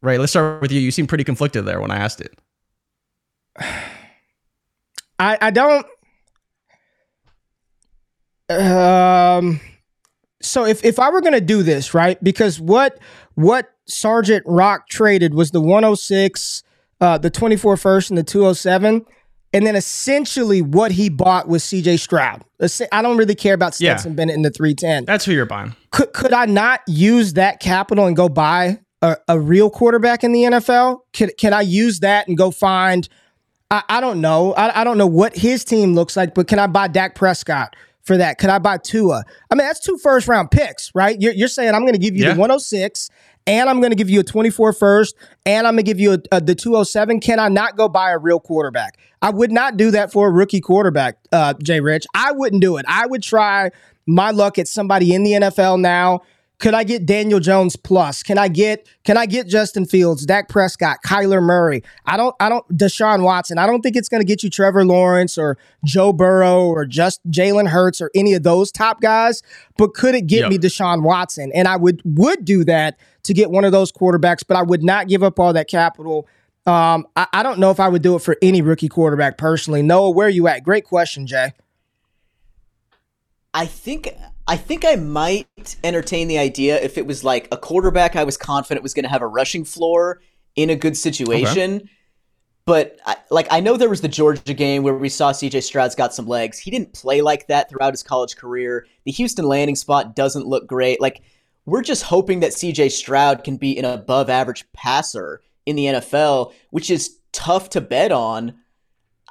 Right. 0.00 0.20
Let's 0.20 0.30
start 0.30 0.62
with 0.62 0.70
you. 0.70 0.80
You 0.80 0.92
seem 0.92 1.08
pretty 1.08 1.24
conflicted 1.24 1.66
there 1.66 1.80
when 1.80 1.90
I 1.90 1.96
asked 1.96 2.20
it. 2.20 2.38
I, 5.18 5.36
I 5.40 5.50
don't 5.50 5.84
um, 8.50 9.60
so 10.42 10.64
if 10.64 10.84
if 10.84 10.98
I 10.98 11.10
were 11.10 11.20
gonna 11.20 11.40
do 11.40 11.62
this 11.62 11.94
right, 11.94 12.22
because 12.22 12.60
what 12.60 12.98
what 13.34 13.70
Sergeant 13.86 14.44
Rock 14.46 14.88
traded 14.88 15.34
was 15.34 15.50
the 15.50 15.60
106, 15.60 16.62
uh, 17.00 17.18
the 17.18 17.30
24 17.30 17.76
first, 17.76 18.10
and 18.10 18.18
the 18.18 18.22
207. 18.22 19.04
And 19.52 19.66
then 19.66 19.74
essentially 19.74 20.62
what 20.62 20.92
he 20.92 21.08
bought 21.08 21.48
was 21.48 21.64
CJ 21.64 21.98
Stroud. 21.98 22.44
I 22.92 23.02
don't 23.02 23.16
really 23.16 23.34
care 23.34 23.54
about 23.54 23.74
Stetson 23.74 24.12
yeah. 24.12 24.16
Bennett 24.16 24.36
in 24.36 24.42
the 24.42 24.50
310. 24.50 25.06
That's 25.06 25.24
who 25.24 25.32
you're 25.32 25.44
buying. 25.44 25.74
Could, 25.90 26.12
could 26.12 26.32
I 26.32 26.46
not 26.46 26.82
use 26.86 27.32
that 27.32 27.58
capital 27.58 28.06
and 28.06 28.14
go 28.14 28.28
buy 28.28 28.78
a, 29.02 29.16
a 29.26 29.40
real 29.40 29.68
quarterback 29.68 30.22
in 30.22 30.30
the 30.30 30.44
NFL? 30.44 31.00
Can 31.12 31.30
can 31.36 31.52
I 31.52 31.62
use 31.62 32.00
that 32.00 32.28
and 32.28 32.38
go 32.38 32.52
find? 32.52 33.08
I, 33.72 33.82
I 33.88 34.00
don't 34.00 34.20
know. 34.20 34.52
I, 34.54 34.82
I 34.82 34.84
don't 34.84 34.98
know 34.98 35.06
what 35.06 35.36
his 35.36 35.64
team 35.64 35.94
looks 35.94 36.16
like, 36.16 36.34
but 36.34 36.46
can 36.46 36.60
I 36.60 36.68
buy 36.68 36.86
Dak 36.86 37.16
Prescott? 37.16 37.74
For 38.02 38.16
that? 38.16 38.38
Could 38.38 38.50
I 38.50 38.58
buy 38.58 38.78
Tua? 38.78 39.24
I 39.50 39.54
mean, 39.54 39.66
that's 39.66 39.80
two 39.80 39.98
first 39.98 40.28
round 40.28 40.50
picks, 40.50 40.90
right? 40.94 41.20
You're, 41.20 41.32
you're 41.32 41.48
saying 41.48 41.74
I'm 41.74 41.82
going 41.82 41.94
to 41.94 41.98
give 41.98 42.16
you 42.16 42.24
yeah. 42.24 42.34
the 42.34 42.40
106 42.40 43.10
and 43.46 43.68
I'm 43.68 43.80
going 43.80 43.90
to 43.90 43.96
give 43.96 44.10
you 44.10 44.20
a 44.20 44.24
24 44.24 44.72
first 44.72 45.16
and 45.46 45.66
I'm 45.66 45.74
going 45.74 45.84
to 45.84 45.90
give 45.90 46.00
you 46.00 46.12
a, 46.14 46.18
a, 46.36 46.40
the 46.40 46.54
207. 46.54 47.20
Can 47.20 47.38
I 47.38 47.48
not 47.48 47.76
go 47.76 47.88
buy 47.88 48.10
a 48.10 48.18
real 48.18 48.40
quarterback? 48.40 48.98
I 49.22 49.30
would 49.30 49.52
not 49.52 49.76
do 49.76 49.90
that 49.90 50.12
for 50.12 50.28
a 50.28 50.30
rookie 50.30 50.60
quarterback, 50.60 51.18
uh, 51.32 51.54
Jay 51.62 51.80
Rich. 51.80 52.06
I 52.14 52.32
wouldn't 52.32 52.62
do 52.62 52.76
it. 52.78 52.86
I 52.88 53.06
would 53.06 53.22
try 53.22 53.70
my 54.06 54.30
luck 54.30 54.58
at 54.58 54.66
somebody 54.66 55.14
in 55.14 55.22
the 55.22 55.32
NFL 55.32 55.80
now 55.80 56.20
could 56.60 56.74
I 56.74 56.84
get 56.84 57.06
Daniel 57.06 57.40
Jones 57.40 57.74
plus? 57.74 58.22
Can 58.22 58.38
I 58.38 58.48
get 58.48 58.86
can 59.04 59.16
I 59.16 59.26
get 59.26 59.48
Justin 59.48 59.86
Fields, 59.86 60.26
Dak 60.26 60.48
Prescott, 60.48 60.98
Kyler 61.04 61.42
Murray? 61.42 61.82
I 62.06 62.16
don't 62.16 62.36
I 62.38 62.48
don't 62.48 62.66
Deshaun 62.68 63.22
Watson. 63.22 63.58
I 63.58 63.66
don't 63.66 63.80
think 63.80 63.96
it's 63.96 64.08
going 64.08 64.20
to 64.20 64.26
get 64.26 64.42
you 64.42 64.50
Trevor 64.50 64.84
Lawrence 64.84 65.38
or 65.38 65.56
Joe 65.84 66.12
Burrow 66.12 66.66
or 66.66 66.84
just 66.84 67.26
Jalen 67.30 67.68
Hurts 67.68 68.00
or 68.00 68.10
any 68.14 68.34
of 68.34 68.42
those 68.42 68.70
top 68.70 69.00
guys. 69.00 69.42
But 69.78 69.94
could 69.94 70.14
it 70.14 70.26
get 70.26 70.40
yep. 70.40 70.50
me 70.50 70.58
Deshaun 70.58 71.02
Watson? 71.02 71.50
And 71.54 71.66
I 71.66 71.76
would 71.76 72.02
would 72.04 72.44
do 72.44 72.62
that 72.64 72.98
to 73.24 73.34
get 73.34 73.50
one 73.50 73.64
of 73.64 73.72
those 73.72 73.90
quarterbacks. 73.90 74.44
But 74.46 74.58
I 74.58 74.62
would 74.62 74.82
not 74.82 75.08
give 75.08 75.22
up 75.22 75.40
all 75.40 75.54
that 75.54 75.68
capital. 75.68 76.28
Um, 76.66 77.06
I, 77.16 77.26
I 77.32 77.42
don't 77.42 77.58
know 77.58 77.70
if 77.70 77.80
I 77.80 77.88
would 77.88 78.02
do 78.02 78.16
it 78.16 78.22
for 78.22 78.36
any 78.42 78.60
rookie 78.60 78.88
quarterback 78.88 79.38
personally. 79.38 79.80
Noah, 79.82 80.10
where 80.10 80.26
are 80.26 80.30
you 80.30 80.46
at? 80.46 80.62
Great 80.62 80.84
question, 80.84 81.26
Jay. 81.26 81.52
I 83.54 83.64
think 83.64 84.14
I 84.50 84.56
think 84.56 84.84
I 84.84 84.96
might 84.96 85.76
entertain 85.84 86.26
the 86.26 86.38
idea 86.38 86.76
if 86.82 86.98
it 86.98 87.06
was 87.06 87.22
like 87.22 87.46
a 87.52 87.56
quarterback 87.56 88.16
I 88.16 88.24
was 88.24 88.36
confident 88.36 88.82
was 88.82 88.94
going 88.94 89.04
to 89.04 89.08
have 89.08 89.22
a 89.22 89.26
rushing 89.28 89.64
floor 89.64 90.22
in 90.56 90.70
a 90.70 90.74
good 90.74 90.96
situation. 90.96 91.76
Okay. 91.76 91.90
But 92.64 92.98
I, 93.06 93.14
like 93.30 93.46
I 93.52 93.60
know 93.60 93.76
there 93.76 93.88
was 93.88 94.00
the 94.00 94.08
Georgia 94.08 94.52
game 94.52 94.82
where 94.82 94.96
we 94.96 95.08
saw 95.08 95.30
CJ 95.30 95.62
Stroud's 95.62 95.94
got 95.94 96.12
some 96.12 96.26
legs. 96.26 96.58
He 96.58 96.72
didn't 96.72 96.94
play 96.94 97.22
like 97.22 97.46
that 97.46 97.70
throughout 97.70 97.92
his 97.92 98.02
college 98.02 98.34
career. 98.34 98.88
The 99.04 99.12
Houston 99.12 99.44
landing 99.44 99.76
spot 99.76 100.16
doesn't 100.16 100.48
look 100.48 100.66
great. 100.66 101.00
Like 101.00 101.22
we're 101.64 101.82
just 101.82 102.02
hoping 102.02 102.40
that 102.40 102.50
CJ 102.50 102.90
Stroud 102.90 103.44
can 103.44 103.56
be 103.56 103.78
an 103.78 103.84
above 103.84 104.28
average 104.28 104.64
passer 104.72 105.42
in 105.64 105.76
the 105.76 105.84
NFL, 105.84 106.52
which 106.70 106.90
is 106.90 107.18
tough 107.30 107.70
to 107.70 107.80
bet 107.80 108.10
on. 108.10 108.54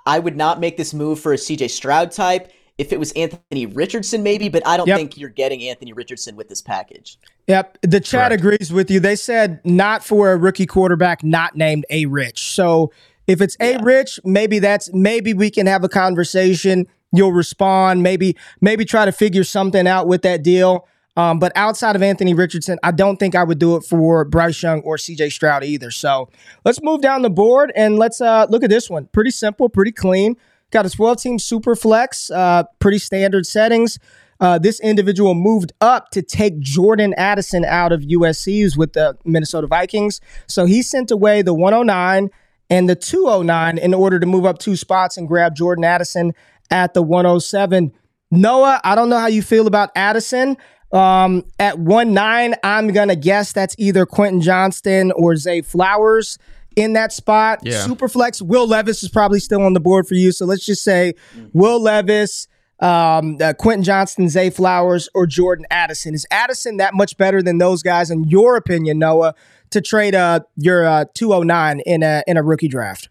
I 0.06 0.20
would 0.20 0.38
not 0.38 0.62
make 0.62 0.78
this 0.78 0.94
move 0.94 1.20
for 1.20 1.34
a 1.34 1.38
CJ 1.38 1.72
Stroud 1.72 2.12
type 2.12 2.54
if 2.80 2.94
it 2.94 3.00
was 3.00 3.12
Anthony 3.12 3.66
Richardson, 3.66 4.24
maybe, 4.24 4.48
but 4.48 4.66
I 4.66 4.78
don't 4.78 4.88
yep. 4.88 4.98
think 4.98 5.18
you're 5.18 5.30
getting 5.30 5.62
Anthony 5.66 5.92
Richardson 5.92 6.38
with 6.38 6.48
this 6.48 6.62
package. 6.62 7.20
Yep. 7.48 7.80
The 7.82 8.00
chat 8.00 8.30
Correct. 8.30 8.42
agrees 8.42 8.72
with 8.72 8.90
you. 8.90 9.02
They 9.02 9.18
said 9.18 9.60
not 9.66 10.02
for 10.02 10.32
a 10.32 10.38
rookie 10.38 10.66
quarterback 10.66 11.22
not 11.22 11.58
named 11.58 11.86
A 11.90 12.06
Rich. 12.06 12.54
So 12.54 12.94
if 13.28 13.42
it's 13.42 13.58
A. 13.60 13.78
Rich, 13.84 14.22
maybe 14.24 14.60
that's 14.60 14.92
maybe 14.94 15.34
we 15.34 15.52
can 15.52 15.68
have 15.68 15.84
a 15.84 15.90
conversation. 15.90 16.88
You'll 17.12 17.34
respond. 17.34 18.02
Maybe 18.02 18.38
maybe 18.62 18.86
try 18.86 19.04
to 19.04 19.12
figure 19.12 19.44
something 19.44 19.86
out 19.86 20.08
with 20.08 20.22
that 20.22 20.42
deal. 20.42 20.88
Um, 21.18 21.38
but 21.38 21.52
outside 21.56 21.98
of 21.98 22.02
Anthony 22.02 22.34
Richardson, 22.34 22.80
I 22.82 22.92
don't 22.92 23.18
think 23.18 23.36
I 23.36 23.44
would 23.44 23.60
do 23.60 23.76
it 23.76 23.82
for 23.82 24.24
Bryce 24.24 24.64
Young 24.64 24.80
or 24.82 24.96
CJ 24.96 25.34
Stroud 25.34 25.66
either. 25.66 25.92
So 25.92 26.30
let's 26.64 26.82
move 26.82 27.02
down 27.02 27.24
the 27.24 27.30
board 27.30 27.74
and 27.76 28.00
let's 28.00 28.22
uh, 28.22 28.48
look 28.50 28.64
at 28.64 28.70
this 28.70 28.90
one. 28.90 29.08
Pretty 29.08 29.32
simple, 29.32 29.68
pretty 29.68 29.92
clean. 29.92 30.38
Got 30.72 30.86
a 30.86 30.90
12 30.90 31.22
team 31.22 31.40
super 31.40 31.76
flex, 31.76 32.30
uh, 32.30 32.64
pretty 32.80 33.00
standard 33.00 33.46
settings. 33.46 33.98
Uh, 34.40 34.58
this 34.58 34.80
individual 34.80 35.34
moved 35.34 35.74
up 35.82 36.12
to 36.12 36.22
take 36.22 36.60
Jordan 36.60 37.14
Addison 37.18 37.66
out 37.66 37.92
of 37.92 38.02
USC's 38.02 38.78
with 38.78 38.94
the 38.94 39.18
Minnesota 39.26 39.68
Vikings. 39.68 40.22
So 40.48 40.66
he 40.66 40.82
sent 40.82 41.12
away 41.12 41.42
the 41.42 41.54
109 41.54 42.30
and 42.70 42.90
the 42.90 42.96
209 42.96 43.78
in 43.78 43.94
order 43.94 44.20
to 44.20 44.26
move 44.26 44.46
up 44.46 44.60
two 44.60 44.76
spots 44.76 45.18
and 45.18 45.28
grab 45.28 45.56
Jordan 45.56 45.84
Addison 45.84 46.34
at 46.72 46.94
the 46.94 47.02
107. 47.02 47.92
Noah, 48.32 48.80
I 48.84 48.96
don't 48.96 49.10
know 49.10 49.18
how 49.18 49.28
you 49.28 49.42
feel 49.42 49.68
about 49.68 49.90
Addison. 49.96 50.56
Um, 50.92 51.44
at 51.60 51.78
1 51.78 52.14
9, 52.14 52.56
I'm 52.64 52.88
going 52.94 53.10
to 53.10 53.16
guess 53.16 53.52
that's 53.52 53.76
either 53.78 54.06
Quentin 54.06 54.42
Johnston 54.42 55.12
or 55.12 55.36
Zay 55.36 55.62
Flowers 55.62 56.38
in 56.76 56.94
that 56.94 57.12
spot. 57.12 57.60
Yeah. 57.64 57.86
Superflex, 57.86 58.42
Will 58.42 58.68
Levis 58.68 59.04
is 59.04 59.10
probably 59.10 59.40
still 59.40 59.64
on 59.64 59.74
the 59.74 59.80
board 59.80 60.08
for 60.08 60.16
you. 60.16 60.32
So 60.32 60.46
let's 60.46 60.66
just 60.66 60.84
say 60.84 61.14
Will 61.54 61.82
Levis, 61.82 62.48
um, 62.80 63.38
uh, 63.42 63.54
Quentin 63.54 63.84
Johnston, 63.84 64.30
Zay 64.30 64.50
Flowers, 64.50 65.10
or 65.14 65.28
Jordan 65.28 65.66
Addison. 65.70 66.14
Is 66.14 66.26
Addison 66.32 66.78
that 66.78 66.94
much 66.94 67.18
better 67.18 67.42
than 67.42 67.58
those 67.58 67.84
guys, 67.84 68.10
in 68.10 68.24
your 68.26 68.56
opinion, 68.56 69.00
Noah, 69.00 69.36
to 69.72 69.82
trade 69.82 70.16
uh, 70.16 70.42
your 70.56 70.86
uh, 70.86 71.06
209 71.14 71.82
in 71.82 72.04
a, 72.04 72.24
in 72.26 72.38
a 72.38 72.44
rookie 72.44 72.68
draft? 72.68 73.10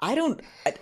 I 0.00 0.14
don't. 0.14 0.40
I, 0.64 0.74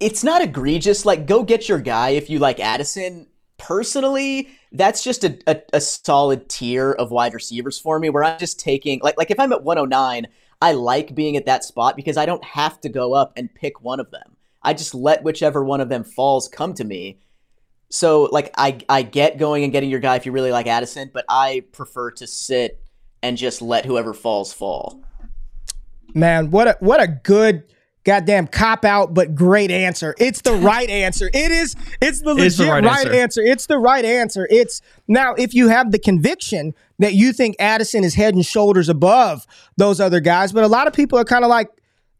it's 0.00 0.24
not 0.24 0.42
egregious. 0.42 1.04
Like, 1.06 1.26
go 1.26 1.42
get 1.42 1.68
your 1.68 1.78
guy 1.78 2.10
if 2.10 2.28
you 2.28 2.38
like 2.38 2.60
Addison. 2.60 3.28
Personally, 3.58 4.48
that's 4.72 5.02
just 5.02 5.24
a, 5.24 5.38
a, 5.46 5.60
a, 5.72 5.80
solid 5.80 6.48
tier 6.48 6.92
of 6.92 7.10
wide 7.10 7.34
receivers 7.34 7.78
for 7.78 7.98
me 7.98 8.08
where 8.08 8.22
I'm 8.22 8.38
just 8.38 8.60
taking 8.60 9.00
like 9.02 9.18
like 9.18 9.30
if 9.30 9.40
I'm 9.40 9.52
at 9.52 9.64
109, 9.64 10.26
I 10.62 10.72
like 10.72 11.14
being 11.14 11.36
at 11.36 11.46
that 11.46 11.64
spot 11.64 11.96
because 11.96 12.16
I 12.16 12.24
don't 12.24 12.44
have 12.44 12.80
to 12.82 12.88
go 12.88 13.14
up 13.14 13.32
and 13.36 13.52
pick 13.52 13.82
one 13.82 14.00
of 14.00 14.10
them. 14.10 14.36
I 14.62 14.74
just 14.74 14.94
let 14.94 15.22
whichever 15.22 15.64
one 15.64 15.80
of 15.80 15.88
them 15.88 16.04
falls 16.04 16.48
come 16.48 16.74
to 16.74 16.84
me. 16.84 17.18
So 17.90 18.24
like 18.24 18.52
I 18.56 18.78
I 18.88 19.02
get 19.02 19.38
going 19.38 19.64
and 19.64 19.72
getting 19.72 19.90
your 19.90 20.00
guy 20.00 20.16
if 20.16 20.26
you 20.26 20.32
really 20.32 20.52
like 20.52 20.66
Addison, 20.66 21.10
but 21.12 21.24
I 21.28 21.64
prefer 21.72 22.10
to 22.12 22.26
sit 22.26 22.80
and 23.22 23.36
just 23.36 23.62
let 23.62 23.84
whoever 23.84 24.14
falls 24.14 24.52
fall. 24.52 25.02
Man, 26.14 26.50
what 26.50 26.68
a 26.68 26.76
what 26.80 27.02
a 27.02 27.08
good 27.08 27.64
goddamn 28.08 28.46
cop 28.46 28.86
out, 28.86 29.12
but 29.12 29.34
great 29.34 29.70
answer. 29.70 30.14
It's 30.18 30.40
the 30.40 30.54
right 30.54 30.88
answer. 30.88 31.28
It 31.34 31.50
is. 31.50 31.76
It's 32.00 32.22
the 32.22 32.32
legit 32.32 32.46
it's 32.46 32.56
the 32.56 32.64
right, 32.64 32.82
right 32.82 33.06
answer. 33.06 33.12
answer. 33.12 33.42
It's 33.42 33.66
the 33.66 33.78
right 33.78 34.04
answer. 34.04 34.48
It's 34.50 34.80
now 35.08 35.34
if 35.34 35.52
you 35.52 35.68
have 35.68 35.92
the 35.92 35.98
conviction 35.98 36.74
that 36.98 37.12
you 37.12 37.34
think 37.34 37.54
Addison 37.58 38.04
is 38.04 38.14
head 38.14 38.34
and 38.34 38.46
shoulders 38.46 38.88
above 38.88 39.46
those 39.76 40.00
other 40.00 40.20
guys, 40.20 40.54
but 40.54 40.64
a 40.64 40.68
lot 40.68 40.86
of 40.86 40.94
people 40.94 41.18
are 41.18 41.24
kind 41.24 41.44
of 41.44 41.50
like 41.50 41.68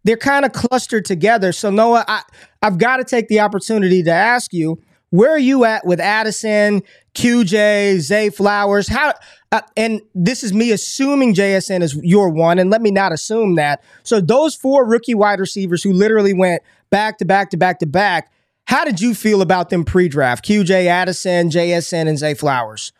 they're 0.05 0.19
kind 0.19 0.45
of 0.45 0.53
clustered 0.53 1.07
together. 1.07 1.53
So 1.53 1.71
Noah, 1.71 2.05
I, 2.07 2.23
I've 2.61 2.77
got 2.77 2.99
to 2.99 3.05
take 3.05 3.29
the 3.29 3.41
opportunity 3.41 4.03
to 4.03 4.13
ask 4.13 4.53
you 4.53 4.79
where 5.09 5.31
are 5.31 5.39
you 5.39 5.65
at 5.65 5.87
with 5.87 6.01
Addison, 6.01 6.83
QJ, 7.19 7.99
Zay 7.99 8.31
Flowers? 8.31 8.89
How 8.89 9.13
uh, 9.51 9.61
and 9.77 10.01
this 10.15 10.45
is 10.45 10.53
me 10.53 10.71
assuming 10.71 11.35
JSN 11.35 11.83
is 11.83 11.97
your 11.97 12.29
one, 12.29 12.59
and 12.59 12.71
let 12.71 12.81
me 12.81 12.91
not 12.91 13.13
assume 13.13 13.57
that. 13.57 13.83
So 14.05 14.21
those 14.21 14.55
four 14.55 14.87
rookie 14.87 15.15
wide 15.15 15.41
receivers 15.41 15.83
who 15.83 15.93
literally 15.93 16.33
went 16.33 16.63
back 16.91 17.19
to 17.19 17.25
back 17.25 17.51
to 17.51 17.57
back 17.57 17.81
to 17.81 17.87
back. 17.87 18.31
How 18.67 18.85
did 18.85 19.01
you 19.01 19.15
feel 19.15 19.41
about 19.41 19.71
them 19.71 19.83
pre-draft? 19.83 20.45
QJ 20.45 20.87
Addison, 20.87 21.49
JSN, 21.49 22.07
and 22.07 22.19
Zay 22.19 22.35
Flowers. 22.35 22.93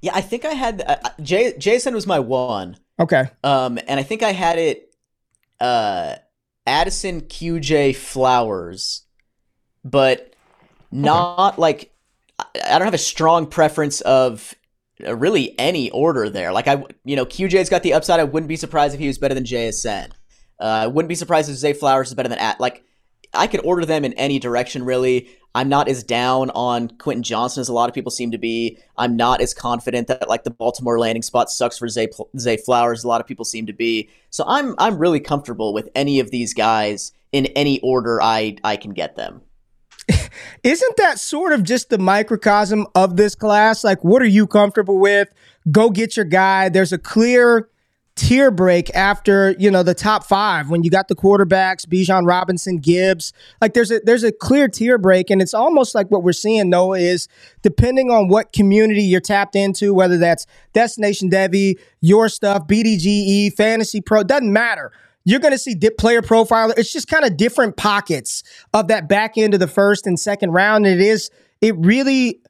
Yeah, 0.00 0.12
I 0.14 0.20
think 0.20 0.44
I 0.44 0.52
had 0.52 0.82
uh, 0.86 0.96
J, 1.20 1.52
JSN 1.54 1.92
was 1.92 2.06
my 2.06 2.20
one. 2.20 2.76
Okay. 2.98 3.24
Um, 3.42 3.78
and 3.88 3.98
I 4.00 4.04
think 4.04 4.22
I 4.22 4.32
had 4.32 4.58
it. 4.58 4.94
Uh, 5.60 6.16
Addison, 6.66 7.22
QJ, 7.22 7.96
Flowers, 7.96 9.02
but 9.84 10.34
not 10.90 11.54
okay. 11.54 11.60
like 11.60 11.95
I 12.64 12.78
don't 12.78 12.86
have 12.86 12.94
a 12.94 12.98
strong 12.98 13.46
preference 13.46 14.00
of 14.02 14.54
uh, 15.06 15.14
really 15.16 15.58
any 15.58 15.90
order 15.90 16.30
there. 16.30 16.52
Like 16.52 16.68
I, 16.68 16.84
you 17.04 17.16
know, 17.16 17.26
QJ's 17.26 17.68
got 17.68 17.82
the 17.82 17.92
upside. 17.92 18.20
I 18.20 18.24
wouldn't 18.24 18.48
be 18.48 18.56
surprised 18.56 18.94
if 18.94 19.00
he 19.00 19.06
was 19.06 19.18
better 19.18 19.34
than 19.34 19.44
JSN. 19.44 20.10
Uh, 20.58 20.64
I 20.64 20.86
wouldn't 20.86 21.08
be 21.08 21.14
surprised 21.14 21.50
if 21.50 21.56
Zay 21.56 21.72
Flowers 21.72 22.08
is 22.08 22.14
better 22.14 22.28
than 22.28 22.38
at. 22.38 22.60
Like 22.60 22.84
I 23.34 23.46
could 23.46 23.64
order 23.64 23.84
them 23.84 24.04
in 24.04 24.12
any 24.14 24.38
direction. 24.38 24.84
Really, 24.84 25.28
I'm 25.54 25.68
not 25.68 25.88
as 25.88 26.02
down 26.02 26.50
on 26.50 26.88
Quentin 26.98 27.22
Johnston 27.22 27.60
as 27.60 27.68
a 27.68 27.72
lot 27.72 27.88
of 27.88 27.94
people 27.94 28.10
seem 28.10 28.30
to 28.30 28.38
be. 28.38 28.78
I'm 28.96 29.16
not 29.16 29.40
as 29.40 29.52
confident 29.52 30.08
that 30.08 30.28
like 30.28 30.44
the 30.44 30.50
Baltimore 30.50 30.98
landing 30.98 31.22
spot 31.22 31.50
sucks 31.50 31.78
for 31.78 31.88
Zay 31.88 32.08
Zay 32.38 32.56
Flowers. 32.56 33.04
A 33.04 33.08
lot 33.08 33.20
of 33.20 33.26
people 33.26 33.44
seem 33.44 33.66
to 33.66 33.72
be. 33.72 34.08
So 34.30 34.44
I'm 34.46 34.74
I'm 34.78 34.98
really 34.98 35.20
comfortable 35.20 35.74
with 35.74 35.88
any 35.94 36.20
of 36.20 36.30
these 36.30 36.54
guys 36.54 37.12
in 37.32 37.46
any 37.46 37.80
order 37.80 38.22
I 38.22 38.56
I 38.64 38.76
can 38.76 38.92
get 38.92 39.16
them. 39.16 39.42
Isn't 40.62 40.96
that 40.96 41.18
sort 41.18 41.52
of 41.52 41.62
just 41.62 41.90
the 41.90 41.98
microcosm 41.98 42.86
of 42.94 43.16
this 43.16 43.34
class? 43.34 43.84
Like, 43.84 44.04
what 44.04 44.22
are 44.22 44.26
you 44.26 44.46
comfortable 44.46 44.98
with? 44.98 45.28
Go 45.70 45.90
get 45.90 46.16
your 46.16 46.24
guy. 46.24 46.68
There's 46.68 46.92
a 46.92 46.98
clear 46.98 47.68
tier 48.16 48.50
break 48.50 48.88
after 48.94 49.54
you 49.58 49.70
know 49.70 49.82
the 49.82 49.94
top 49.94 50.24
five 50.24 50.70
when 50.70 50.82
you 50.82 50.88
got 50.88 51.06
the 51.08 51.14
quarterbacks 51.14 51.84
Bijan 51.86 52.26
Robinson 52.26 52.78
Gibbs 52.78 53.34
like 53.60 53.74
there's 53.74 53.90
a 53.90 54.00
there's 54.04 54.24
a 54.24 54.32
clear 54.32 54.68
tier 54.68 54.96
break 54.96 55.28
and 55.28 55.42
it's 55.42 55.52
almost 55.52 55.94
like 55.94 56.10
what 56.10 56.22
we're 56.22 56.32
seeing 56.32 56.70
though 56.70 56.94
is 56.94 57.28
depending 57.60 58.10
on 58.10 58.28
what 58.28 58.54
community 58.54 59.02
you're 59.02 59.20
tapped 59.20 59.54
into 59.54 59.92
whether 59.92 60.16
that's 60.16 60.46
Destination 60.72 61.28
Devy 61.28 61.74
your 62.00 62.30
stuff 62.30 62.66
BDGE 62.66 63.52
Fantasy 63.52 64.00
Pro 64.00 64.22
doesn't 64.22 64.50
matter 64.50 64.92
you're 65.26 65.40
going 65.40 65.52
to 65.52 65.58
see 65.58 65.74
dip 65.74 65.98
player 65.98 66.22
profiler. 66.22 66.72
It's 66.78 66.92
just 66.92 67.08
kind 67.08 67.24
of 67.24 67.36
different 67.36 67.76
pockets 67.76 68.44
of 68.72 68.88
that 68.88 69.08
back 69.08 69.36
end 69.36 69.54
of 69.54 69.60
the 69.60 69.66
first 69.66 70.06
and 70.06 70.18
second 70.18 70.52
round. 70.52 70.86
And 70.86 71.00
it 71.00 71.04
is, 71.04 71.30
it 71.60 71.74
really, 71.78 72.40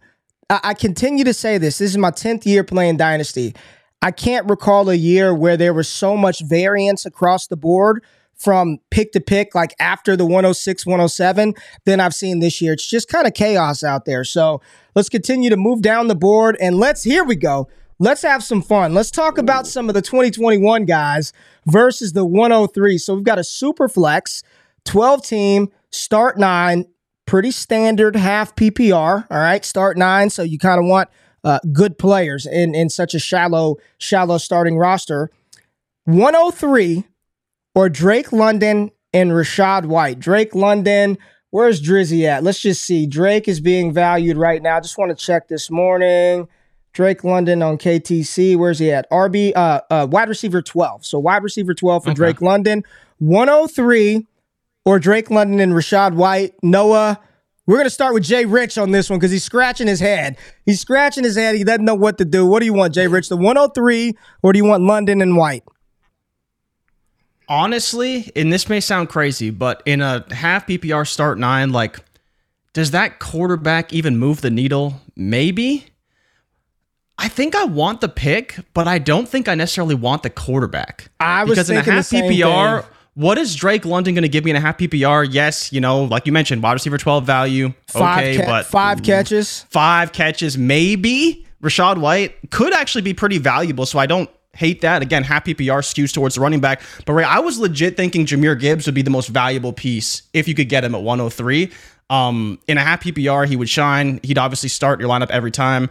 I, 0.51 0.61
I 0.63 0.75
continue 0.75 1.25
to 1.25 1.33
say 1.33 1.57
this. 1.57 1.79
This 1.79 1.91
is 1.91 1.99
my 1.99 2.11
10th 2.11 2.45
year 2.45 2.63
playing 2.63 2.99
Dynasty. 2.99 3.55
I 4.03 4.11
can't 4.11 4.49
recall 4.49 4.91
a 4.91 4.95
year 4.95 5.35
where 5.35 5.57
there 5.57 5.73
was 5.73 5.89
so 5.89 6.19
much 6.19 6.43
variance 6.45 7.07
across 7.07 7.47
the 7.47 7.57
board 7.57 8.05
from 8.35 8.77
pick 8.91 9.13
to 9.13 9.21
pick, 9.21 9.55
like 9.55 9.75
after 9.81 10.15
the 10.15 10.27
106, 10.27 10.85
107, 10.85 11.55
than 11.87 11.99
I've 11.99 12.15
seen 12.15 12.41
this 12.41 12.61
year. 12.61 12.75
It's 12.75 12.87
just 12.87 13.09
kind 13.09 13.27
of 13.27 13.33
chaos 13.33 13.83
out 13.83 14.05
there. 14.05 14.23
So 14.23 14.61
let's 14.95 15.09
continue 15.09 15.49
to 15.49 15.57
move 15.57 15.81
down 15.81 16.09
the 16.09 16.15
board 16.15 16.59
and 16.61 16.77
let's, 16.77 17.05
here 17.05 17.25
we 17.25 17.37
go. 17.37 17.69
Let's 17.99 18.23
have 18.23 18.45
some 18.45 18.61
fun. 18.61 18.93
Let's 18.93 19.11
talk 19.11 19.39
about 19.39 19.67
some 19.67 19.89
of 19.89 19.95
the 19.95 20.03
2021 20.03 20.85
guys 20.85 21.33
versus 21.67 22.13
the 22.13 22.27
103. 22.27 22.99
So 22.99 23.15
we've 23.15 23.25
got 23.25 23.39
a 23.39 23.45
super 23.45 23.89
flex, 23.89 24.43
12 24.85 25.25
team, 25.25 25.69
start 25.91 26.39
nine, 26.39 26.85
pretty 27.25 27.51
standard 27.51 28.15
half 28.15 28.55
PPR. 28.55 29.27
All 29.31 29.39
right, 29.39 29.65
start 29.65 29.97
nine. 29.97 30.29
So 30.29 30.43
you 30.43 30.59
kind 30.59 30.79
of 30.79 30.87
want 30.87 31.09
uh, 31.43 31.61
good 31.73 31.97
players 31.99 32.45
in 32.45 32.75
in 32.75 32.91
such 32.91 33.15
a 33.15 33.19
shallow 33.19 33.77
shallow 33.99 34.37
starting 34.37 34.77
roster. 34.77 35.31
103 36.05 37.05
or 37.75 37.89
Drake 37.89 38.31
London 38.31 38.91
and 39.13 39.31
Rachaad 39.31 39.87
White. 39.87 40.21
Drake 40.21 40.55
London, 40.55 41.17
where's 41.51 41.81
Drizzy 41.81 42.25
at? 42.25 42.45
Let's 42.45 42.61
just 42.61 42.83
see. 42.83 43.07
Drake 43.07 43.49
is 43.49 43.61
being 43.61 43.93
valued 43.93 44.37
right 44.37 44.61
now. 44.61 44.81
Just 44.81 44.99
want 44.99 45.17
to 45.17 45.25
check 45.25 45.49
this 45.49 45.71
morning. 45.71 46.49
Drake 46.97 47.25
London 47.25 47.63
on 47.63 47.77
KTC. 47.77 48.57
Where's 48.57 48.79
he 48.79 48.91
at? 48.91 49.09
RB, 49.11 49.53
uh, 49.55 49.83
uh, 49.91 50.07
wide 50.11 50.31
receiver 50.31 50.63
12. 50.63 51.05
So 51.05 51.19
wide 51.19 51.43
receiver 51.43 51.75
12 51.75 52.05
for 52.05 52.11
okay. 52.11 52.17
Drake 52.17 52.41
London. 52.41 52.85
103 53.19 54.27
or 54.87 54.99
Drake 54.99 55.31
London 55.31 55.61
and 55.61 55.75
Rachaad 55.75 56.15
White. 56.15 56.55
Noah, 56.63 57.21
we're 57.67 57.77
going 57.77 57.85
to 57.85 57.91
start 57.91 58.15
with 58.15 58.23
Jay 58.23 58.47
Rich 58.47 58.79
on 58.79 58.93
this 58.93 59.11
one 59.11 59.19
because 59.19 59.31
he's 59.31 59.45
scratching 59.45 59.87
his 59.87 60.01
head. 60.01 60.39
He's 60.65 60.81
scratching 60.81 61.23
his 61.23 61.37
head. 61.37 61.55
He 61.57 61.65
doesn't 61.65 61.85
know 61.85 61.95
what 61.95 62.17
to 62.17 62.25
do. 62.25 62.47
What 62.47 62.61
do 62.61 62.65
you 62.65 62.73
want, 62.73 62.95
Jay 62.95 63.09
Rich? 63.09 63.29
The 63.29 63.37
103 63.37 64.17
or 64.43 64.55
do 64.55 64.59
you 64.59 64.65
want 64.65 64.83
London 64.83 65.21
and 65.21 65.37
White? 65.37 65.65
Honestly, 67.47 68.33
and 68.35 68.51
this 68.51 68.71
may 68.71 68.81
sound 68.81 69.11
crazy, 69.11 69.51
but 69.51 69.83
in 69.85 70.01
a 70.01 70.25
half 70.33 70.67
PPR 70.67 71.07
start 71.07 71.39
nine, 71.39 71.73
like, 71.73 71.99
does 72.73 72.93
that 72.93 73.19
quarterback 73.19 73.93
even 73.93 74.17
move 74.17 74.41
the 74.41 74.51
needle? 74.51 75.03
Maybe. 75.15 75.89
I 77.19 77.29
think 77.29 77.55
I 77.55 77.65
want 77.65 78.01
the 78.01 78.09
pick, 78.09 78.59
but 78.75 78.87
I 78.87 78.99
don't 78.99 79.29
think 79.29 79.49
I 79.49 79.55
necessarily 79.55 79.95
want 79.95 80.23
the 80.23 80.31
quarterback. 80.31 81.09
I 81.19 81.45
was 81.45 81.53
because 81.53 81.71
in 81.71 81.79
a 81.79 81.83
half 81.83 82.11
PPR, 82.11 82.83
thing. 82.83 82.91
what 83.15 83.39
is 83.39 83.55
Drake 83.55 83.87
London 83.87 84.15
going 84.15 84.23
to 84.23 84.29
give 84.29 84.45
me 84.45 84.51
in 84.51 84.57
a 84.57 84.61
half 84.61 84.77
PPR? 84.77 85.27
Yes, 85.31 85.73
you 85.73 85.81
know, 85.81 86.05
like 86.05 86.27
you 86.27 86.33
mentioned, 86.33 86.63
wide 86.63 86.75
receiver 86.75 86.99
twelve 86.99 87.25
value. 87.25 87.73
Five 87.89 88.19
okay, 88.19 88.37
ca- 88.39 88.47
but 88.47 88.67
five 88.67 89.03
catches, 89.03 89.63
five 89.71 90.13
catches, 90.13 90.59
maybe. 90.59 91.45
Rachaad 91.63 91.99
White 91.99 92.51
could 92.51 92.75
actually 92.75 93.03
be 93.03 93.15
pretty 93.15 93.39
valuable, 93.39 93.87
so 93.87 93.99
I 93.99 94.05
don't 94.07 94.29
hate 94.53 94.83
that. 94.83 95.01
Again, 95.03 95.25
half 95.25 95.45
PPR 95.45 95.81
skews 95.81 96.13
towards 96.13 96.35
the 96.35 96.43
running 96.43 96.61
back. 96.61 96.83
But 97.07 97.15
Ray, 97.15 97.25
I 97.25 97.39
was 97.39 97.59
legit 97.59 97.97
thinking 97.97 98.27
Jahmyr 98.27 98.61
Gibbs 98.61 98.87
would 98.87 98.95
be 98.95 99.03
the 99.03 99.11
most 99.11 99.29
valuable 99.29 99.73
piece 99.73 100.23
if 100.35 100.49
you 100.49 100.55
could 100.55 100.69
get 100.69 100.85
him 100.85 100.95
at 100.95 101.03
103. 101.03 101.73
Um, 102.09 102.59
in 102.69 102.79
a 102.79 102.83
half 102.83 103.03
PPR, 103.03 103.49
he 103.49 103.57
would 103.57 103.69
shine. 103.69 104.21
He'd 104.23 104.39
obviously 104.39 104.69
start 104.69 105.01
your 105.01 105.09
lineup 105.09 105.31
every 105.31 105.51
time 105.51 105.89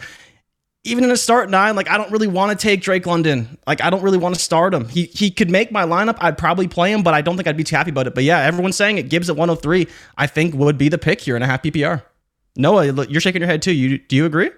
even 0.86 1.04
in 1.04 1.12
a 1.12 1.18
start 1.18 1.50
nine, 1.50 1.76
like 1.76 1.90
I 1.90 1.98
don't 1.98 2.12
really 2.12 2.28
want 2.28 2.58
to 2.58 2.64
take 2.64 2.82
Drake 2.82 3.06
London. 3.06 3.58
Like 3.66 3.82
I 3.82 3.90
don't 3.90 4.04
really 4.04 4.20
want 4.20 4.36
to 4.36 4.42
start 4.42 4.74
him. 4.74 4.88
He 4.88 5.06
he 5.06 5.32
could 5.32 5.50
make 5.50 5.72
my 5.72 5.84
lineup. 5.84 6.18
I'd 6.22 6.38
probably 6.38 6.68
play 6.68 6.92
him, 6.92 7.04
but 7.04 7.14
I 7.14 7.22
don't 7.22 7.36
think 7.36 7.48
I'd 7.48 7.58
be 7.58 7.64
too 7.64 7.76
happy 7.76 7.90
about 7.90 8.08
it. 8.08 8.16
But 8.16 8.24
yeah, 8.24 8.40
everyone's 8.40 8.78
saying 8.78 9.00
it. 9.00 9.10
Gibbs 9.10 9.30
at 9.30 9.36
103, 9.36 9.88
I 10.18 10.28
think 10.28 10.54
would 10.54 10.78
be 10.78 10.88
the 10.88 11.00
pick 11.00 11.22
here 11.22 11.36
in 11.36 11.42
a 11.42 11.48
half 11.48 11.64
PPR. 11.64 12.04
Noah, 12.56 13.06
you're 13.08 13.20
shaking 13.20 13.42
your 13.42 13.50
head 13.50 13.62
too. 13.62 13.74
You 13.74 13.98
do 13.98 14.16
you 14.16 14.26
agree? 14.26 14.52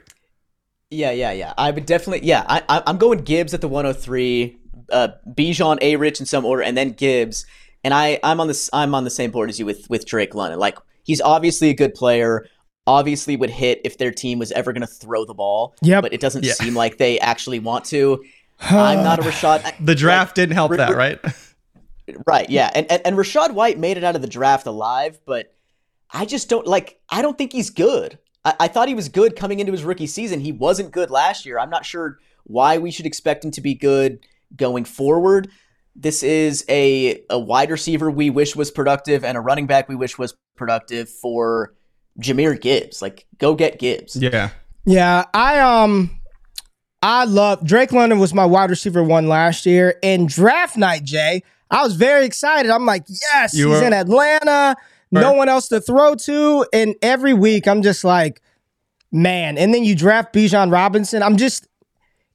Yeah, 0.89 1.11
yeah, 1.11 1.31
yeah. 1.31 1.53
I 1.57 1.71
would 1.71 1.85
definitely. 1.85 2.27
Yeah, 2.27 2.45
I, 2.47 2.83
I'm 2.85 2.97
going 2.97 3.19
Gibbs 3.19 3.53
at 3.53 3.61
the 3.61 3.67
103. 3.67 4.57
Uh, 4.91 5.09
Bijan, 5.29 5.77
A. 5.81 5.95
Rich 5.95 6.19
in 6.19 6.25
some 6.25 6.45
order, 6.45 6.61
and 6.61 6.77
then 6.77 6.91
Gibbs. 6.91 7.45
And 7.83 7.93
I 7.93 8.19
I'm 8.21 8.41
on 8.41 8.47
this 8.47 8.69
I'm 8.73 8.93
on 8.93 9.05
the 9.05 9.09
same 9.09 9.31
board 9.31 9.49
as 9.49 9.59
you 9.59 9.65
with 9.65 9.89
with 9.89 10.05
Drake 10.05 10.35
London. 10.35 10.59
Like 10.59 10.77
he's 11.03 11.21
obviously 11.21 11.69
a 11.69 11.73
good 11.73 11.93
player 11.93 12.45
obviously 12.87 13.35
would 13.35 13.49
hit 13.49 13.81
if 13.83 13.97
their 13.97 14.11
team 14.11 14.39
was 14.39 14.51
ever 14.53 14.73
going 14.73 14.81
to 14.81 14.87
throw 14.87 15.25
the 15.25 15.33
ball. 15.33 15.75
Yeah, 15.81 16.01
but 16.01 16.13
it 16.13 16.21
doesn't 16.21 16.43
yeah. 16.43 16.53
seem 16.53 16.73
like 16.73 16.97
they 16.97 17.19
actually 17.19 17.59
want 17.59 17.85
to. 17.85 18.23
I'm 18.61 19.03
not 19.03 19.19
a 19.19 19.21
Rachaad. 19.21 19.73
the 19.85 19.93
draft 19.93 20.29
like, 20.29 20.35
didn't 20.35 20.55
help 20.55 20.71
that, 20.71 20.95
right? 20.95 21.19
right. 22.25 22.49
Yeah, 22.49 22.71
and, 22.73 22.89
and 22.89 23.01
and 23.05 23.15
Rachaad 23.17 23.51
White 23.51 23.77
made 23.77 23.97
it 23.97 24.03
out 24.03 24.15
of 24.15 24.21
the 24.21 24.27
draft 24.27 24.65
alive, 24.65 25.19
but 25.25 25.53
I 26.09 26.25
just 26.25 26.49
don't 26.49 26.65
like. 26.65 26.99
I 27.09 27.21
don't 27.21 27.37
think 27.37 27.51
he's 27.51 27.69
good. 27.69 28.17
I, 28.43 28.55
I 28.61 28.67
thought 28.69 28.87
he 28.87 28.95
was 28.95 29.09
good 29.09 29.35
coming 29.35 29.59
into 29.59 29.73
his 29.73 29.83
rookie 29.83 30.07
season. 30.07 30.39
He 30.39 30.51
wasn't 30.51 30.91
good 30.91 31.11
last 31.11 31.45
year. 31.45 31.59
I'm 31.59 31.69
not 31.69 31.85
sure 31.85 32.17
why 32.45 32.77
we 32.77 32.91
should 32.91 33.05
expect 33.05 33.43
him 33.43 33.51
to 33.51 33.61
be 33.61 33.75
good 33.75 34.19
going 34.55 34.85
forward. 34.85 35.49
This 35.95 36.23
is 36.23 36.63
a 36.69 37.21
a 37.29 37.37
wide 37.37 37.69
receiver 37.69 38.09
we 38.09 38.29
wish 38.29 38.55
was 38.55 38.71
productive 38.71 39.25
and 39.25 39.37
a 39.37 39.41
running 39.41 39.67
back 39.67 39.89
we 39.89 39.95
wish 39.95 40.17
was 40.17 40.35
productive 40.55 41.09
for 41.09 41.73
Jahmyr 42.21 42.59
Gibbs. 42.59 43.01
Like, 43.01 43.25
go 43.37 43.55
get 43.55 43.79
Gibbs. 43.79 44.15
Yeah. 44.15 44.49
Yeah. 44.85 45.25
I 45.33 45.59
um 45.59 46.11
I 47.01 47.25
love 47.25 47.65
Drake 47.65 47.91
London 47.91 48.19
was 48.19 48.33
my 48.33 48.45
wide 48.45 48.69
receiver 48.69 49.03
one 49.03 49.27
last 49.27 49.65
year. 49.65 49.97
In 50.01 50.25
draft 50.25 50.77
night, 50.77 51.03
Jay, 51.03 51.43
I 51.69 51.83
was 51.83 51.95
very 51.95 52.25
excited. 52.25 52.71
I'm 52.71 52.85
like, 52.85 53.03
yes, 53.07 53.53
you 53.53 53.69
he's 53.71 53.81
were- 53.81 53.87
in 53.87 53.93
Atlanta. 53.93 54.75
No 55.09 55.31
one 55.33 55.47
else 55.47 55.69
to 55.69 55.79
throw 55.79 56.15
to. 56.15 56.65
And 56.73 56.95
every 57.01 57.33
week 57.33 57.67
I'm 57.67 57.81
just 57.81 58.03
like, 58.03 58.41
man. 59.11 59.57
And 59.57 59.73
then 59.73 59.85
you 59.85 59.95
draft 59.95 60.33
Bijan 60.33 60.69
Robinson. 60.71 61.23
I'm 61.23 61.37
just 61.37 61.67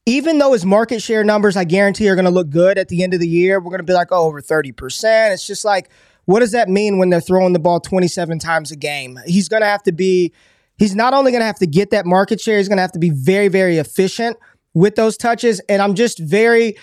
even 0.07 0.39
though 0.39 0.53
his 0.53 0.65
market 0.65 1.01
share 1.01 1.23
numbers, 1.23 1.57
I 1.57 1.65
guarantee, 1.65 2.09
are 2.09 2.17
going 2.17 2.25
to 2.25 2.31
look 2.31 2.51
good 2.51 2.77
at 2.79 2.89
the 2.89 3.03
end 3.05 3.15
of 3.15 3.21
the 3.21 3.29
year, 3.29 3.61
we're 3.61 3.71
going 3.71 3.79
to 3.79 3.85
be 3.85 3.93
like, 3.93 4.09
oh, 4.11 4.25
over 4.25 4.41
30%. 4.41 5.33
It's 5.33 5.47
just 5.47 5.65
like, 5.65 5.91
what 6.25 6.41
does 6.41 6.53
that 6.53 6.69
mean 6.69 6.99
when 6.99 7.11
they're 7.11 7.21
throwing 7.21 7.53
the 7.53 7.59
ball 7.59 7.81
27 7.81 8.39
times 8.39 8.71
a 8.71 8.77
game? 8.77 9.19
He's 9.27 9.49
going 9.49 9.63
to 9.63 9.67
have 9.67 9.83
to 9.85 9.93
be, 9.93 10.33
he's 10.79 10.95
not 10.95 11.15
only 11.15 11.33
going 11.33 11.41
to 11.41 11.47
have 11.47 11.59
to 11.59 11.67
get 11.67 11.91
that 11.91 12.07
market 12.07 12.41
share, 12.41 12.59
he's 12.59 12.69
going 12.69 12.79
to 12.79 12.83
have 12.83 12.93
to 12.93 12.99
be 12.99 13.11
very, 13.11 13.49
very 13.49 13.79
efficient 13.79 14.37
with 14.75 14.95
those 14.95 15.17
touches. 15.17 15.61
And 15.69 15.83
I'm 15.83 15.95
just 15.95 16.19
very, 16.19 16.77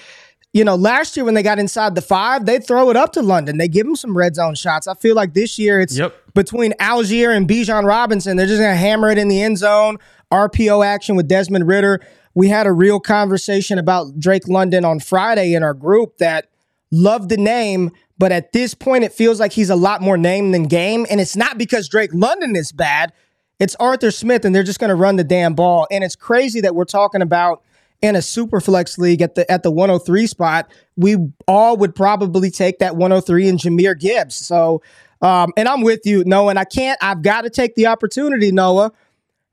you 0.53 0.63
know, 0.63 0.75
last 0.75 1.15
year 1.15 1.25
when 1.25 1.35
they 1.35 1.43
got 1.43 1.59
inside 1.59 1.95
the 1.95 2.01
five, 2.01 2.45
they 2.45 2.59
throw 2.59 2.89
it 2.89 2.97
up 2.97 3.13
to 3.13 3.21
London. 3.21 3.57
They 3.57 3.67
give 3.67 3.85
him 3.87 3.95
some 3.95 4.17
red 4.17 4.35
zone 4.35 4.55
shots. 4.55 4.87
I 4.87 4.95
feel 4.95 5.15
like 5.15 5.33
this 5.33 5.57
year 5.57 5.79
it's 5.79 5.97
yep. 5.97 6.15
between 6.33 6.73
Allgeier 6.73 7.35
and 7.35 7.47
Bijan 7.47 7.85
Robinson. 7.85 8.35
They're 8.35 8.47
just 8.47 8.59
going 8.59 8.73
to 8.73 8.77
hammer 8.77 9.09
it 9.09 9.17
in 9.17 9.27
the 9.27 9.41
end 9.41 9.57
zone. 9.57 9.97
RPO 10.31 10.85
action 10.85 11.15
with 11.15 11.27
Desmond 11.27 11.67
Ridder. 11.67 12.01
We 12.33 12.47
had 12.49 12.67
a 12.67 12.71
real 12.71 12.99
conversation 12.99 13.77
about 13.79 14.19
Drake 14.19 14.47
London 14.47 14.85
on 14.85 14.99
Friday 14.99 15.53
in 15.53 15.63
our 15.63 15.73
group 15.73 16.17
that 16.17 16.48
loved 16.91 17.29
the 17.29 17.37
name, 17.37 17.91
but 18.17 18.31
at 18.31 18.51
this 18.51 18.73
point, 18.73 19.03
it 19.03 19.13
feels 19.13 19.39
like 19.39 19.53
he's 19.53 19.69
a 19.69 19.75
lot 19.75 20.01
more 20.01 20.17
name 20.17 20.51
than 20.51 20.63
game. 20.63 21.05
And 21.09 21.21
it's 21.21 21.35
not 21.35 21.57
because 21.57 21.87
Drake 21.87 22.11
London 22.13 22.55
is 22.55 22.71
bad. 22.71 23.13
It's 23.59 23.75
Arthur 23.79 24.11
Smith, 24.11 24.45
and 24.45 24.55
they're 24.55 24.63
just 24.63 24.79
going 24.79 24.89
to 24.89 24.95
run 24.95 25.17
the 25.17 25.23
damn 25.23 25.53
ball. 25.53 25.87
And 25.91 26.03
it's 26.03 26.15
crazy 26.15 26.61
that 26.61 26.75
we're 26.75 26.85
talking 26.85 27.21
about 27.21 27.61
in 28.01 28.15
a 28.15 28.21
super 28.21 28.61
flex 28.61 28.97
league 28.97 29.21
at 29.21 29.35
the 29.35 29.49
at 29.51 29.63
the 29.63 29.71
103 29.71 30.27
spot. 30.27 30.71
We 30.95 31.17
all 31.47 31.75
would 31.77 31.93
probably 31.95 32.51
take 32.51 32.79
that 32.79 32.95
103 32.95 33.49
and 33.49 33.59
Jahmyr 33.59 33.99
Gibbs. 33.99 34.35
So, 34.35 34.81
um, 35.21 35.51
and 35.57 35.67
I'm 35.67 35.81
with 35.81 36.05
you, 36.05 36.23
Noah. 36.25 36.51
And 36.51 36.59
I 36.59 36.63
can't. 36.63 36.97
I've 37.01 37.21
got 37.21 37.41
to 37.41 37.49
take 37.49 37.75
the 37.75 37.87
opportunity, 37.87 38.51
Noah. 38.51 38.91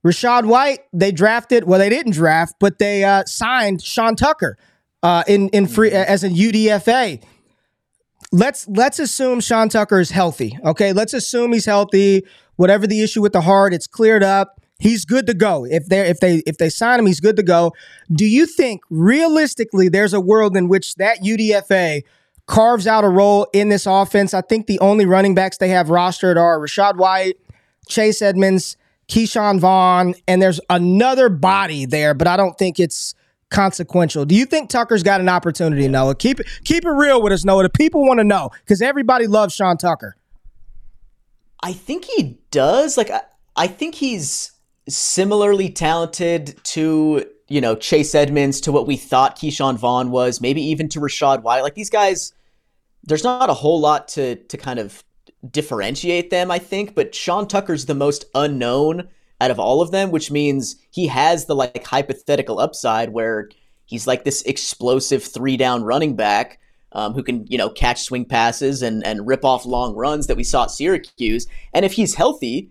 Rachaad 0.05 0.45
White, 0.47 0.81
they 0.93 1.11
drafted. 1.11 1.65
Well, 1.65 1.81
they 1.81 1.89
didn't 1.89 2.13
draft, 2.13 2.55
but 2.61 2.79
they 2.79 3.03
uh, 3.03 3.25
signed 3.25 3.83
Sean 3.83 4.15
Tucker 4.15 4.57
uh, 5.03 5.25
in 5.27 5.49
in 5.51 5.67
free 5.67 5.91
as 5.91 6.25
a 6.25 6.29
UDFA 6.29 7.23
let's 8.33 8.67
let's 8.69 8.99
assume 8.99 9.41
Sean 9.41 9.69
Tucker 9.69 10.01
is 10.01 10.11
healthy. 10.11 10.59
Okay, 10.65 10.93
let's 10.93 11.15
assume 11.15 11.53
he's 11.53 11.67
healthy. 11.67 12.25
Whatever 12.57 12.87
the 12.87 13.03
issue 13.03 13.23
with 13.23 13.33
the 13.33 13.43
heart, 13.43 13.75
it's 13.75 13.87
cleared 13.87 14.23
up. 14.23 14.61
He's 14.79 15.05
good 15.05 15.27
to 15.27 15.35
go. 15.35 15.65
If 15.65 15.87
they 15.87 16.09
if 16.09 16.21
they 16.21 16.37
if 16.47 16.59
they 16.59 16.69
sign 16.69 16.99
him, 16.99 17.07
he's 17.07 17.21
good 17.21 17.37
to 17.37 17.43
go. 17.43 17.73
Do 18.13 18.27
you 18.27 18.47
think 18.47 18.83
realistically 18.91 19.89
there's 19.89 20.13
a 20.13 20.21
world 20.21 20.57
in 20.57 20.69
which 20.69 20.95
that 20.97 21.23
UDFA 21.23 22.03
carves 22.47 22.87
out 22.87 23.05
a 23.05 23.09
role 23.09 23.47
in 23.53 23.69
this 23.69 23.87
offense? 23.87 24.35
I 24.35 24.43
think 24.43 24.67
the 24.67 24.79
only 24.81 25.07
running 25.07 25.35
backs 25.35 25.59
they 25.59 25.69
have 25.69 25.89
rostered 25.89 26.37
are 26.37 26.59
Rachaad 26.59 26.97
White, 26.97 27.37
Chase 27.89 28.21
Edmonds, 28.21 28.77
Ke'Shawn 29.09 29.61
Vaughn, 29.61 30.15
and 30.29 30.43
there's 30.43 30.61
another 30.69 31.29
body 31.29 31.87
there, 31.87 32.13
but 32.13 32.27
I 32.27 32.37
don't 32.37 32.59
think 32.59 32.79
it's 32.79 33.15
consequential. 33.51 34.25
Do 34.25 34.35
you 34.35 34.45
think 34.45 34.71
Tucker's 34.71 35.03
got 35.03 35.21
an 35.21 35.29
opportunity, 35.29 35.87
Noah? 35.89 36.15
Keep 36.15 36.41
it 36.41 36.47
keep 36.65 36.85
it 36.85 36.91
real 36.91 37.23
with 37.23 37.33
us, 37.33 37.45
Noah. 37.45 37.63
The 37.65 37.71
people 37.71 38.07
want 38.07 38.19
to 38.19 38.25
know 38.25 38.51
because 38.61 38.83
everybody 38.83 39.27
loves 39.27 39.55
Sean 39.55 39.77
Tucker. 39.77 40.17
I 41.63 41.73
think 41.73 42.05
he 42.05 42.39
does. 42.51 42.97
Like 42.97 43.11
I, 43.11 43.23
I 43.57 43.67
think 43.67 43.95
he's 43.95 44.53
similarly 44.89 45.69
talented 45.69 46.63
to 46.65 47.27
you 47.49 47.61
know 47.61 47.75
Chase 47.77 48.15
Edmonds 48.15 48.61
to 48.63 48.73
what 48.73 48.87
we 48.87 48.97
thought 48.97 49.39
Ke'Shawn 49.39 49.77
Vaughn 49.77 50.11
was, 50.11 50.41
maybe 50.41 50.63
even 50.63 50.89
to 50.91 51.01
Rachaad 51.01 51.43
White. 51.43 51.63
Like 51.63 51.75
these 51.75 51.91
guys, 51.91 52.33
there's 53.05 53.25
not 53.25 53.51
a 53.51 53.55
whole 53.55 53.81
lot 53.81 54.09
to 54.09 54.37
to 54.37 54.57
kind 54.57 54.79
of 54.79 55.03
differentiate 55.49 56.31
them. 56.31 56.51
I 56.51 56.59
think, 56.59 56.95
but 56.95 57.15
Sean 57.15 57.47
Tucker's 57.47 57.87
the 57.87 57.95
most 57.95 58.25
unknown 58.35 59.09
out 59.41 59.51
of 59.51 59.59
all 59.59 59.83
of 59.83 59.91
them, 59.91 60.11
which 60.11 60.31
means 60.31 60.77
he 60.91 61.07
has 61.09 61.47
the 61.47 61.55
like 61.55 61.85
hypothetical 61.85 62.59
upside 62.59 63.11
where 63.11 63.51
he's 63.85 64.07
like 64.07 64.25
this 64.25 64.43
explosive 64.43 65.23
three 65.23 65.57
down 65.57 65.85
running 65.85 66.17
back 66.17 66.59
um, 66.93 67.13
who 67.13 67.23
can 67.23 67.47
you 67.47 67.59
know 67.59 67.69
catch 67.69 68.03
swing 68.03 68.25
passes 68.25 68.83
and 68.83 69.05
and 69.07 69.27
rip 69.27 69.45
off 69.45 69.67
long 69.67 69.95
runs 69.95 70.27
that 70.27 70.37
we 70.37 70.45
saw 70.45 70.65
at 70.65 70.71
Syracuse. 70.71 71.47
And 71.75 71.85
if 71.85 71.93
he's 71.93 72.15
healthy, 72.15 72.71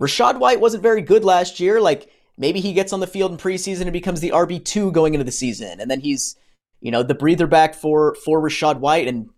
Rachaad 0.00 0.38
White 0.38 0.60
wasn't 0.60 0.82
very 0.82 1.02
good 1.02 1.24
last 1.24 1.60
year. 1.60 1.80
Like 1.80 2.10
maybe 2.38 2.60
he 2.60 2.72
gets 2.72 2.92
on 2.92 3.00
the 3.00 3.06
field 3.06 3.32
in 3.32 3.36
preseason 3.36 3.82
and 3.82 3.92
becomes 3.92 4.20
the 4.20 4.30
RB 4.30 4.64
two 4.64 4.90
going 4.92 5.14
into 5.14 5.24
the 5.24 5.32
season, 5.32 5.80
and 5.80 5.90
then 5.90 6.00
he's 6.00 6.36
you 6.80 6.90
know 6.90 7.02
the 7.02 7.14
breather 7.14 7.46
back 7.46 7.74
for 7.74 8.14
for 8.24 8.40
Rachaad 8.40 8.78
White, 8.78 9.06
and 9.06 9.28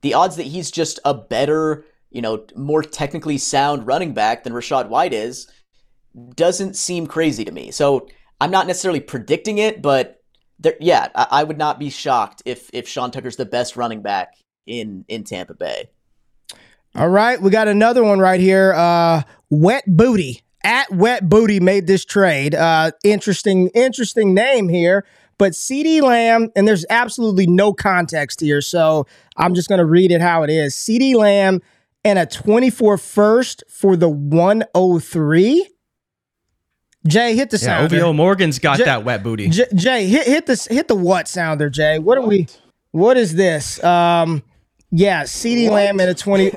the 0.00 0.14
odds 0.14 0.36
that 0.36 0.46
he's 0.46 0.70
just 0.70 0.98
a 1.04 1.14
better 1.14 1.84
you 2.10 2.22
know 2.22 2.44
more 2.56 2.82
technically 2.82 3.38
sound 3.38 3.86
running 3.86 4.14
back 4.14 4.42
than 4.42 4.52
Rachaad 4.52 4.88
White 4.88 5.12
is 5.12 5.46
doesn't 6.34 6.76
seem 6.76 7.06
crazy 7.06 7.44
to 7.44 7.52
me. 7.52 7.70
So 7.70 8.08
I'm 8.40 8.50
not 8.50 8.66
necessarily 8.66 9.00
predicting 9.00 9.58
it, 9.58 9.82
but 9.82 10.22
there, 10.58 10.76
yeah, 10.80 11.08
I, 11.14 11.26
I 11.30 11.44
would 11.44 11.58
not 11.58 11.78
be 11.78 11.90
shocked 11.90 12.42
if 12.44 12.70
if 12.72 12.88
Sean 12.88 13.10
Tucker's 13.10 13.36
the 13.36 13.46
best 13.46 13.76
running 13.76 14.02
back 14.02 14.34
in 14.66 15.04
in 15.08 15.24
Tampa 15.24 15.54
Bay. 15.54 15.90
All 16.94 17.08
right, 17.08 17.40
we 17.40 17.50
got 17.50 17.68
another 17.68 18.02
one 18.02 18.18
right 18.18 18.40
here. 18.40 18.72
Uh, 18.74 19.22
Wet 19.48 19.84
Booty 19.86 20.42
at 20.64 20.90
Wet 20.90 21.28
Booty 21.28 21.60
made 21.60 21.86
this 21.86 22.04
trade. 22.04 22.54
Uh, 22.54 22.90
interesting, 23.04 23.68
interesting 23.68 24.34
name 24.34 24.68
here. 24.68 25.06
But 25.38 25.52
CeeDee 25.52 26.02
Lamb, 26.02 26.50
and 26.54 26.68
there's 26.68 26.84
absolutely 26.90 27.46
no 27.46 27.72
context 27.72 28.40
here, 28.40 28.60
so 28.60 29.06
I'm 29.38 29.54
just 29.54 29.70
going 29.70 29.78
to 29.78 29.86
read 29.86 30.12
it 30.12 30.20
how 30.20 30.42
it 30.42 30.50
is. 30.50 30.74
CeeDee 30.74 31.14
Lamb 31.14 31.62
and 32.04 32.18
a 32.18 32.26
24 32.26 32.98
first 32.98 33.64
for 33.66 33.96
the 33.96 34.08
103. 34.08 35.66
Jay, 37.06 37.34
hit 37.34 37.50
the 37.50 37.56
Yeah, 37.56 37.78
sounder. 37.88 37.96
OVO 37.96 38.12
Morgan's 38.12 38.58
got 38.58 38.78
J- 38.78 38.84
that 38.84 39.04
wet 39.04 39.22
booty. 39.22 39.48
J- 39.48 39.66
Jay, 39.74 40.06
hit 40.06 40.26
hit 40.26 40.46
the 40.46 40.66
hit 40.70 40.88
the 40.88 40.94
what 40.94 41.28
sounder, 41.28 41.70
Jay? 41.70 41.98
What, 41.98 42.18
are 42.18 42.26
we? 42.26 42.46
What 42.92 43.16
is 43.16 43.34
this? 43.34 43.82
Um, 43.82 44.42
yeah, 44.90 45.22
CeeDee 45.22 45.70
Lamb 45.70 45.98
and 46.00 46.10
a 46.10 46.14
twenty. 46.14 46.52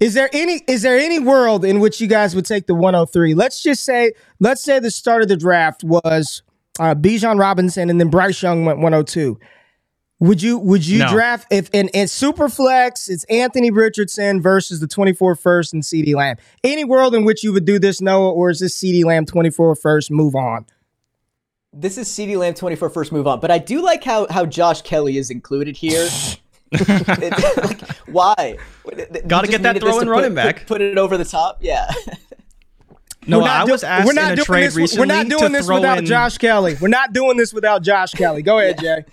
Is 0.00 0.14
there 0.14 0.28
any 0.32 0.60
is 0.68 0.82
there 0.82 0.98
any 0.98 1.18
world 1.18 1.64
in 1.64 1.80
which 1.80 2.00
you 2.00 2.06
guys 2.06 2.34
would 2.34 2.44
take 2.46 2.66
the 2.66 2.74
103? 2.74 3.34
Let's 3.34 3.62
just 3.62 3.84
say 3.84 4.12
let's 4.40 4.62
say 4.62 4.78
the 4.78 4.90
start 4.90 5.22
of 5.22 5.28
the 5.28 5.36
draft 5.36 5.82
was 5.82 6.42
uh, 6.78 6.94
Bijan 6.94 7.38
Robinson 7.40 7.90
and 7.90 7.98
then 8.00 8.08
Bryce 8.08 8.40
Young 8.42 8.64
went 8.64 8.78
102. 8.78 9.38
Would 10.20 10.42
you 10.42 10.58
would 10.58 10.84
you 10.84 10.98
No. 10.98 11.08
draft 11.10 11.46
if 11.52 11.70
in 11.72 11.90
it's 11.94 12.12
super 12.12 12.48
flex, 12.48 13.08
it's 13.08 13.22
Anthony 13.24 13.70
Richardson 13.70 14.40
versus 14.42 14.80
the 14.80 14.88
24 14.88 15.36
first 15.36 15.72
and 15.72 15.82
CeeDee 15.82 16.14
Lamb. 16.16 16.36
Any 16.64 16.84
world 16.84 17.14
in 17.14 17.24
which 17.24 17.44
you 17.44 17.52
would 17.52 17.64
do 17.64 17.78
this, 17.78 18.00
Noah, 18.00 18.32
or 18.32 18.50
is 18.50 18.58
this 18.58 18.76
CeeDee 18.76 19.04
Lamb 19.04 19.26
24 19.26 19.76
first 19.76 20.10
move 20.10 20.34
on? 20.34 20.66
This 21.72 21.98
is 21.98 22.08
CeeDee 22.08 22.36
Lamb 22.36 22.54
24 22.54 22.90
first 22.90 23.12
move 23.12 23.28
on, 23.28 23.38
but 23.38 23.52
I 23.52 23.58
do 23.58 23.80
like 23.80 24.02
how 24.02 24.26
how 24.28 24.44
Josh 24.44 24.82
Kelley 24.82 25.18
is 25.18 25.30
included 25.30 25.76
here. 25.76 26.08
Like, 26.70 27.80
why? 28.08 28.58
Gotta 29.26 29.48
get 29.48 29.62
that 29.62 29.78
throw 29.80 29.86
this 29.88 29.94
throwing 30.02 30.08
running 30.08 30.30
put- 30.30 30.34
back. 30.34 30.66
Put, 30.66 30.82
it 30.82 30.98
over 30.98 31.16
the 31.16 31.24
top. 31.24 31.58
Yeah. 31.62 31.90
No, 33.26 33.38
We're 33.38 33.44
not 33.44 33.62
I 33.62 33.64
do- 33.66 33.72
was 33.72 33.84
asked 33.84 34.06
we're 34.06 34.12
not 34.12 34.26
in 34.26 34.32
a 34.32 34.36
doing 34.36 34.44
trade 34.44 34.64
this, 34.66 34.76
recently 34.76 35.00
We're 35.08 35.14
not 35.14 35.28
doing 35.28 35.42
to 35.44 35.48
this 35.58 35.66
throw 35.66 35.76
without 35.76 35.98
in, 35.98 36.04
Josh 36.06 36.36
Kelley. 36.38 36.76
We're 36.78 36.88
not 36.88 37.14
doing 37.14 37.36
this 37.38 37.54
without 37.54 37.82
Josh 37.82 38.12
Kelley. 38.12 38.42
Go 38.42 38.58
ahead, 38.58 38.78
Jay. 38.80 39.04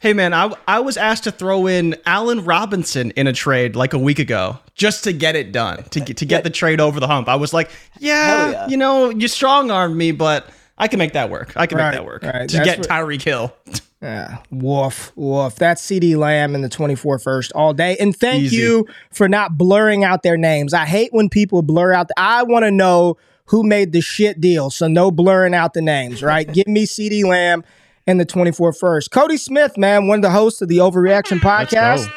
Hey 0.00 0.14
man, 0.14 0.32
I 0.32 0.50
I 0.66 0.80
was 0.80 0.96
asked 0.96 1.24
to 1.24 1.30
throw 1.30 1.66
in 1.66 1.94
Allen 2.06 2.44
Robinson 2.44 3.10
in 3.12 3.26
a 3.26 3.34
trade 3.34 3.76
like 3.76 3.92
a 3.92 3.98
week 3.98 4.18
ago 4.18 4.58
just 4.74 5.04
to 5.04 5.12
get 5.12 5.36
it 5.36 5.52
done 5.52 5.82
to 5.90 6.00
get, 6.00 6.16
to 6.18 6.24
get 6.24 6.42
the 6.42 6.48
trade 6.50 6.80
over 6.80 6.98
the 7.00 7.06
hump. 7.06 7.28
I 7.28 7.36
was 7.36 7.52
like, 7.52 7.70
yeah, 7.98 8.50
yeah. 8.50 8.68
you 8.68 8.78
know, 8.78 9.10
you 9.10 9.28
strong 9.28 9.70
armed 9.70 9.96
me, 9.96 10.12
but 10.12 10.48
I 10.78 10.88
can 10.88 10.98
make 10.98 11.12
that 11.12 11.28
work. 11.28 11.52
I 11.54 11.66
can 11.66 11.76
Right, 11.76 11.90
make 11.90 11.98
that 12.00 12.06
work 12.06 12.22
right. 12.22 12.48
to 12.48 12.56
That's 12.56 12.66
get 12.66 12.78
what- 12.78 12.88
Tyreek 12.88 13.22
Hill. 13.22 13.54
Yeah, 14.02 14.38
woof, 14.50 15.12
woof. 15.14 15.56
That's 15.56 15.82
CeeDee 15.86 16.16
Lamb 16.16 16.54
in 16.54 16.62
the 16.62 16.70
24 16.70 17.18
first 17.18 17.52
all 17.52 17.74
day. 17.74 17.98
And 18.00 18.16
thank 18.16 18.44
Easy. 18.44 18.56
you 18.56 18.86
for 19.12 19.28
not 19.28 19.58
blurring 19.58 20.04
out 20.04 20.22
their 20.22 20.38
names. 20.38 20.72
I 20.72 20.86
hate 20.86 21.12
when 21.12 21.28
people 21.28 21.60
blur 21.60 21.92
out. 21.92 22.08
The, 22.08 22.14
I 22.16 22.42
want 22.44 22.64
to 22.64 22.70
know 22.70 23.18
who 23.44 23.62
made 23.62 23.92
the 23.92 24.00
shit 24.00 24.40
deal. 24.40 24.70
So 24.70 24.88
no 24.88 25.10
blurring 25.10 25.52
out 25.52 25.74
the 25.74 25.82
names, 25.82 26.22
right? 26.22 26.50
Give 26.54 26.66
me 26.66 26.86
CeeDee 26.86 27.26
Lamb 27.26 27.62
and 28.10 28.18
the 28.18 28.24
24 28.24 28.72
first. 28.72 29.10
Cody 29.12 29.36
Smith, 29.36 29.78
man, 29.78 30.08
one 30.08 30.18
of 30.18 30.22
the 30.22 30.30
hosts 30.30 30.60
of 30.60 30.68
the 30.68 30.78
Overreaction 30.78 31.38
podcast. 31.38 32.12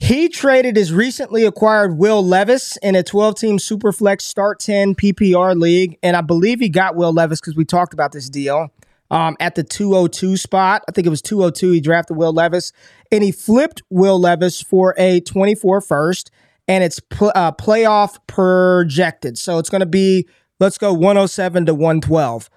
He 0.00 0.28
traded 0.28 0.76
his 0.76 0.92
recently 0.92 1.44
acquired 1.44 1.98
Will 1.98 2.24
Levis 2.24 2.78
in 2.78 2.94
a 2.94 3.02
12 3.02 3.34
team 3.34 3.58
Superflex 3.58 4.22
Start 4.22 4.60
10 4.60 4.94
PPR 4.94 5.58
league. 5.60 5.98
And 6.02 6.16
I 6.16 6.20
believe 6.22 6.60
he 6.60 6.68
got 6.68 6.96
Will 6.96 7.12
Levis 7.12 7.40
because 7.40 7.56
we 7.56 7.64
talked 7.64 7.92
about 7.92 8.12
this 8.12 8.30
deal 8.30 8.72
um, 9.10 9.36
at 9.40 9.56
the 9.56 9.64
202 9.64 10.36
spot. 10.36 10.84
I 10.88 10.92
think 10.92 11.06
it 11.06 11.10
was 11.10 11.20
202. 11.20 11.72
He 11.72 11.80
drafted 11.80 12.16
Will 12.16 12.32
Levis 12.32 12.72
and 13.10 13.22
he 13.22 13.32
flipped 13.32 13.82
Will 13.90 14.18
Levis 14.18 14.62
for 14.62 14.94
a 14.96 15.20
24 15.20 15.80
first. 15.80 16.30
And 16.66 16.84
it's 16.84 17.00
pl- 17.00 17.32
uh, 17.34 17.52
playoff 17.52 18.18
projected. 18.26 19.36
So 19.36 19.58
it's 19.58 19.68
going 19.68 19.80
to 19.80 19.86
be, 19.86 20.28
let's 20.60 20.78
go 20.78 20.92
107 20.92 21.66
to 21.66 21.74
112. 21.74 22.48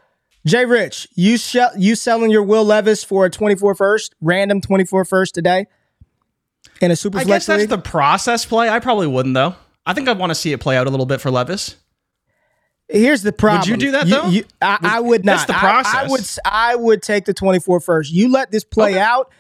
Jay 0.46 0.66
Rich, 0.66 1.08
you, 1.16 1.38
sh- 1.38 1.58
you 1.78 1.96
selling 1.96 2.32
your 2.32 2.44
Will 2.44 2.64
Levis 2.66 3.04
for 3.04 3.26
a 3.26 3.30
24 3.30 3.76
first, 3.76 4.16
random 4.22 4.60
24 4.62 5.06
first 5.06 5.36
today? 5.36 5.68
In 6.80 6.90
a 6.92 6.96
super 6.96 7.20
I 7.20 7.24
guess 7.24 7.46
that's 7.46 7.62
league? 7.62 7.70
the 7.70 7.78
process 7.78 8.44
play. 8.46 8.68
I 8.70 8.80
probably 8.80 9.08
wouldn't 9.08 9.36
though. 9.36 9.56
I 9.86 9.94
think 9.94 10.08
I'd 10.08 10.18
want 10.18 10.32
to 10.32 10.36
see 10.36 10.52
it 10.52 10.60
play 10.60 10.78
out 10.78 10.88
a 10.88 10.90
little 10.90 11.06
bit 11.06 11.22
for 11.22 11.30
Levis. 11.32 11.76
Here's 12.88 13.22
the 13.22 13.32
problem. 13.32 13.60
Would 13.72 13.82
you 13.82 13.88
do 13.88 13.92
that, 13.92 14.08
though? 14.08 14.28
you- 14.28 14.46
I, 14.62 14.78
I 14.82 15.00
would 15.00 15.24
not. 15.24 15.48
That's 15.48 15.60
the 15.62 15.66
I- 15.66 16.04
I, 16.04 16.08
would. 16.10 16.22
I 16.44 16.76
would 16.76 17.02
take 17.02 17.26
the 17.26 17.34
24 17.34 17.80
first. 17.80 18.12
You 18.12 18.32
let 18.32 18.52
this 18.52 18.64
play 18.64 19.00
out, 19.00 19.32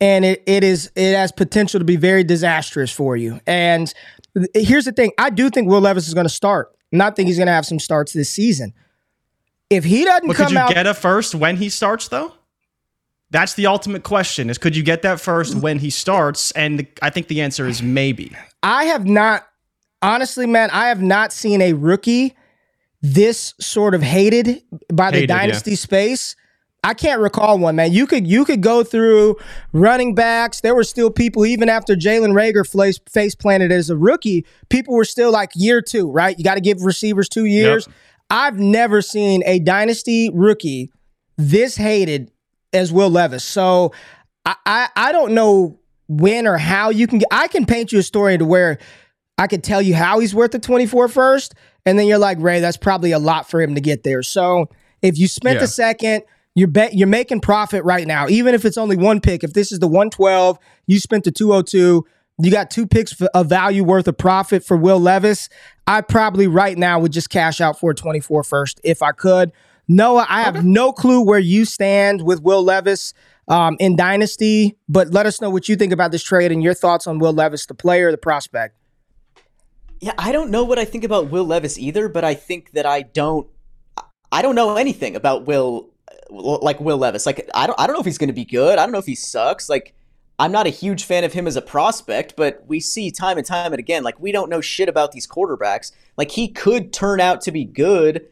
and 0.00 0.24
it, 0.24 0.42
it 0.46 0.62
is 0.62 0.90
it 0.94 1.14
has 1.16 1.32
potential 1.32 1.80
to 1.80 1.84
be 1.84 1.96
very 1.96 2.22
disastrous 2.22 2.92
for 2.92 3.16
you. 3.16 3.40
And 3.46 3.92
here's 4.54 4.84
the 4.84 4.92
thing: 4.92 5.12
I 5.18 5.30
do 5.30 5.48
think 5.50 5.68
Will 5.68 5.80
Levis 5.80 6.06
is 6.06 6.14
going 6.14 6.26
to 6.26 6.32
start. 6.32 6.70
And 6.92 7.02
I 7.02 7.10
think 7.10 7.28
he's 7.28 7.36
going 7.38 7.46
to 7.48 7.52
have 7.52 7.66
some 7.66 7.78
starts 7.78 8.12
this 8.12 8.30
season. 8.30 8.72
If 9.70 9.84
he 9.84 10.04
doesn't 10.04 10.28
But 10.28 10.36
come 10.36 10.46
could 10.46 10.52
you 10.52 10.58
out, 10.58 10.74
get 10.74 10.86
a 10.86 10.94
first 10.94 11.34
when 11.34 11.56
he 11.56 11.68
starts 11.68 12.08
though? 12.08 12.32
That's 13.30 13.54
the 13.54 13.66
ultimate 13.66 14.02
question: 14.02 14.48
is 14.48 14.56
could 14.58 14.74
you 14.74 14.82
get 14.82 15.02
that 15.02 15.20
first 15.20 15.54
when 15.56 15.78
he 15.78 15.90
starts? 15.90 16.50
And 16.52 16.80
the, 16.80 16.86
I 17.02 17.10
think 17.10 17.28
the 17.28 17.42
answer 17.42 17.66
is 17.66 17.82
maybe. 17.82 18.34
I 18.62 18.84
have 18.84 19.06
not, 19.06 19.46
honestly, 20.00 20.46
man, 20.46 20.70
I 20.72 20.88
have 20.88 21.02
not 21.02 21.32
seen 21.32 21.60
a 21.60 21.74
rookie 21.74 22.34
this 23.02 23.54
sort 23.60 23.94
of 23.94 24.02
hated 24.02 24.62
by 24.92 25.10
the 25.10 25.18
Hated, 25.18 25.30
yeah. 25.30 25.38
dynasty 25.38 25.74
space. 25.76 26.34
I 26.84 26.94
can't 26.94 27.20
recall 27.20 27.58
one, 27.58 27.76
man. 27.76 27.92
You 27.92 28.06
could 28.06 28.26
you 28.26 28.44
could 28.44 28.62
go 28.62 28.82
through 28.84 29.36
running 29.72 30.14
backs. 30.14 30.60
There 30.60 30.74
were 30.74 30.84
still 30.84 31.10
people 31.10 31.44
even 31.44 31.68
after 31.68 31.94
Jalen 31.94 32.32
Reagor 32.32 32.66
face, 32.66 32.98
face 33.10 33.34
planted 33.34 33.72
as 33.72 33.90
a 33.90 33.96
rookie. 33.96 34.46
People 34.68 34.94
were 34.94 35.04
still 35.04 35.30
like 35.32 35.50
year 35.54 35.82
two, 35.82 36.10
right? 36.10 36.38
You 36.38 36.44
got 36.44 36.54
to 36.54 36.60
give 36.60 36.82
receivers 36.82 37.28
two 37.28 37.44
years. 37.44 37.88
I've 38.30 38.58
never 38.58 39.00
seen 39.02 39.42
a 39.46 39.58
dynasty 39.58 40.30
rookie 40.32 40.92
this 41.36 41.76
hated 41.76 42.30
as 42.72 42.92
Will 42.92 43.10
Levis. 43.10 43.44
So 43.44 43.92
I, 44.44 44.54
I 44.66 44.88
I 44.96 45.12
don't 45.12 45.32
know 45.34 45.78
when 46.08 46.46
or 46.46 46.58
how 46.58 46.90
you 46.90 47.06
can 47.06 47.18
get. 47.18 47.28
I 47.30 47.48
can 47.48 47.64
paint 47.66 47.92
you 47.92 47.98
a 47.98 48.02
story 48.02 48.36
to 48.38 48.44
where 48.44 48.78
I 49.38 49.46
could 49.46 49.62
tell 49.62 49.80
you 49.80 49.94
how 49.94 50.18
he's 50.18 50.34
worth 50.34 50.50
the 50.50 50.58
24 50.58 51.08
first, 51.08 51.54
and 51.86 51.98
then 51.98 52.06
you're 52.06 52.18
like, 52.18 52.38
Ray, 52.40 52.60
that's 52.60 52.76
probably 52.76 53.12
a 53.12 53.18
lot 53.18 53.48
for 53.48 53.62
him 53.62 53.74
to 53.76 53.80
get 53.80 54.02
there. 54.02 54.22
So 54.22 54.68
if 55.00 55.16
you 55.18 55.28
spent 55.28 55.54
Yeah. 55.56 55.60
the 55.60 55.66
second, 55.68 56.22
you're 56.54 56.66
bet 56.68 56.94
you're 56.94 57.06
making 57.06 57.40
profit 57.40 57.84
right 57.84 58.06
now, 58.06 58.26
even 58.28 58.54
if 58.54 58.64
it's 58.64 58.76
only 58.76 58.96
one 58.96 59.20
pick. 59.20 59.44
If 59.44 59.52
this 59.52 59.70
is 59.70 59.78
the 59.78 59.86
112, 59.86 60.58
you 60.86 60.98
spent 60.98 61.24
the 61.24 61.30
202. 61.30 62.04
You 62.40 62.50
got 62.50 62.70
two 62.70 62.86
picks 62.86 63.12
for 63.12 63.26
of 63.34 63.48
value 63.48 63.82
worth 63.82 64.06
of 64.06 64.16
profit 64.16 64.64
for 64.64 64.76
Will 64.76 65.00
Levis. 65.00 65.48
I 65.86 66.02
probably 66.02 66.46
right 66.46 66.78
now 66.78 67.00
would 67.00 67.12
just 67.12 67.30
cash 67.30 67.60
out 67.60 67.78
for 67.78 67.90
a 67.90 67.94
24 67.94 68.44
first 68.44 68.80
if 68.84 69.02
I 69.02 69.12
could. 69.12 69.52
Noah, 69.88 70.26
I 70.28 70.42
have 70.42 70.64
no 70.64 70.92
clue 70.92 71.24
where 71.24 71.38
you 71.38 71.64
stand 71.64 72.22
with 72.22 72.42
Will 72.42 72.62
Levis 72.62 73.14
um, 73.48 73.76
in 73.80 73.96
Dynasty, 73.96 74.76
but 74.88 75.10
let 75.10 75.24
us 75.24 75.40
know 75.40 75.50
what 75.50 75.68
you 75.68 75.76
think 75.76 75.92
about 75.92 76.12
this 76.12 76.22
trade 76.22 76.52
and 76.52 76.62
your 76.62 76.74
thoughts 76.74 77.06
on 77.06 77.18
Will 77.18 77.32
Levis, 77.32 77.66
the 77.66 77.74
player, 77.74 78.10
the 78.10 78.18
prospect. 78.18 78.76
Yeah, 80.00 80.12
I 80.18 80.30
don't 80.30 80.50
know 80.50 80.62
what 80.62 80.78
I 80.78 80.84
think 80.84 81.04
about 81.04 81.30
Will 81.30 81.44
Levis 81.44 81.78
either, 81.78 82.08
but 82.08 82.22
I 82.22 82.34
think 82.34 82.72
that 82.72 82.86
I 82.86 83.02
don't 83.02 83.48
I 84.30 84.42
don't 84.42 84.54
know 84.54 84.76
anything 84.76 85.16
about 85.16 85.46
Will 85.46 85.90
like 86.30 86.78
Will 86.80 86.98
Levis. 86.98 87.26
Like 87.26 87.48
I 87.54 87.66
don't 87.66 87.80
I 87.80 87.86
don't 87.86 87.94
know 87.94 88.00
if 88.00 88.06
he's 88.06 88.18
going 88.18 88.28
to 88.28 88.34
be 88.34 88.44
good. 88.44 88.78
I 88.78 88.84
don't 88.84 88.92
know 88.92 88.98
if 88.98 89.06
he 89.06 89.14
sucks. 89.14 89.68
Like 89.68 89.94
I'm 90.38 90.52
not 90.52 90.66
a 90.66 90.70
huge 90.70 91.04
fan 91.04 91.24
of 91.24 91.32
him 91.32 91.46
as 91.46 91.56
a 91.56 91.62
prospect, 91.62 92.34
but 92.36 92.62
we 92.66 92.78
see 92.80 93.10
time 93.10 93.38
and 93.38 93.46
time 93.46 93.72
and 93.72 93.80
again 93.80 94.04
like 94.04 94.20
we 94.20 94.30
don't 94.32 94.48
know 94.48 94.60
shit 94.60 94.88
about 94.88 95.12
these 95.12 95.26
quarterbacks. 95.26 95.92
Like 96.16 96.30
he 96.30 96.48
could 96.48 96.92
turn 96.92 97.20
out 97.20 97.40
to 97.42 97.52
be 97.52 97.64
good, 97.64 98.26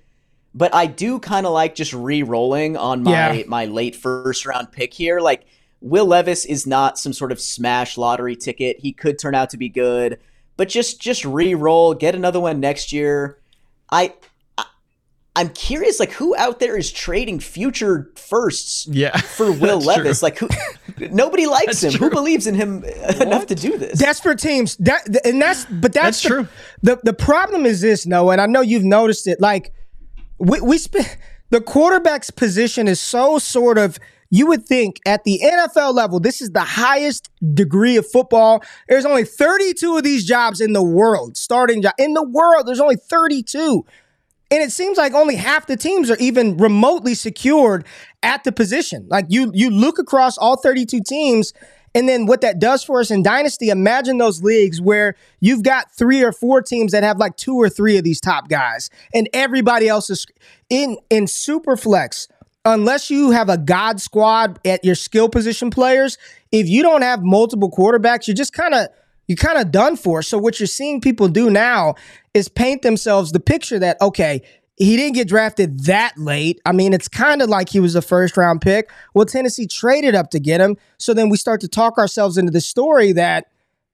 but 0.55 0.73
I 0.75 0.87
do 0.87 1.19
kind 1.19 1.47
of 1.47 1.53
like 1.53 1.75
just 1.75 1.93
re-rolling 1.93 2.77
on 2.77 3.03
my 3.03 3.33
Yeah. 3.33 3.43
my 3.49 3.65
late 3.67 3.97
first 3.97 4.47
round 4.47 4.71
pick 4.73 4.95
here. 4.95 5.21
Like 5.21 5.47
Will 5.81 6.07
Levis 6.07 6.45
is 6.45 6.67
not 6.67 6.99
some 6.99 7.13
sort 7.13 7.33
of 7.33 7.41
smash 7.41 7.99
lottery 7.99 8.37
ticket. 8.37 8.81
He 8.81 8.93
could 8.93 9.19
turn 9.19 9.35
out 9.35 9.51
to 9.51 9.57
be 9.57 9.69
good, 9.69 10.19
but 10.57 10.69
just 10.69 11.01
just 11.01 11.25
re-roll, 11.25 11.93
get 11.95 12.15
another 12.15 12.41
one 12.41 12.61
next 12.61 12.93
year. 12.93 13.39
I 13.91 14.05
I, 14.05 14.15
I'm 15.37 15.51
curious, 15.51 16.01
like 16.01 16.13
who 16.13 16.35
out 16.37 16.59
there 16.61 16.77
is 16.77 16.91
trading 16.91 17.41
future 17.41 18.11
firsts 18.17 18.87
Yeah, 18.91 19.17
for 19.37 19.53
Will 19.53 19.79
Levis? 19.81 20.21
true. 20.21 20.27
Like 20.27 20.39
who? 20.39 20.49
Nobody 21.15 21.47
likes 21.47 21.85
him. 21.85 21.93
Who 21.93 22.09
believes 22.11 22.47
in 22.47 22.55
him 22.55 22.83
uh, 22.85 23.13
enough 23.23 23.47
to 23.49 23.55
do 23.55 23.77
this? 23.77 23.99
desperate 23.99 24.39
teams. 24.39 24.77
That 24.79 25.03
and 25.27 25.41
that's 25.41 25.67
but 25.67 25.93
that's, 25.93 26.23
That's 26.23 26.23
the, 26.23 26.29
true. 26.29 26.49
The 26.83 27.01
the 27.05 27.13
problem 27.13 27.67
is 27.67 27.83
this, 27.83 28.07
Noah, 28.07 28.33
and 28.33 28.41
I 28.41 28.47
know 28.47 28.63
you've 28.63 28.83
noticed 28.85 29.27
it. 29.27 29.39
Like 29.41 29.73
we 30.39 30.61
we 30.61 30.79
spend 30.79 31.07
the 31.51 31.61
quarterback's 31.61 32.31
position 32.31 32.89
is 32.89 32.99
so 32.99 33.39
sort 33.39 33.79
of. 33.79 33.99
You 34.29 34.49
would 34.49 34.67
think 34.67 34.99
at 35.07 35.23
the 35.23 35.41
NFL 35.45 35.95
level, 35.95 36.19
this 36.19 36.43
is 36.43 36.51
the 36.51 36.59
highest 36.65 37.31
degree 37.55 37.97
of 37.97 38.11
football. 38.11 38.61
There's 38.89 39.05
only 39.05 39.23
32 39.23 39.97
of 39.99 40.03
these 40.03 40.25
jobs 40.25 40.61
in 40.61 40.73
the 40.73 40.83
world, 40.83 41.37
starting 41.37 41.81
job 41.81 41.93
in 41.97 42.15
the 42.15 42.25
world. 42.25 42.67
There's 42.67 42.81
only 42.81 42.97
32. 42.97 43.85
And 44.51 44.63
it 44.63 44.71
seems 44.71 44.97
like 44.97 45.13
only 45.13 45.35
half 45.35 45.67
the 45.67 45.77
teams 45.77 46.11
are 46.11 46.17
even 46.19 46.57
remotely 46.57 47.15
secured 47.15 47.85
at 48.23 48.45
the 48.45 48.53
position. 48.53 49.07
Like 49.09 49.27
you 49.29 49.51
you 49.55 49.71
look 49.71 49.99
across 49.99 50.39
all 50.39 50.57
32 50.57 51.01
teams 51.01 51.53
and 51.97 52.07
then 52.07 52.27
what 52.27 52.43
that 52.43 52.59
does 52.59 52.85
for 52.85 53.01
us 53.01 53.11
in 53.11 53.23
dynasty, 53.23 53.71
imagine 53.71 54.19
those 54.19 54.43
leagues 54.43 54.83
where 54.83 55.17
you've 55.41 55.63
got 55.63 55.91
three 55.93 56.23
or 56.23 56.31
four 56.31 56.61
teams 56.61 56.93
that 56.93 57.03
have 57.03 57.17
like 57.17 57.37
two 57.37 57.55
or 57.57 57.71
three 57.71 57.97
of 57.97 58.05
these 58.05 58.21
top 58.21 58.49
guys 58.49 58.91
and 59.15 59.29
everybody 59.33 59.89
else 59.89 60.11
is 60.11 60.27
in 60.69 60.99
in 61.11 61.27
super 61.27 61.77
flex. 61.77 62.29
Unless 62.65 63.11
you 63.11 63.31
have 63.31 63.49
a 63.49 63.57
god 63.57 64.01
squad 64.01 64.61
at 64.67 64.85
your 64.85 64.97
skill 64.97 65.29
position 65.29 65.71
players, 65.71 66.19
if 66.53 66.69
you 66.69 66.83
don't 66.83 67.03
have 67.03 67.23
multiple 67.23 67.71
quarterbacks, 67.71 68.27
you're 68.27 68.35
just 68.35 68.53
kind 68.53 68.75
of 68.75 68.89
you're 69.27 69.37
kind 69.37 69.59
of 69.59 69.71
done 69.71 69.97
for. 69.97 70.23
So 70.23 70.39
what 70.39 70.61
you're 70.61 70.67
seeing 70.67 71.01
people 71.01 71.29
do 71.29 71.51
now 71.51 71.95
is 72.35 72.49
paint 72.49 72.83
themselves 72.83 73.33
the 73.33 73.41
picture 73.41 73.79
that 73.79 74.01
okay, 74.01 74.43
he 74.77 74.97
didn't 74.97 75.15
get 75.15 75.29
drafted 75.29 75.81
that 75.85 76.17
late. 76.19 76.61
I 76.67 76.73
mean, 76.73 76.93
it's 76.93 77.09
kind 77.09 77.41
of 77.41 77.49
like 77.49 77.71
he 77.71 77.81
was 77.81 77.95
a 77.95 78.03
first 78.03 78.37
round 78.37 78.61
pick. 78.61 78.91
Well, 79.15 79.25
Tennessee 79.25 79.67
traded 79.67 80.15
up 80.15 80.31
to 80.31 80.41
get 80.41 80.61
him. 80.61 80.77
So 80.99 81.15
then 81.15 81.29
we 81.29 81.37
start 81.39 81.61
to 81.63 81.69
talk 81.69 81.99
ourselves 81.99 82.37
into 82.37 82.53
the 82.53 82.61
story 82.61 83.13
that 83.13 83.47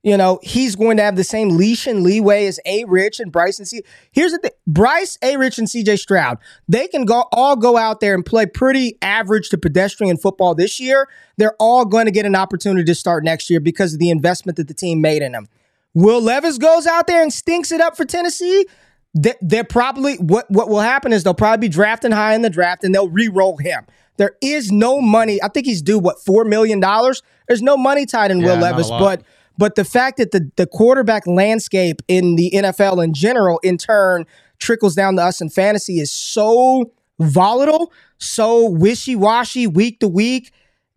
you 0.03 0.17
know, 0.17 0.41
he's 0.43 0.75
going 0.77 0.97
to 0.97 1.03
have 1.03 1.15
the 1.17 1.25
same 1.25 1.51
leash 1.57 1.87
and 1.87 2.03
leeway 2.03 2.47
as 2.47 2.59
A. 2.67 2.85
Rich 2.85 3.21
and 3.21 3.31
Bryce 3.31 3.59
and 3.59 3.69
C. 3.69 3.83
Here's 4.11 4.33
the 4.33 4.39
thing: 4.39 4.51
Bryce, 4.67 5.17
A. 5.23 5.37
Rich, 5.37 5.59
and 5.59 5.71
C.J. 5.71 5.97
Stroud. 5.97 6.39
They 6.69 6.89
can 6.89 7.05
go 7.05 7.27
all 7.33 7.55
go 7.57 7.77
out 7.77 8.01
there 8.01 8.15
and 8.15 8.25
play 8.27 8.47
pretty 8.47 8.99
average 9.01 9.49
to 9.51 9.59
pedestrian 9.59 10.17
football 10.17 10.55
this 10.55 10.81
year. 10.81 11.09
They're 11.37 11.55
all 11.61 11.85
going 11.85 12.07
to 12.07 12.11
get 12.13 12.27
an 12.27 12.35
opportunity 12.35 12.85
to 12.85 12.95
start 12.95 13.23
next 13.25 13.49
year 13.49 13.61
because 13.61 13.93
of 13.95 14.01
the 14.01 14.11
investment 14.11 14.57
that 14.57 14.69
the 14.69 14.75
team 14.75 15.01
made 15.01 15.23
in 15.23 15.33
them. 15.33 15.49
Will 15.95 16.21
Levis 16.23 16.59
goes 16.59 16.87
out 16.87 17.07
there 17.07 17.23
and 17.23 17.33
stinks 17.33 17.71
it 17.71 17.81
up 17.81 17.97
for 17.97 18.05
Tennessee. 18.05 18.67
They- 19.15 19.35
They're 19.43 19.63
probably 19.65 20.17
what 20.17 20.51
what 20.51 20.69
will 20.69 20.81
happen 20.81 21.13
is 21.13 21.23
they'll 21.23 21.35
probably 21.35 21.69
be 21.69 21.73
drafting 21.73 22.13
high 22.13 22.35
in 22.35 22.43
the 22.43 22.51
draft 22.51 22.83
and 22.83 22.95
they'll 22.95 23.09
re-roll 23.11 23.59
him. 23.59 23.85
There 24.17 24.33
is 24.43 24.73
no 24.73 25.01
money. 25.01 25.41
I 25.43 25.49
think 25.49 25.67
he's 25.67 25.81
due 25.83 25.99
what 25.99 26.19
four 26.25 26.45
million 26.45 26.81
dollars. 26.81 27.23
There's 27.47 27.63
no 27.63 27.77
money 27.77 28.05
tied 28.07 28.31
in 28.31 28.39
Will 28.39 28.55
Yeah, 28.55 28.61
a 28.61 28.73
Levis, 28.73 28.89
but 28.99 29.23
but 29.63 29.77
the 29.77 29.85
fact 29.85 30.17
that 30.17 30.33
the 30.33 30.51
the 30.57 30.67
quarterback 30.67 31.25
landscape 31.25 32.03
in 32.09 32.35
the 32.35 32.51
NFL 32.53 33.01
in 33.05 33.15
general, 33.15 33.61
in 33.63 33.79
turn, 33.79 34.27
trickles 34.59 34.97
down 34.97 35.15
to 35.15 35.23
us 35.23 35.41
in 35.41 35.51
fantasy 35.51 36.01
is 36.01 36.11
so 36.11 36.91
volatile, 37.21 37.93
so 38.19 38.69
wishy 38.69 39.15
washy, 39.15 39.69
week 39.69 40.01
to 40.01 40.09
week. 40.09 40.53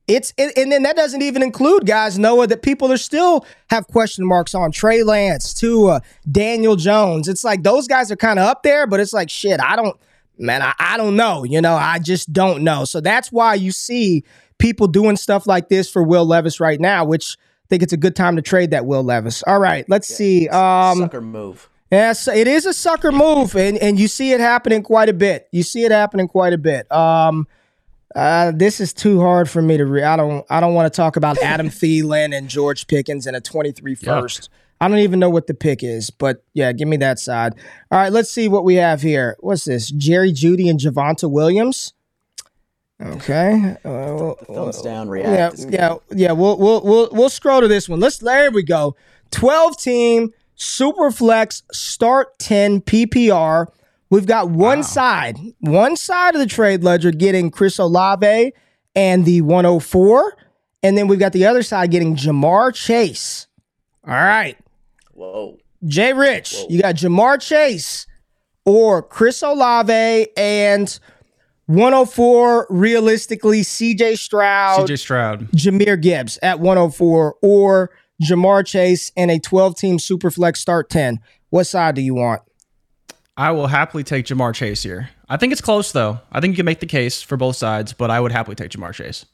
It's 0.08 0.34
and, 0.40 0.52
then 0.72 0.82
that 0.82 0.96
doesn't 0.96 1.22
even 1.22 1.44
include 1.44 1.86
guys 1.86 2.18
Noah 2.18 2.48
that 2.48 2.64
people 2.64 2.92
are 2.92 2.98
still 2.98 3.46
have 3.70 3.86
question 3.86 4.26
marks 4.26 4.56
on 4.56 4.72
Trey 4.72 5.04
Lance, 5.04 5.54
Tua, 5.54 6.02
Daniel 6.32 6.76
Jones. 6.76 7.28
It's 7.28 7.44
like 7.44 7.62
those 7.62 7.88
guys 7.88 8.12
are 8.12 8.16
kind 8.16 8.40
of 8.40 8.48
up 8.48 8.64
there, 8.64 8.88
but 8.88 9.00
it's 9.00 9.14
like 9.14 9.30
shit. 9.30 9.60
I 9.60 9.76
don't, 9.76 9.96
man. 10.40 10.64
I, 10.64 10.74
I 10.80 10.98
don't 10.98 11.16
know. 11.16 11.44
You 11.44 11.62
know, 11.62 11.76
I 11.76 12.00
just 12.00 12.34
don't 12.34 12.64
know. 12.64 12.84
So 12.84 13.00
that's 13.00 13.32
why 13.32 13.54
you 13.54 13.72
see 13.72 14.24
people 14.58 14.88
doing 14.88 15.18
stuff 15.18 15.46
like 15.46 15.70
this 15.70 15.88
for 15.88 16.02
Will 16.02 16.26
Levis 16.26 16.60
right 16.60 16.80
now, 16.80 17.06
which 17.06 17.38
think 17.70 17.84
it's 17.84 17.94
a 17.94 17.98
good 17.98 18.16
time 18.16 18.36
to 18.36 18.42
trade 18.42 18.72
that 18.72 18.86
Will 18.86 19.04
Levis. 19.04 19.44
All 19.44 19.60
right, 19.60 19.86
let's 19.90 20.08
see. 20.08 20.48
Um, 20.50 21.00
Sucker 21.00 21.22
move. 21.22 21.70
Yes, 21.92 22.28
it 22.28 22.48
is 22.48 22.66
a 22.66 22.74
sucker 22.74 23.12
move, 23.12 23.56
and 23.56 23.78
and 23.78 24.00
you 24.00 24.08
see 24.08 24.32
it 24.32 24.40
happening 24.40 24.84
quite 24.84 25.08
a 25.08 25.14
bit. 25.14 25.48
You 25.52 25.64
see 25.64 25.84
it 25.84 25.92
happening 25.92 26.28
quite 26.28 26.52
a 26.54 26.58
bit. 26.58 26.92
Um, 26.92 27.48
uh, 28.16 28.52
this 28.56 28.80
is 28.80 28.92
too 28.94 29.20
hard 29.20 29.50
for 29.50 29.62
me 29.62 29.78
to 29.78 29.86
read. 29.86 30.04
I 30.04 30.16
don't. 30.18 30.46
I 30.50 30.60
don't 30.60 30.74
want 30.74 30.92
to 30.92 30.96
talk 30.96 31.16
about 31.16 31.38
Adam 31.44 31.70
Thielen 31.70 32.36
and 32.36 32.50
George 32.50 32.88
Pickens 32.88 33.28
and 33.28 33.36
a 33.36 33.42
23 33.42 33.96
first. 33.96 34.50
I 34.82 34.88
don't 34.88 34.98
even 35.00 35.20
know 35.20 35.30
what 35.30 35.48
the 35.48 35.54
pick 35.54 35.84
is, 35.84 36.10
but 36.10 36.44
yeah, 36.54 36.72
give 36.74 36.88
me 36.88 36.98
that 36.98 37.18
side. 37.18 37.54
All 37.92 37.98
right, 37.98 38.12
let's 38.12 38.30
see 38.30 38.50
what 38.50 38.66
we 38.66 38.76
have 38.76 39.02
here. 39.02 39.38
What's 39.40 39.64
this? 39.64 39.90
Jerry 39.90 40.34
Jeudy 40.34 40.70
and 40.70 40.80
Javonte 40.80 41.30
Williams. 41.32 41.94
Okay. 43.02 43.76
Uh, 43.84 44.34
Thumbs 44.46 44.82
down. 44.82 45.08
yeah, 45.08 45.12
React. 45.12 45.54
Is 45.56 45.66
yeah, 45.66 45.96
yeah. 46.12 46.32
We'll 46.32 46.58
we'll 46.58 46.82
we'll 46.82 47.10
we'll 47.12 47.30
scroll 47.30 47.62
to 47.62 47.68
this 47.68 47.90
one. 47.90 48.00
Let's 48.00 48.20
there 48.20 48.52
we 48.52 48.64
go. 48.64 48.96
Twelve 49.32 49.78
team 49.78 50.32
super 50.56 51.12
flex 51.12 51.64
start 51.72 52.40
ten 52.40 52.80
PPR. 52.82 53.68
We've 54.10 54.26
got 54.28 54.50
one 54.50 54.84
side, 54.84 55.38
one 55.60 55.98
side 55.98 56.36
of 56.36 56.40
the 56.40 56.46
trade 56.48 56.84
ledger 56.84 57.12
getting 57.12 57.50
Chris 57.52 57.80
Olave 57.80 58.54
and 58.96 59.26
the 59.26 59.42
104, 59.42 60.38
and 60.84 60.98
then 60.98 61.08
we've 61.08 61.20
got 61.20 61.34
the 61.34 61.46
other 61.48 61.64
side 61.64 61.92
getting 61.92 62.16
Ja'Marr 62.16 62.74
Chase. 62.74 63.48
All 64.08 64.14
right, 64.14 64.58
Whoa. 65.12 65.58
Jay 65.86 66.14
Rich, 66.14 66.56
you 66.70 66.82
got 66.82 66.96
Ja'Marr 66.96 67.42
Chase 67.42 68.06
or 68.64 69.02
Chris 69.02 69.42
Olave 69.42 70.28
and 70.38 71.00
104 71.68 72.68
realistically 72.70 73.62
CJ 73.62 74.18
Stroud. 74.18 74.88
CJ 74.88 75.00
Stroud. 75.00 75.52
Jahmyr 75.52 76.00
Gibbs 76.00 76.38
at 76.44 76.60
104 76.60 77.36
or 77.42 77.90
Ja'Marr 78.22 78.66
Chase 78.66 79.12
and 79.18 79.32
a 79.32 79.40
12 79.40 79.76
team 79.76 79.98
superflex 79.98 80.58
start 80.58 80.90
10. 80.90 81.20
What 81.50 81.66
side 81.66 81.96
do 81.96 82.02
you 82.02 82.14
want? 82.14 82.42
I 83.38 83.52
will 83.52 83.68
happily 83.68 84.04
take 84.04 84.26
Ja'Marr 84.28 84.54
Chase 84.54 84.84
here. 84.84 85.10
I 85.28 85.38
think 85.38 85.52
it's 85.52 85.62
close 85.62 85.92
though. 85.92 86.20
I 86.32 86.40
think 86.40 86.52
you 86.52 86.58
can 86.58 86.66
make 86.66 86.80
the 86.80 86.86
case 86.86 87.22
for 87.22 87.36
both 87.36 87.56
sides, 87.56 87.94
but 87.94 88.12
I 88.12 88.20
would 88.20 88.32
happily 88.32 88.56
take 88.56 88.72
Ja'Marr 88.72 88.94
Chase. 88.94 89.26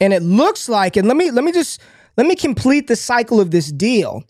And 0.00 0.12
it 0.12 0.22
looks 0.22 0.68
like, 0.68 0.96
and 0.96 1.06
let 1.06 1.16
me 1.16 1.30
let 1.30 1.44
me 1.44 1.52
just 1.52 1.80
let 2.16 2.26
me 2.26 2.36
complete 2.36 2.86
the 2.86 2.96
cycle 2.96 3.40
of 3.40 3.50
this 3.50 3.70
deal. 3.70 4.24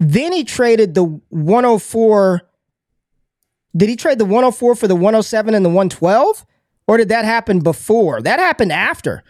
Then 0.00 0.32
he 0.32 0.44
traded 0.44 0.94
the 0.94 1.04
104. 1.28 2.42
Did 3.76 3.88
he 3.88 3.96
trade 3.96 4.18
the 4.18 4.24
104 4.24 4.74
for 4.74 4.86
the 4.88 4.94
107 4.94 5.54
and 5.54 5.64
the 5.64 5.68
112? 5.70 6.44
Or 6.86 6.96
did 6.96 7.08
that 7.10 7.24
happen 7.24 7.60
before? 7.60 8.20
That 8.20 8.38
happened 8.38 8.72
after. 8.72 9.22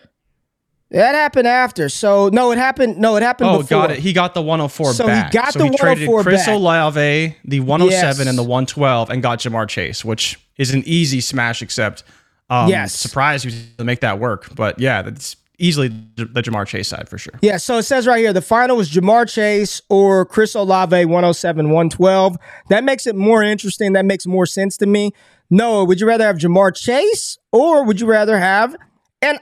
That 0.90 1.14
happened 1.14 1.46
after. 1.48 1.88
So 1.88 2.28
no, 2.28 2.50
it 2.52 2.58
happened. 2.58 2.98
No, 2.98 3.16
it 3.16 3.22
happened 3.22 3.50
Oh, 3.50 3.58
before. 3.58 3.82
got 3.86 3.90
it. 3.92 3.98
He 4.00 4.12
got 4.12 4.34
the 4.34 4.42
104 4.42 4.92
So 4.92 5.04
he 5.04 5.08
back. 5.10 5.32
got 5.32 5.52
so 5.52 5.60
the 5.60 5.64
he 5.66 5.70
traded 5.76 6.06
104 6.08 6.22
Chris 6.22 6.46
back. 6.46 6.54
Olave, 6.54 7.36
the 7.44 7.60
107 7.60 8.18
Yes. 8.18 8.28
and 8.28 8.36
the 8.38 8.42
112, 8.42 9.08
and 9.10 9.22
got 9.22 9.38
Ja'Marr 9.38 9.68
Chase, 9.68 10.04
which 10.04 10.38
is 10.58 10.72
an 10.74 10.82
easy 10.84 11.20
smash. 11.22 11.62
Except, 11.62 12.02
um, 12.50 12.68
Yes. 12.68 12.92
surprised 12.94 13.44
he 13.44 13.48
was 13.48 13.62
to 13.78 13.84
make 13.84 14.00
that 14.00 14.18
work. 14.18 14.54
But 14.54 14.78
yeah, 14.78 15.00
that's 15.02 15.36
easily 15.58 15.88
the 15.88 16.26
Ja'Marr 16.26 16.66
Chase 16.66 16.88
side 16.88 17.08
for 17.08 17.18
sure. 17.18 17.34
Yeah, 17.42 17.56
so 17.56 17.78
it 17.78 17.84
says 17.84 18.06
right 18.06 18.18
here 18.18 18.32
the 18.32 18.42
final 18.42 18.76
was 18.76 18.90
Ja'Marr 18.90 19.32
Chase 19.32 19.82
or 19.88 20.24
Chris 20.24 20.54
Olave 20.54 21.04
107 21.04 21.66
112. 21.66 22.36
That 22.68 22.84
makes 22.84 23.06
it 23.06 23.16
more 23.16 23.42
interesting. 23.42 23.92
That 23.92 24.04
makes 24.04 24.26
more 24.26 24.46
sense 24.46 24.76
to 24.78 24.86
me. 24.86 25.12
Noah, 25.50 25.84
would 25.84 26.00
you 26.00 26.06
rather 26.06 26.24
have 26.24 26.36
Ja'Marr 26.36 26.74
Chase 26.74 27.38
or 27.52 27.84
would 27.84 28.00
you 28.00 28.06
rather 28.06 28.38
have 28.38 28.74
and 29.20 29.38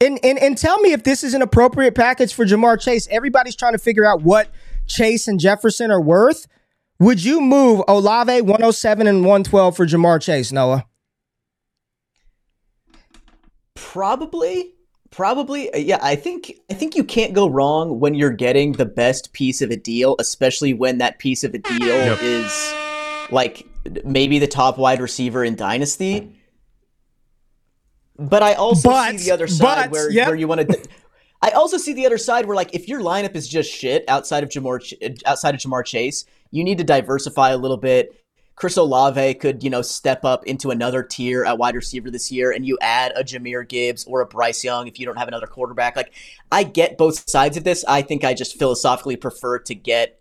and, 0.00 0.18
and 0.24 0.38
and 0.38 0.58
tell 0.58 0.78
me 0.80 0.92
if 0.92 1.04
this 1.04 1.22
is 1.22 1.34
an 1.34 1.42
appropriate 1.42 1.94
package 1.94 2.34
for 2.34 2.44
Ja'Marr 2.44 2.80
Chase. 2.80 3.06
Everybody's 3.10 3.56
trying 3.56 3.72
to 3.72 3.78
figure 3.78 4.04
out 4.04 4.22
what 4.22 4.50
Chase 4.86 5.28
and 5.28 5.38
Jefferson 5.38 5.90
are 5.90 6.00
worth. 6.00 6.46
Would 6.98 7.24
you 7.24 7.40
move 7.40 7.82
Olave 7.88 8.42
107 8.42 9.06
and 9.06 9.20
112 9.20 9.76
for 9.76 9.86
Ja'Marr 9.86 10.20
Chase, 10.20 10.52
Noah? 10.52 10.86
Probably, 13.74 14.74
probably. 15.12 15.72
uh, 15.72 15.76
Yeah, 15.78 15.98
I 16.02 16.16
think 16.16 16.52
I 16.70 16.74
think 16.74 16.96
you 16.96 17.04
can't 17.04 17.32
go 17.32 17.48
wrong 17.48 18.00
when 18.00 18.14
you're 18.14 18.30
getting 18.30 18.72
the 18.72 18.84
best 18.86 19.32
piece 19.32 19.62
of 19.62 19.70
a 19.70 19.76
deal, 19.76 20.16
especially 20.18 20.74
when 20.74 20.98
that 20.98 21.18
piece 21.20 21.44
of 21.44 21.54
a 21.54 21.58
deal 21.58 21.86
Yep. 21.86 22.18
is 22.22 22.74
like 23.30 23.64
maybe 24.04 24.38
the 24.40 24.48
top 24.48 24.76
wide 24.78 25.00
receiver 25.00 25.44
in 25.44 25.54
dynasty. 25.54 26.36
But 28.18 28.42
I 28.42 28.54
also 28.54 28.90
But- 28.90 29.18
see 29.18 29.24
the 29.26 29.30
other 29.32 29.46
side 29.46 29.84
but, 29.84 29.90
where, 29.92 30.10
yep. 30.10 30.26
where 30.26 30.36
you 30.36 30.48
want 30.48 30.68
to. 30.68 30.82
I 31.44 31.50
also 31.50 31.76
see 31.76 31.92
the 31.92 32.06
other 32.06 32.18
side 32.18 32.46
where, 32.46 32.54
like, 32.54 32.72
if 32.72 32.86
your 32.86 33.00
lineup 33.00 33.34
is 33.34 33.48
just 33.48 33.68
shit 33.72 34.04
outside 34.06 34.44
of 34.44 34.48
Ja'Marr, 34.48 35.18
outside 35.26 35.56
of 35.56 35.60
Ja'Marr 35.60 35.84
Chase, 35.84 36.24
you 36.52 36.62
need 36.62 36.78
to 36.78 36.84
diversify 36.84 37.50
a 37.50 37.56
little 37.56 37.78
bit. 37.78 38.14
Chris 38.54 38.76
Olave 38.76 39.34
could, 39.34 39.62
you 39.64 39.70
know, 39.70 39.82
step 39.82 40.24
up 40.24 40.44
into 40.44 40.70
another 40.70 41.02
tier 41.02 41.44
at 41.44 41.58
wide 41.58 41.74
receiver 41.74 42.10
this 42.10 42.30
year, 42.30 42.52
and 42.52 42.66
you 42.66 42.78
add 42.80 43.12
a 43.16 43.24
Jahmyr 43.24 43.66
Gibbs 43.66 44.04
or 44.04 44.20
a 44.20 44.26
Bryce 44.26 44.62
Young 44.62 44.86
if 44.86 44.98
you 45.00 45.06
don't 45.06 45.16
have 45.16 45.28
another 45.28 45.46
quarterback. 45.46 45.96
Like, 45.96 46.12
I 46.50 46.62
get 46.64 46.98
both 46.98 47.28
sides 47.28 47.56
of 47.56 47.64
this. 47.64 47.84
I 47.88 48.02
think 48.02 48.24
I 48.24 48.34
just 48.34 48.58
philosophically 48.58 49.16
prefer 49.16 49.58
to 49.60 49.74
get 49.74 50.20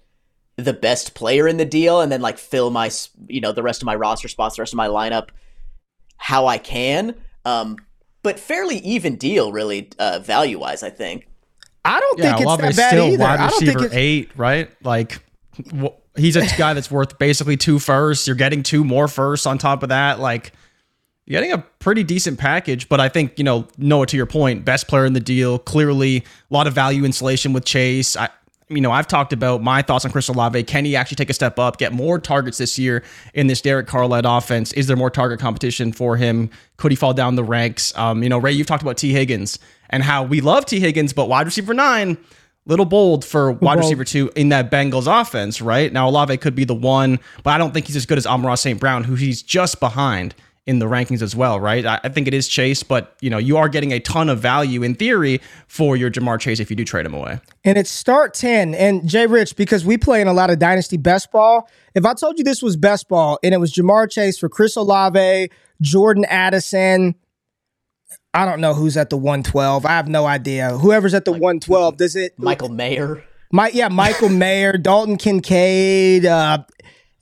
the 0.58 0.74
best 0.74 1.14
player 1.14 1.48
in 1.48 1.58
the 1.58 1.66
deal 1.66 2.02
and 2.02 2.12
then 2.12 2.22
like 2.22 2.38
fill 2.38 2.70
my 2.70 2.92
you 3.28 3.42
know 3.42 3.52
the 3.52 3.64
rest 3.64 3.82
of 3.82 3.86
my 3.86 3.96
roster 3.96 4.28
spots, 4.28 4.56
the 4.58 4.62
rest 4.62 4.74
of 4.74 4.78
my 4.78 4.88
lineup 4.88 5.30
how 6.18 6.46
I 6.48 6.58
can. 6.58 7.16
Um, 7.46 7.78
but 8.24 8.40
fairly 8.40 8.78
even 8.80 9.16
deal, 9.16 9.52
really 9.52 9.90
uh, 9.98 10.20
value 10.24 10.60
wise. 10.60 10.84
I 10.84 10.90
think. 10.90 11.28
I 11.84 12.00
don't 12.00 12.20
Yeah, 12.20 12.36
think 12.36 12.42
it's 12.42 12.46
Olave's 12.46 12.58
that 12.58 12.76
bad 12.76 12.90
still 12.90 13.08
either. 13.08 13.18
wide 13.18 13.40
I 13.40 13.50
don't 13.50 13.66
think 13.66 13.80
receiver 13.80 13.82
it's, 13.82 13.96
eight, 13.96 14.32
right? 14.38 14.70
Like 14.84 15.24
wh- 15.76 15.88
he's 16.16 16.36
a 16.36 16.46
guy 16.58 16.74
that's 16.74 16.92
worth 16.92 17.18
basically 17.18 17.58
two 17.58 17.80
firsts. 17.80 18.28
You're 18.28 18.36
getting 18.36 18.64
two 18.64 18.84
more 18.84 19.08
firsts 19.08 19.46
on 19.46 19.58
top 19.58 19.84
of 19.84 19.90
that. 19.90 20.20
Like 20.20 20.54
you're 21.26 21.40
getting 21.40 21.54
a 21.54 21.64
pretty 21.80 22.04
decent 22.04 22.40
package. 22.40 22.90
But 22.90 23.00
I 23.00 23.10
think 23.10 23.38
you 23.38 23.44
know 23.44 23.68
Noah, 23.78 24.08
to 24.08 24.18
your 24.18 24.26
point, 24.26 24.66
best 24.66 24.88
player 24.88 25.06
in 25.06 25.14
the 25.14 25.20
deal. 25.20 25.60
Clearly, 25.60 26.18
a 26.18 26.24
lot 26.54 26.68
of 26.68 26.74
value 26.74 27.06
insulation 27.06 27.54
with 27.54 27.66
Chase. 27.66 28.16
I, 28.16 28.30
you 28.72 28.80
know, 28.82 28.92
I've 28.92 29.08
talked 29.08 29.34
about 29.34 29.62
my 29.62 29.82
thoughts 29.82 30.06
on 30.06 30.12
Chris 30.12 30.30
Olave. 30.30 30.64
Can 30.64 30.86
he 30.86 30.96
actually 30.96 31.16
take 31.16 31.30
a 31.30 31.34
step 31.34 31.60
up, 31.60 31.78
get 31.78 31.92
more 31.92 32.18
targets 32.20 32.58
this 32.58 32.80
year 32.80 33.04
in 33.34 33.48
this 33.48 33.60
Derek 33.60 33.88
Carr 33.88 34.08
led 34.08 34.26
offense? 34.26 34.72
Is 34.74 34.88
there 34.88 34.96
more 34.96 35.10
target 35.10 35.40
competition 35.40 35.92
for 35.92 36.16
him? 36.16 36.50
Could 36.78 36.92
he 36.92 36.96
fall 36.96 37.14
down 37.14 37.36
the 37.36 37.44
ranks? 37.44 37.96
Um, 37.98 38.24
you 38.24 38.30
know, 38.30 38.38
Ray, 38.38 38.54
you've 38.54 38.68
talked 38.68 38.82
about 38.82 38.98
T. 38.98 39.12
Higgins 39.12 39.60
and 39.90 40.04
how 40.04 40.24
we 40.24 40.40
love 40.40 40.66
T. 40.66 40.80
Higgins, 40.80 41.12
but 41.12 41.28
wide 41.28 41.46
receiver 41.46 41.74
nine, 41.74 42.18
little 42.66 42.86
bold 42.86 43.26
for 43.26 43.52
wide 43.52 43.60
bold. 43.60 43.78
receiver 43.78 44.04
two 44.04 44.32
in 44.36 44.50
that 44.50 44.70
Bengals 44.72 45.08
offense, 45.22 45.62
right? 45.62 45.92
Now, 45.92 46.08
Olave 46.08 46.38
could 46.38 46.56
be 46.56 46.64
the 46.64 46.76
one, 46.76 47.20
but 47.44 47.52
I 47.52 47.58
don't 47.58 47.74
think 47.74 47.88
he's 47.88 47.96
as 47.96 48.06
good 48.06 48.18
as 48.18 48.26
Amon 48.26 48.56
St. 48.58 48.80
Brown, 48.80 49.04
who 49.04 49.16
he's 49.16 49.42
just 49.42 49.80
behind 49.80 50.36
in 50.68 50.78
the 50.78 50.86
rankings 50.86 51.24
as 51.24 51.36
well, 51.36 51.60
right? 51.60 51.86
I, 51.86 52.00
I 52.04 52.10
think 52.10 52.28
it 52.28 52.36
is 52.36 52.48
Chase, 52.48 52.84
but 52.84 53.16
you 53.20 53.32
know, 53.32 53.40
you 53.40 53.58
are 53.58 53.68
getting 53.68 53.92
a 53.92 54.00
ton 54.00 54.30
of 54.30 54.40
value 54.40 54.84
in 54.84 54.94
theory 54.94 55.42
for 55.68 55.98
your 55.98 56.12
Ja'Marr 56.12 56.40
Chase 56.40 56.60
if 56.60 56.70
you 56.70 56.76
do 56.76 56.86
trade 56.86 57.06
him 57.06 57.16
away. 57.16 57.40
and 57.64 57.80
it's 57.80 57.90
start 57.90 58.36
10. 58.36 58.76
And 58.76 59.08
Jay 59.10 59.26
Rich, 59.26 59.56
because 59.56 59.84
we 59.84 59.98
play 59.98 60.22
in 60.22 60.28
a 60.28 60.34
lot 60.34 60.52
of 60.52 60.60
Dynasty 60.60 60.98
Best 60.98 61.32
Ball, 61.32 61.68
if 61.96 62.06
I 62.06 62.14
told 62.14 62.38
you 62.38 62.44
this 62.44 62.62
was 62.62 62.78
Best 62.78 63.10
Ball 63.10 63.40
and 63.44 63.56
it 63.56 63.58
was 63.58 63.74
Ja'Marr 63.74 64.10
Chase 64.10 64.38
for 64.38 64.50
Chris 64.50 64.76
Olave, 64.76 65.50
Jordan 65.82 66.26
Addison, 66.26 67.16
I 68.34 68.46
don't 68.46 68.62
know 68.62 68.74
who's 68.74 68.96
at 68.98 69.10
the 69.10 69.18
112. 69.18 69.86
I 69.86 69.90
have 69.90 70.08
no 70.08 70.26
idea. 70.26 70.78
Whoever's 70.78 71.14
at 71.14 71.26
the 71.26 71.32
112, 71.32 71.98
does 71.98 72.16
it? 72.16 72.34
Michael 72.38 72.70
Mayer. 72.70 73.24
My, 73.52 73.70
yeah, 73.74 73.90
Michael 73.90 74.30
Mayer, 74.30 74.78
Dalton 74.78 75.18
Kincaid, 75.18 76.26
uh, 76.26 76.60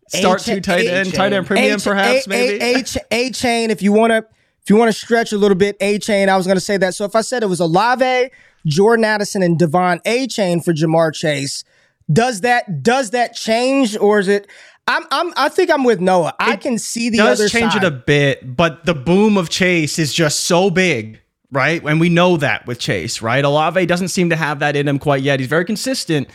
Start 0.08 0.42
H- 0.48 0.56
two 0.56 0.62
tight 0.62 0.88
end, 0.88 1.10
H- 1.10 1.14
tight 1.14 1.34
end 1.34 1.46
premium, 1.46 1.76
H- 1.76 1.84
perhaps, 1.84 2.28
maybe. 2.28 2.64
A- 2.64 2.78
H 2.80 2.98
Achane. 3.12 3.70
If 3.70 3.84
you 3.84 3.92
want 3.92 4.10
to, 4.12 4.18
if 4.64 4.70
you 4.70 4.76
want 4.76 4.92
to 4.92 4.98
stretch 4.98 5.32
a 5.32 5.38
little 5.38 5.58
bit, 5.58 5.78
Achane. 5.80 6.30
I 6.30 6.36
was 6.38 6.48
going 6.48 6.58
to 6.58 6.62
say 6.62 6.78
that. 6.78 6.96
So 6.96 7.06
if 7.06 7.16
I 7.16 7.22
said 7.22 7.44
it 7.44 7.46
was 7.46 7.60
Olave, 7.60 8.32
Jordan 8.66 9.06
Addison, 9.06 9.44
and 9.44 9.60
De'Von 9.60 10.02
Achane 10.06 10.64
for 10.66 10.74
Ja'Marr 10.74 11.14
Chase, 11.14 11.64
does 12.12 12.42
that 12.42 12.82
does 12.82 13.12
that 13.12 13.36
change 13.36 13.96
or 13.98 14.18
is 14.20 14.28
it? 14.28 14.48
I'm 14.90 15.04
I'm 15.12 15.34
I 15.38 15.50
think 15.50 15.72
I'm 15.72 15.84
with 15.84 16.02
Noah. 16.02 16.34
I 16.40 16.56
can 16.56 16.80
see 16.80 17.12
the 17.12 17.18
does 17.18 17.40
other 17.40 17.48
change 17.48 17.74
side. 17.74 17.84
it 17.84 17.88
a 17.88 17.92
bit, 17.92 18.56
but 18.58 18.86
the 18.86 18.96
boom 18.96 19.38
of 19.38 19.50
Chase 19.50 20.00
is 20.00 20.12
just 20.12 20.42
so 20.42 20.72
big, 20.72 21.22
right? 21.52 21.82
And 21.84 22.00
we 22.00 22.10
know 22.10 22.38
that 22.38 22.66
with 22.66 22.80
Chase, 22.80 23.22
right? 23.22 23.46
Olave 23.46 23.86
doesn't 23.86 24.08
seem 24.08 24.32
to 24.32 24.36
have 24.36 24.60
that 24.60 24.76
in 24.76 24.88
him 24.88 24.98
quite 24.98 25.22
yet. 25.22 25.40
He's 25.40 25.48
very 25.48 25.64
consistent, 25.64 26.28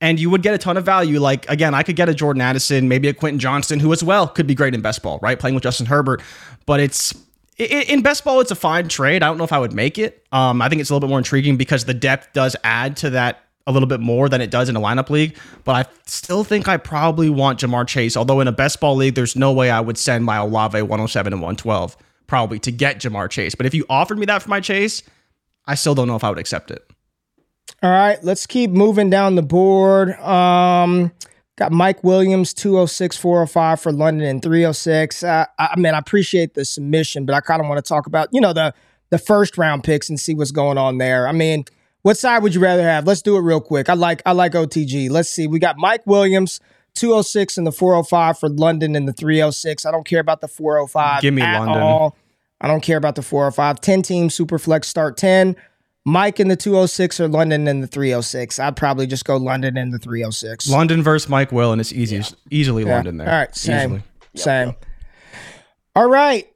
and 0.00 0.20
you 0.20 0.30
would 0.30 0.42
get 0.42 0.54
a 0.54 0.58
ton 0.58 0.76
of 0.76 0.84
value. 0.84 1.18
Like 1.18 1.50
again, 1.50 1.74
I 1.74 1.82
could 1.82 1.96
get 1.96 2.08
a 2.08 2.14
Jordan 2.14 2.42
Addison, 2.42 2.86
maybe 2.86 3.08
a 3.08 3.12
Quentin 3.12 3.40
Johnston, 3.40 3.80
who 3.80 3.92
as 3.92 4.04
well 4.04 4.28
could 4.28 4.46
be 4.46 4.54
great 4.54 4.72
in 4.72 4.82
best 4.82 5.02
ball, 5.02 5.18
right? 5.20 5.36
Playing 5.36 5.54
with 5.54 5.64
Justin 5.64 5.86
Herbert, 5.86 6.22
but 6.64 6.80
it's. 6.80 7.12
In 7.58 8.02
best 8.02 8.22
ball, 8.22 8.40
it's 8.40 8.50
a 8.50 8.54
fine 8.54 8.86
trade. 8.86 9.22
I 9.22 9.28
don't 9.28 9.38
know 9.38 9.44
if 9.44 9.52
I 9.52 9.58
would 9.58 9.72
make 9.72 9.96
it. 9.96 10.26
Um, 10.30 10.60
I 10.60 10.68
think 10.68 10.82
it's 10.82 10.90
a 10.90 10.92
little 10.92 11.08
bit 11.08 11.10
more 11.10 11.16
intriguing 11.16 11.56
because 11.56 11.86
the 11.86 11.94
depth 11.94 12.34
does 12.34 12.54
add 12.62 12.98
to 12.98 13.08
that 13.10 13.45
a 13.66 13.72
little 13.72 13.88
bit 13.88 14.00
more 14.00 14.28
than 14.28 14.40
it 14.40 14.50
does 14.50 14.68
in 14.68 14.76
a 14.76 14.80
lineup 14.80 15.10
league. 15.10 15.36
But 15.64 15.86
I 15.86 15.90
still 16.06 16.44
think 16.44 16.68
I 16.68 16.76
probably 16.76 17.28
want 17.28 17.60
Ja'Marr 17.60 17.86
Chase. 17.86 18.16
Although 18.16 18.40
in 18.40 18.48
a 18.48 18.52
best 18.52 18.80
ball 18.80 18.94
league, 18.94 19.14
there's 19.14 19.36
no 19.36 19.52
way 19.52 19.70
I 19.70 19.80
would 19.80 19.98
send 19.98 20.24
my 20.24 20.36
Olave 20.36 20.80
107 20.80 21.32
and 21.32 21.42
112 21.42 21.96
probably 22.26 22.58
to 22.60 22.72
get 22.72 23.00
Ja'Marr 23.00 23.30
Chase. 23.30 23.54
But 23.54 23.66
if 23.66 23.74
you 23.74 23.84
offered 23.88 24.18
me 24.18 24.26
that 24.26 24.42
for 24.42 24.48
my 24.48 24.60
Chase, 24.60 25.02
I 25.66 25.74
still 25.74 25.94
don't 25.94 26.08
know 26.08 26.16
if 26.16 26.24
I 26.24 26.30
would 26.30 26.38
accept 26.38 26.70
it. 26.70 26.88
All 27.82 27.90
right, 27.90 28.22
let's 28.22 28.46
keep 28.46 28.70
moving 28.70 29.10
down 29.10 29.34
the 29.34 29.42
board. 29.42 30.12
Um, 30.20 31.12
got 31.56 31.72
Mike 31.72 32.02
Williams, 32.04 32.54
206, 32.54 33.16
405 33.16 33.80
for 33.80 33.92
London 33.92 34.26
and 34.26 34.42
306. 34.42 35.22
Uh, 35.22 35.46
I 35.58 35.68
I 35.72 35.76
mean, 35.78 35.92
I 35.94 35.98
appreciate 35.98 36.54
the 36.54 36.64
submission, 36.64 37.26
but 37.26 37.34
I 37.34 37.40
kind 37.40 37.60
of 37.60 37.68
want 37.68 37.84
to 37.84 37.88
talk 37.88 38.06
about, 38.06 38.28
you 38.32 38.40
know, 38.40 38.52
the 38.52 38.72
the 39.10 39.18
first 39.18 39.58
round 39.58 39.84
picks 39.84 40.08
and 40.08 40.18
see 40.18 40.34
what's 40.34 40.50
going 40.50 40.78
on 40.78 40.98
there. 40.98 41.28
I 41.28 41.32
mean, 41.32 41.64
what 42.06 42.16
side 42.16 42.40
would 42.44 42.54
you 42.54 42.60
rather 42.60 42.84
have? 42.84 43.04
Let's 43.04 43.20
do 43.20 43.36
it 43.36 43.40
real 43.40 43.60
quick. 43.60 43.88
I 43.88 43.94
like 43.94 44.22
I 44.24 44.30
like 44.30 44.52
OTG. 44.52 45.10
Let's 45.10 45.28
see. 45.28 45.48
We 45.48 45.58
got 45.58 45.76
Mike 45.76 46.06
Williams, 46.06 46.60
206 46.94 47.58
and 47.58 47.66
the 47.66 47.72
405 47.72 48.38
for 48.38 48.48
London 48.48 48.94
and 48.94 49.08
the 49.08 49.12
306. 49.12 49.84
I 49.84 49.90
don't 49.90 50.06
care 50.06 50.20
about 50.20 50.40
the 50.40 50.46
405 50.46 51.20
Give 51.20 51.34
me 51.34 51.42
at 51.42 51.58
London. 51.58 51.82
all. 51.82 52.16
I 52.60 52.68
don't 52.68 52.80
care 52.80 52.96
about 52.96 53.16
the 53.16 53.22
405. 53.22 53.80
10 53.80 54.02
team 54.02 54.30
super 54.30 54.56
flex 54.56 54.86
start 54.86 55.16
10. 55.16 55.56
Mike 56.04 56.38
in 56.38 56.46
the 56.46 56.54
206 56.54 57.18
or 57.18 57.26
London 57.26 57.66
in 57.66 57.80
the 57.80 57.88
306. 57.88 58.60
I'd 58.60 58.76
probably 58.76 59.08
just 59.08 59.24
go 59.24 59.36
London 59.36 59.76
in 59.76 59.90
the 59.90 59.98
306. 59.98 60.70
London 60.70 61.02
versus 61.02 61.28
Mike 61.28 61.50
Will, 61.50 61.72
and 61.72 61.80
it's 61.80 61.92
easy, 61.92 62.22
easily 62.52 62.84
London 62.84 63.16
there. 63.16 63.28
All 63.28 63.34
right, 63.34 63.56
same. 63.56 63.76
Easily. 63.76 64.02
Same. 64.36 64.74
All 65.96 66.08
right. 66.08 66.46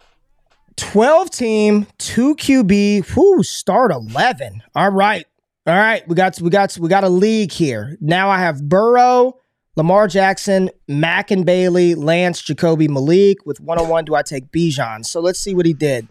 12 0.77 1.31
team, 1.31 1.87
2 1.99 2.37
QB, 2.37 3.17
whoo, 3.17 3.43
start 3.43 3.91
11. 3.91 4.63
All 4.77 4.91
right. 4.91 5.27
All 5.67 5.75
right, 5.77 6.07
we 6.09 6.15
got 6.15 6.41
we 6.41 6.49
got 6.51 6.77
we 6.79 6.89
got 6.89 7.05
a 7.05 7.09
league 7.09 7.53
here. 7.53 7.97
Now 8.01 8.31
I 8.31 8.39
have 8.39 8.67
Burrow, 8.67 9.35
Lamar 9.77 10.09
Jackson, 10.09 10.71
Mack 10.89 11.31
and 11.31 11.45
Bailey, 11.45 11.95
Lance, 11.95 12.41
Jacoby, 12.41 12.89
Malik. 12.89 13.45
With 13.45 13.61
101, 13.61 14.07
do 14.07 14.15
I 14.15 14.23
take 14.23 14.51
Bijan? 14.51 15.05
So 15.05 15.21
let's 15.21 15.39
see 15.39 15.55
what 15.55 15.67
he 15.67 15.75
did. 15.75 16.09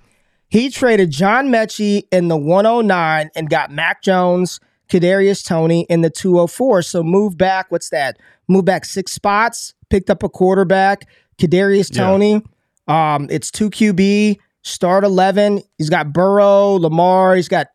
He 0.50 0.70
traded 0.70 1.10
John 1.12 1.48
Metchie 1.50 2.04
in 2.12 2.28
the 2.28 2.38
109 2.38 3.30
and 3.36 3.50
got 3.50 3.72
Mac 3.72 4.04
Jones, 4.04 4.60
Kadarius 4.88 5.46
Toney 5.46 5.86
in 5.90 6.02
the 6.02 6.10
204. 6.12 6.84
So 6.84 7.02
move 7.04 7.38
back. 7.38 7.72
What's 7.72 7.90
that? 7.90 8.18
Move 8.48 8.66
back 8.66 8.86
six 8.86 9.12
spots. 9.12 9.74
Picked 9.90 10.12
up 10.12 10.22
a 10.22 10.30
quarterback, 10.30 11.08
Kadarius 11.40 11.90
Yeah. 11.96 12.04
Tony. 12.04 12.44
Um, 12.88 13.28
it's 13.32 13.50
two 13.50 13.72
QB. 13.72 14.38
Start 14.62 15.04
11. 15.04 15.62
He's 15.80 15.90
got 15.90 16.14
Burrow, 16.14 16.74
Lamar. 16.74 17.36
He's 17.36 17.48
got 17.48 17.68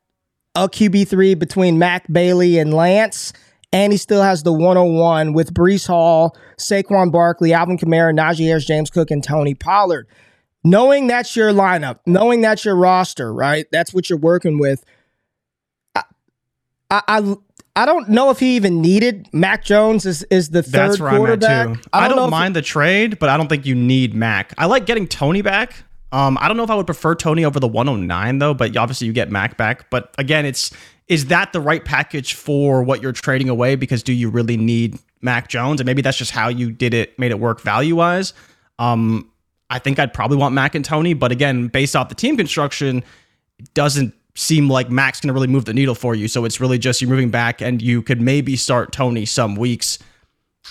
a 0.55 0.69
QB3 0.69 1.39
between 1.39 1.79
Mac 1.79 2.11
Bailey 2.13 2.59
and 2.59 2.73
Lance. 2.75 3.33
And 3.73 3.93
he 3.93 3.97
still 3.97 4.23
has 4.23 4.45
the 4.45 4.53
101 4.53 5.33
with 5.33 5.53
Breece 5.53 5.89
Hall, 5.89 6.37
Saquon 6.59 7.11
Barkley, 7.11 7.53
Alvin 7.53 7.77
Kamara, 7.77 8.15
Najee 8.17 8.47
Harris, 8.47 8.65
James 8.65 8.89
Cook, 8.89 9.11
and 9.11 9.23
Tony 9.23 9.55
Pollard. 9.55 10.07
Knowing 10.63 11.09
that's 11.09 11.35
your 11.35 11.51
lineup, 11.53 11.99
knowing 12.07 12.41
that's 12.41 12.65
your 12.65 12.77
roster, 12.77 13.35
right? 13.35 13.67
That's 13.73 13.93
what 13.93 14.09
you're 14.09 14.19
working 14.19 14.59
with. 14.59 14.85
I, 15.97 16.03
I, 16.91 17.03
I, 17.09 17.35
I 17.77 17.85
don't 17.87 18.09
know 18.09 18.31
if 18.31 18.39
he 18.39 18.55
even 18.55 18.81
needed 18.81 19.29
Mac 19.33 19.65
Jones 19.65 20.07
is 20.07 20.23
is 20.31 20.51
the 20.51 20.63
third 20.63 20.73
That's 20.91 21.01
where 21.01 21.09
I'm 21.11 21.15
at 21.17 21.19
quarterback. 21.19 21.75
too. 21.75 21.81
I 21.93 22.07
don't, 22.07 22.17
know 22.17 22.25
if- 22.27 22.31
mind 22.31 22.55
the 22.55 22.63
trade, 22.63 23.19
but 23.19 23.29
I 23.29 23.37
don't 23.37 23.49
think 23.49 23.67
you 23.67 23.75
need 23.75 24.15
Mac. 24.15 24.55
I 24.57 24.67
like 24.67 24.87
getting 24.87 25.09
Toney 25.09 25.43
back. 25.43 25.83
Um, 26.15 26.39
I 26.41 26.47
don't 26.47 26.57
know 26.57 26.63
if 26.63 26.71
I 26.71 26.77
would 26.77 26.87
prefer 26.87 27.17
Toney 27.17 27.45
over 27.45 27.59
the 27.59 27.67
109 27.67 28.39
though, 28.39 28.55
but 28.55 28.77
obviously 28.77 29.09
you 29.09 29.13
get 29.13 29.33
Mac 29.33 29.57
back. 29.57 29.91
But 29.91 30.15
again, 30.17 30.47
it's 30.47 30.71
is 31.09 31.27
that 31.27 31.53
the 31.53 31.61
right 31.61 31.85
package 31.85 32.35
for 32.35 32.85
what 32.85 33.03
you're 33.03 33.13
trading 33.13 33.49
away? 33.49 33.75
Because 33.75 34.03
do 34.05 34.13
you 34.13 34.31
really 34.31 34.57
need 34.57 34.97
Mac 35.21 35.49
Jones? 35.49 35.81
And 35.81 35.87
maybe 35.87 36.03
that's 36.03 36.17
just 36.17 36.31
how 36.31 36.49
you 36.49 36.71
did 36.71 36.95
it, 36.95 37.19
made 37.19 37.33
it 37.33 37.41
work 37.41 37.61
value 37.61 37.97
wise. 37.97 38.33
Um, 38.79 39.29
I 39.71 39.81
think 39.81 39.99
I'd 39.99 40.15
probably 40.15 40.37
want 40.37 40.55
Mac 40.55 40.77
and 40.77 40.85
Toney, 40.85 41.15
but 41.15 41.33
again, 41.33 41.67
based 41.67 41.97
off 41.97 42.09
the 42.09 42.15
team 42.15 42.37
construction, 42.37 43.03
it 43.59 43.75
doesn't 43.75 44.15
seem 44.37 44.69
like 44.71 44.91
Mac's 44.91 45.21
going 45.21 45.29
to 45.29 45.35
really 45.35 45.47
move 45.49 45.65
the 45.65 45.75
needle 45.75 45.95
for 45.97 46.15
you. 46.15 46.29
So 46.29 46.45
it's 46.45 46.61
really 46.61 46.79
just 46.79 47.03
you're 47.03 47.11
moving 47.11 47.31
back, 47.31 47.61
and 47.61 47.83
you 47.83 48.03
could 48.03 48.21
maybe 48.21 48.57
start 48.57 48.93
Toney 48.93 49.25
some 49.25 49.57
weeks. 49.57 49.99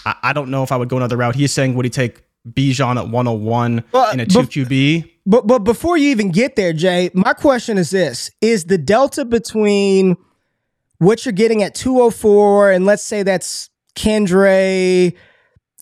I, 0.06 0.16
I 0.24 0.34
don't 0.34 0.50
know 0.50 0.64
if 0.64 0.72
I 0.72 0.78
would 0.78 0.89
go 0.89 0.98
another 0.98 1.18
route. 1.18 1.36
He's 1.36 1.52
saying 1.54 1.74
would 1.76 1.86
he 1.86 1.89
take 1.89 2.22
Bijan 2.50 2.98
at 2.98 3.10
101 3.10 3.84
Well, 3.91 4.12
in 4.12 4.20
a 4.20 4.26
two 4.26 4.39
bef- 4.39 4.66
QB? 4.68 5.12
But 5.26 5.47
but 5.47 5.59
before 5.59 5.97
you 5.97 6.09
even 6.09 6.32
get 6.32 6.55
there, 6.55 6.74
Jay, 6.74 7.09
my 7.13 7.34
question 7.34 7.78
is 7.78 7.89
this: 7.89 8.30
Is 8.41 8.65
the 8.65 8.78
delta 8.78 9.24
between 9.26 10.17
what 10.97 11.26
you're 11.26 11.34
getting 11.34 11.63
at 11.63 11.76
204 11.76 12.71
and 12.71 12.86
let's 12.86 13.03
say 13.03 13.24
that's 13.24 13.69
Kendra, 13.95 15.15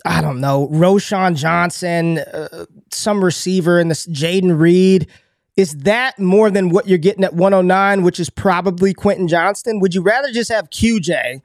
I 0.05 0.21
don't 0.21 0.41
know, 0.41 0.67
Roschon 0.69 1.35
Johnson, 1.35 2.19
uh, 2.19 2.65
some 2.91 3.23
receiver 3.23 3.79
in 3.79 3.87
this 3.87 4.07
Jayden 4.07 4.59
Reed, 4.59 5.07
is 5.55 5.73
that 5.77 6.17
more 6.19 6.49
than 6.49 6.69
what 6.69 6.87
you're 6.87 6.97
getting 6.97 7.23
at 7.23 7.33
109, 7.33 8.03
which 8.03 8.19
is 8.19 8.29
probably 8.29 8.93
Quentin 8.93 9.27
Johnston? 9.27 9.79
Would 9.79 9.93
you 9.93 10.01
rather 10.01 10.31
just 10.31 10.51
have 10.51 10.69
QJ 10.69 11.41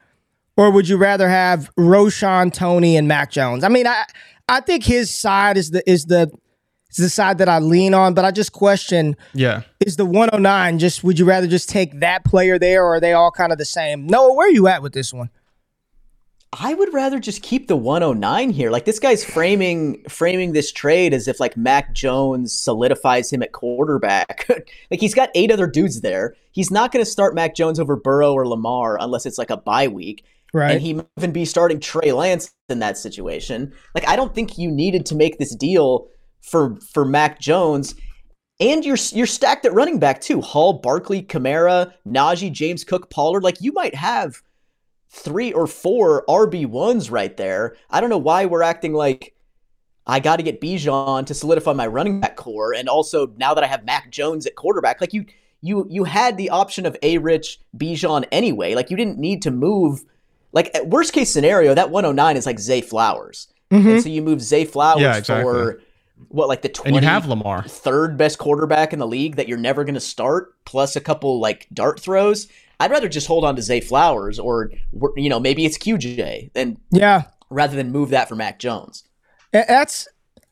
or 0.55 0.71
would 0.71 0.89
you 0.89 0.97
rather 0.97 1.29
have 1.29 1.73
Roschon, 1.75 2.51
Toney, 2.51 2.97
and 2.97 3.07
Mac 3.07 3.31
Jones? 3.31 3.63
I 3.63 3.69
mean, 3.69 3.87
I 3.87 4.05
I 4.49 4.61
think 4.61 4.83
his 4.83 5.13
side 5.13 5.57
is 5.57 5.71
the 5.71 5.87
is 5.89 6.05
the 6.05 6.31
the 6.97 7.09
side 7.09 7.37
that 7.39 7.49
I 7.49 7.59
lean 7.59 7.93
on, 7.93 8.13
but 8.13 8.25
I 8.25 8.31
just 8.31 8.51
question 8.51 9.15
Yeah. 9.33 9.61
is 9.79 9.95
the 9.95 10.05
109 10.05 10.79
just 10.79 11.03
would 11.03 11.17
you 11.19 11.25
rather 11.25 11.47
just 11.47 11.69
take 11.69 11.99
that 11.99 12.23
player 12.25 12.59
there 12.59 12.83
or 12.83 12.95
are 12.95 12.99
they 12.99 13.13
all 13.13 13.31
kind 13.31 13.51
of 13.51 13.57
the 13.57 13.65
same? 13.65 14.05
Noah, 14.07 14.33
where 14.33 14.47
are 14.47 14.51
you 14.51 14.67
at 14.67 14.81
with 14.81 14.93
this 14.93 15.13
one? 15.13 15.29
I 16.53 16.73
would 16.73 16.93
rather 16.93 17.19
just 17.19 17.41
keep 17.41 17.67
the 17.67 17.75
109 17.75 18.51
here. 18.51 18.71
Like 18.71 18.85
this 18.85 18.99
guy's 18.99 19.23
framing 19.23 20.01
framing 20.07 20.53
this 20.53 20.71
trade 20.71 21.13
as 21.13 21.27
if 21.27 21.39
like 21.41 21.57
Mac 21.57 21.93
Jones 21.93 22.53
solidifies 22.53 23.31
him 23.31 23.43
at 23.43 23.51
quarterback. 23.51 24.47
like 24.91 25.01
he's 25.01 25.13
got 25.13 25.29
eight 25.35 25.51
other 25.51 25.67
dudes 25.67 26.01
there. 26.01 26.35
He's 26.53 26.71
not 26.71 26.91
going 26.91 27.03
to 27.03 27.09
start 27.11 27.35
Mac 27.35 27.53
Jones 27.53 27.79
over 27.79 27.95
Burrow 27.97 28.33
or 28.33 28.47
Lamar 28.47 28.97
unless 28.99 29.25
it's 29.25 29.37
like 29.37 29.49
a 29.49 29.57
bye 29.57 29.89
week. 29.89 30.23
Right. 30.53 30.71
And 30.71 30.81
he 30.81 30.93
might 30.93 31.07
even 31.17 31.31
be 31.33 31.43
starting 31.43 31.81
Trey 31.81 32.13
Lance 32.13 32.53
in 32.69 32.79
that 32.79 32.97
situation. 32.97 33.73
Like 33.93 34.07
I 34.07 34.15
don't 34.15 34.33
think 34.33 34.57
you 34.57 34.71
needed 34.71 35.05
to 35.07 35.15
make 35.15 35.39
this 35.39 35.53
deal 35.53 36.07
for 36.47 36.75
for 36.77 37.05
Mac 37.05 37.39
Jones. 37.39 37.95
And 38.59 38.83
you're 38.83 38.97
you're 39.11 39.27
stacked 39.27 39.65
at 39.65 39.73
running 39.73 39.99
back 39.99 40.21
too. 40.21 40.41
Hall, 40.41 40.73
Barkley, 40.73 41.21
Kamara, 41.21 41.93
Najee, 42.07 42.51
James 42.51 42.83
Cook, 42.83 43.09
Pollard. 43.09 43.43
Like 43.43 43.61
you 43.61 43.71
might 43.71 43.93
have 43.93 44.41
three 45.09 45.53
or 45.53 45.67
four 45.67 46.25
RB1s 46.27 47.11
right 47.11 47.35
there. 47.37 47.75
I 47.89 48.01
don't 48.01 48.09
know 48.09 48.17
why 48.17 48.45
we're 48.45 48.63
acting 48.63 48.93
like 48.93 49.35
I 50.07 50.19
got 50.19 50.37
to 50.37 50.43
get 50.43 50.61
Bijan 50.61 51.25
to 51.25 51.33
solidify 51.33 51.73
my 51.73 51.85
running 51.87 52.21
back 52.21 52.37
core. 52.37 52.73
And 52.73 52.87
also 52.87 53.27
now 53.37 53.53
that 53.53 53.63
I 53.63 53.67
have 53.67 53.83
Mac 53.83 54.09
Jones 54.09 54.45
at 54.45 54.55
quarterback, 54.55 55.01
like 55.01 55.13
you, 55.13 55.25
you, 55.61 55.85
you 55.89 56.05
had 56.05 56.37
the 56.37 56.49
option 56.49 56.85
of 56.85 56.95
A 57.03 57.17
Rich 57.17 57.59
Bijan 57.77 58.25
anyway. 58.31 58.73
Like 58.73 58.89
you 58.89 58.95
didn't 58.95 59.19
need 59.19 59.41
to 59.41 59.51
move. 59.51 60.05
Like 60.53 60.73
at 60.73 60.87
worst 60.87 61.11
case 61.11 61.29
scenario, 61.29 61.73
that 61.73 61.89
109 61.89 62.37
is 62.37 62.45
like 62.45 62.57
Zay 62.57 62.79
Flowers. 62.79 63.49
Mm-hmm. 63.69 63.89
And 63.89 64.01
so 64.03 64.07
you 64.07 64.21
move 64.21 64.41
Zay 64.41 64.63
Flowers 64.63 65.01
Yeah, 65.01 65.17
exactly. 65.17 65.43
for 65.43 65.81
what, 66.29 66.47
like 66.47 66.61
the 66.61 66.69
20, 66.69 66.89
And 66.97 67.03
you 67.03 67.07
have 67.09 67.25
Lamar. 67.27 67.63
third 67.63 68.17
best 68.17 68.37
quarterback 68.37 68.93
in 68.93 68.99
the 68.99 69.07
league 69.07 69.35
that 69.37 69.47
you're 69.47 69.57
never 69.57 69.83
going 69.83 69.93
to 69.95 69.99
start, 69.99 70.53
plus 70.65 70.95
a 70.95 71.01
couple 71.01 71.39
like 71.39 71.67
dart 71.73 71.99
throws. 71.99 72.47
I'd 72.79 72.91
rather 72.91 73.09
just 73.09 73.27
hold 73.27 73.43
on 73.43 73.55
to 73.55 73.61
Zay 73.61 73.81
Flowers 73.81 74.37
or 74.39 74.71
you 75.15 75.29
know 75.29 75.39
maybe 75.39 75.65
it's 75.65 75.77
QJ 75.77 76.53
than 76.53 76.77
Yeah. 76.91 77.23
rather 77.49 77.75
than 77.75 77.91
move 77.91 78.09
that 78.09 78.29
for 78.29 78.35
Mac 78.35 78.59
Jones. 78.59 79.03
That's 79.51 80.07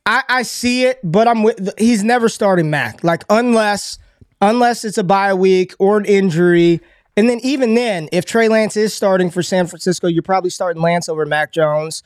I, 0.07 0.23
I 0.29 0.41
see 0.43 0.85
it, 0.85 0.99
but 1.03 1.27
I'm 1.27 1.43
with 1.43 1.69
he's 1.77 2.03
never 2.03 2.29
starting 2.29 2.69
Mac. 2.69 3.03
Like 3.03 3.23
unless 3.29 3.97
unless 4.41 4.83
it's 4.85 4.97
a 4.97 5.03
bye 5.03 5.33
week 5.33 5.73
or 5.79 5.97
an 5.97 6.05
injury. 6.05 6.81
And 7.17 7.29
then 7.29 7.39
even 7.43 7.75
then, 7.75 8.09
if 8.11 8.25
Trey 8.25 8.49
Lance 8.49 8.75
is 8.75 8.93
starting 8.93 9.29
for 9.29 9.41
San 9.41 9.67
Francisco, 9.67 10.07
you're 10.07 10.21
probably 10.21 10.49
starting 10.49 10.81
Lance 10.81 11.07
over 11.07 11.25
Mac 11.25 11.51
Jones. 11.53 12.03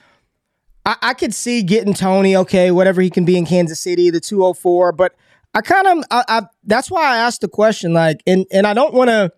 I, 0.90 0.96
I 1.10 1.14
could 1.14 1.36
see 1.36 1.62
getting 1.62 1.94
Toney, 1.94 2.36
okay, 2.36 2.72
whatever 2.72 3.00
he 3.02 3.10
can 3.12 3.24
be 3.26 3.38
in 3.38 3.46
Kansas 3.46 3.80
City, 3.80 4.10
the 4.10 4.20
204. 4.20 4.92
But 4.92 5.14
I 5.54 5.62
kind 5.62 5.86
of 5.86 6.04
I, 6.10 6.24
I 6.28 6.42
that's 6.64 6.90
why 6.90 7.04
I 7.04 7.18
asked 7.18 7.42
the 7.42 7.48
question, 7.48 7.94
like, 7.94 8.22
and 8.26 8.46
and 8.52 8.66
I 8.66 8.74
don't 8.74 8.94
want 8.94 9.10
to 9.10 9.32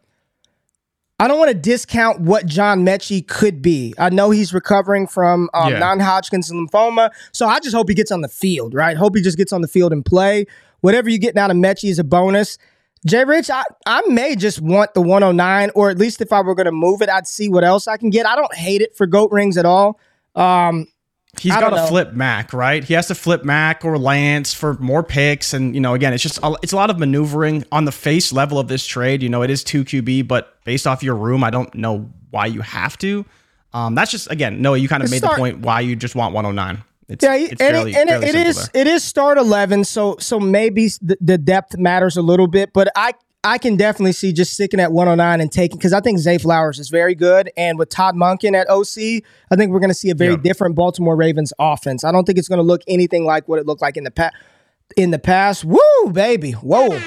I 1.20 1.28
don't 1.28 1.38
want 1.38 1.50
to 1.50 1.56
discount 1.56 2.22
what 2.22 2.46
John 2.46 2.86
Metchie 2.86 3.28
could 3.28 3.62
be. 3.62 3.94
I 4.00 4.10
know 4.10 4.32
he's 4.32 4.54
recovering 4.54 5.08
from 5.08 5.50
um, 5.54 5.74
Yeah. 5.74 5.80
non-Hodgkin's 5.80 6.52
lymphoma, 6.52 7.12
so 7.34 7.48
I 7.48 7.60
just 7.60 7.76
hope 7.76 7.90
he 7.90 7.96
gets 7.96 8.12
on 8.12 8.22
the 8.22 8.28
field, 8.30 8.74
right? 8.74 8.96
Hope 8.98 9.16
he 9.16 9.22
just 9.22 9.38
gets 9.38 9.52
on 9.54 9.62
the 9.62 9.68
field 9.68 9.92
and 9.92 10.04
play. 10.06 10.46
Whatever 10.80 11.10
you 11.10 11.20
get 11.20 11.38
out 11.38 11.52
of 11.52 11.58
Metchie 11.58 11.90
is 11.90 12.00
a 12.00 12.04
bonus. 12.04 12.58
Jay 13.06 13.24
Rich, 13.26 13.50
I, 13.52 13.64
I 13.86 14.02
may 14.08 14.36
just 14.36 14.62
want 14.62 14.94
the 14.94 15.02
109, 15.02 15.72
or 15.76 15.90
at 15.92 15.98
least 15.98 16.22
if 16.22 16.32
I 16.32 16.42
were 16.42 16.56
going 16.56 16.66
to 16.66 16.72
move 16.72 17.02
it, 17.02 17.10
I'd 17.10 17.28
see 17.28 17.50
what 17.50 17.64
else 17.64 17.88
I 17.88 17.98
can 17.98 18.10
get. 18.10 18.26
I 18.26 18.36
don't 18.36 18.54
hate 18.56 18.82
it 18.82 18.96
for 18.96 19.06
goat 19.06 19.32
rings 19.32 19.58
at 19.58 19.66
all. 19.66 20.00
Um, 20.36 20.88
He's 21.40 21.54
got 21.54 21.70
to 21.72 21.76
know. 21.78 21.88
flip 21.88 22.14
Mac, 22.14 22.52
right? 22.54 22.84
He 22.84 22.94
has 22.94 23.08
to 23.08 23.16
flip 23.16 23.44
Mac 23.46 23.86
or 23.86 23.98
Lance 23.98 24.54
for 24.54 24.74
more 24.76 25.02
picks, 25.02 25.54
and 25.54 25.74
you 25.74 25.82
know, 25.82 25.94
again, 25.94 26.14
it's 26.14 26.22
just 26.22 26.38
a- 26.44 26.56
it's 26.62 26.74
a 26.74 26.76
lot 26.76 26.90
of 26.90 27.00
maneuvering 27.00 27.64
on 27.72 27.86
the 27.86 27.92
face 27.92 28.34
level 28.34 28.60
of 28.60 28.68
this 28.68 28.86
trade. 28.86 29.24
You 29.24 29.30
know, 29.30 29.42
it 29.42 29.50
is 29.50 29.64
two 29.64 29.84
QB, 29.86 30.28
but 30.28 30.64
based 30.66 30.86
off 30.86 31.02
your 31.04 31.16
room, 31.16 31.44
I 31.44 31.50
don't 31.50 31.74
know 31.74 32.10
why 32.32 32.48
you 32.48 32.62
have 32.62 32.98
to. 33.00 33.26
Um, 33.74 33.96
that's 33.96 34.12
just 34.12 34.30
again, 34.30 34.62
no, 34.62 34.74
you 34.74 34.90
kind 34.90 35.02
of 35.02 35.06
It's 35.06 35.12
made 35.12 35.18
start- 35.20 35.36
the 35.36 35.40
point 35.40 35.60
why 35.60 35.80
you 35.80 35.96
just 35.96 36.16
want 36.16 36.34
109. 36.36 36.84
It's, 37.08 37.24
Yeah, 37.24 37.36
it's 37.36 37.50
and, 37.52 37.60
fairly, 37.60 37.92
it, 37.92 37.98
and 37.98 38.10
fairly 38.10 38.28
it, 38.28 38.48
is 38.48 38.70
there. 38.70 38.82
it 38.82 38.88
is 38.88 39.04
start 39.04 39.38
eleven, 39.38 39.84
so 39.84 40.18
so 40.20 40.40
maybe 40.40 40.90
the, 41.02 41.18
the 41.22 41.38
depth 41.38 41.78
matters 41.78 42.16
a 42.18 42.22
little 42.22 42.48
bit, 42.48 42.72
but 42.74 42.90
I 42.96 43.14
I 43.44 43.58
can 43.58 43.76
definitely 43.76 44.12
see 44.12 44.34
just 44.34 44.54
sticking 44.54 44.80
at 44.80 44.92
one 44.92 45.08
hundred 45.08 45.18
nine 45.24 45.42
and 45.42 45.52
taking 45.52 45.78
because 45.78 45.94
I 45.94 46.00
think 46.00 46.20
Zay 46.20 46.38
Flowers 46.38 46.78
is 46.78 46.90
very 46.90 47.16
good, 47.16 47.50
and 47.58 47.80
with 47.80 47.90
Todd 47.90 48.16
Monken 48.16 48.54
at 48.54 48.70
OC, 48.70 49.24
I 49.52 49.56
think 49.56 49.72
we're 49.72 49.80
going 49.80 49.90
to 49.90 49.96
see 49.96 50.12
a 50.12 50.16
very 50.16 50.34
Yeah. 50.34 50.38
different 50.44 50.76
Baltimore 50.76 51.16
Ravens 51.16 51.52
offense. 51.58 52.04
I 52.04 52.12
don't 52.12 52.26
think 52.26 52.38
it's 52.38 52.48
going 52.48 52.60
to 52.60 52.64
look 52.64 52.82
anything 52.88 53.26
like 53.26 53.48
what 53.48 53.58
it 53.58 53.66
looked 53.66 53.82
like 53.82 53.98
in 53.98 54.04
the 54.04 54.12
past. 54.12 54.36
In 54.96 55.10
the 55.12 55.20
past, 55.20 55.66
woo 55.66 55.80
baby, 56.12 56.52
whoa. 56.52 57.00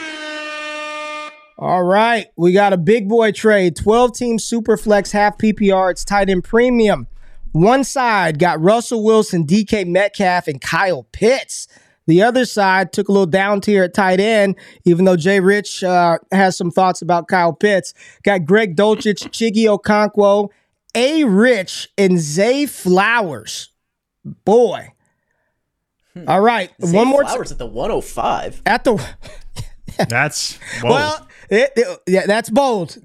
All 1.56 1.84
right, 1.84 2.26
we 2.36 2.52
got 2.52 2.72
a 2.72 2.76
big 2.76 3.08
boy 3.08 3.30
trade. 3.30 3.76
12 3.76 4.12
team 4.16 4.38
super 4.40 4.76
flex 4.76 5.12
half 5.12 5.38
PPR. 5.38 5.92
It's 5.92 6.04
tight 6.04 6.28
end 6.28 6.42
premium. 6.42 7.06
One 7.52 7.84
side 7.84 8.40
got 8.40 8.60
Russell 8.60 9.04
Wilson, 9.04 9.46
DK 9.46 9.86
Metcalf, 9.86 10.48
and 10.48 10.60
Kyle 10.60 11.04
Pitts. 11.12 11.68
The 12.06 12.22
other 12.22 12.44
side 12.44 12.92
took 12.92 13.08
a 13.08 13.12
little 13.12 13.26
down 13.26 13.60
tier 13.60 13.82
at 13.84 13.94
tight 13.94 14.20
end, 14.20 14.56
even 14.84 15.04
though 15.06 15.16
Jay 15.16 15.40
Rich 15.40 15.82
uh, 15.82 16.18
has 16.32 16.56
some 16.56 16.70
thoughts 16.70 17.00
about 17.02 17.28
Kyle 17.28 17.52
Pitts. 17.52 17.94
Got 18.24 18.44
Greg 18.44 18.76
Dulcich, 18.76 19.24
Chiggy 19.30 19.64
Okonkwo, 19.64 20.50
A. 20.94 21.24
Rich, 21.24 21.88
and 21.96 22.18
Zay 22.18 22.66
Flowers. 22.66 23.70
Boy. 24.44 24.88
All 26.28 26.40
right, 26.40 26.70
Zay 26.84 26.96
one 26.96 27.08
more 27.08 27.22
t- 27.22 27.28
Flowers 27.28 27.50
at 27.50 27.58
the 27.58 27.66
105. 27.66 28.62
at 28.66 28.84
the 28.84 29.04
That's 30.08 30.56
whoa. 30.82 30.90
well, 30.90 31.28
it, 31.50 31.72
it- 31.76 31.98
yeah, 32.06 32.26
that's 32.26 32.50
bold. 32.50 32.96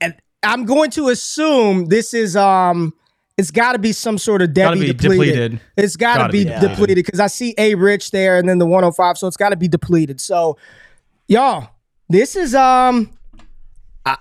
And 0.00 0.14
I'm 0.42 0.64
going 0.66 0.90
to 0.92 1.08
assume 1.08 1.86
this 1.86 2.12
is 2.14 2.36
um, 2.36 2.92
it's 3.40 3.50
got 3.50 3.72
to 3.72 3.78
be 3.78 3.92
some 3.92 4.18
sort 4.18 4.42
of 4.42 4.52
Debbie 4.52 4.80
be 4.80 4.86
depleted. 4.92 5.18
depleted. 5.18 5.60
It's 5.78 5.96
got 5.96 6.26
to 6.26 6.28
be 6.30 6.44
be 6.44 6.50
depleted. 6.50 6.68
depleted 6.68 7.06
because 7.06 7.20
I 7.20 7.26
see 7.26 7.54
a 7.56 7.74
rich 7.74 8.10
there 8.10 8.38
and 8.38 8.46
then 8.46 8.58
the 8.58 8.66
105, 8.66 9.16
so 9.16 9.26
it's 9.26 9.38
got 9.38 9.48
to 9.48 9.56
be 9.56 9.66
depleted. 9.66 10.20
So, 10.20 10.58
y'all, 11.26 11.70
this 12.10 12.36
is 12.36 12.54
um, 12.54 13.10
I 14.04 14.18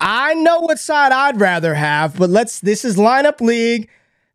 I 0.00 0.34
know 0.34 0.60
what 0.60 0.78
side 0.78 1.10
I'd 1.10 1.40
rather 1.40 1.74
have, 1.74 2.16
but 2.16 2.30
let's. 2.30 2.60
This 2.60 2.84
is 2.84 2.96
lineup 2.96 3.40
league. 3.40 3.88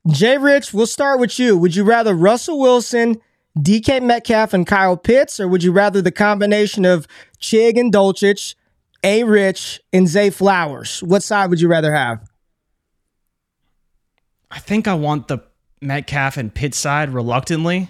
Jay 0.10 0.38
Rich, 0.38 0.74
we'll 0.74 0.86
start 0.86 1.22
with 1.22 1.40
you. 1.40 1.58
Would 1.58 1.74
you 1.74 1.86
rather 1.86 2.14
Russell 2.14 2.60
Wilson, 2.60 3.22
DK 3.58 4.04
Metcalf, 4.04 4.54
and 4.54 4.68
Kyle 4.68 4.98
Pitts, 4.98 5.40
or 5.40 5.48
would 5.48 5.64
you 5.64 5.72
rather 5.72 6.02
the 6.02 6.12
combination 6.12 6.84
of 6.84 7.08
Chig 7.40 7.80
and 7.80 7.94
Dulcich, 7.94 8.56
A 9.02 9.24
Rich, 9.24 9.80
and 9.94 10.10
Zay 10.10 10.30
Flowers? 10.30 11.02
What 11.04 11.24
side 11.24 11.50
would 11.50 11.62
you 11.62 11.70
rather 11.70 11.94
have? 11.94 12.20
I 14.56 14.60
think 14.60 14.88
I 14.88 14.94
want 14.96 15.28
the 15.28 15.40
Metcalf 15.82 16.38
and 16.38 16.54
Pitt 16.54 16.74
side 16.74 17.10
reluctantly. 17.10 17.90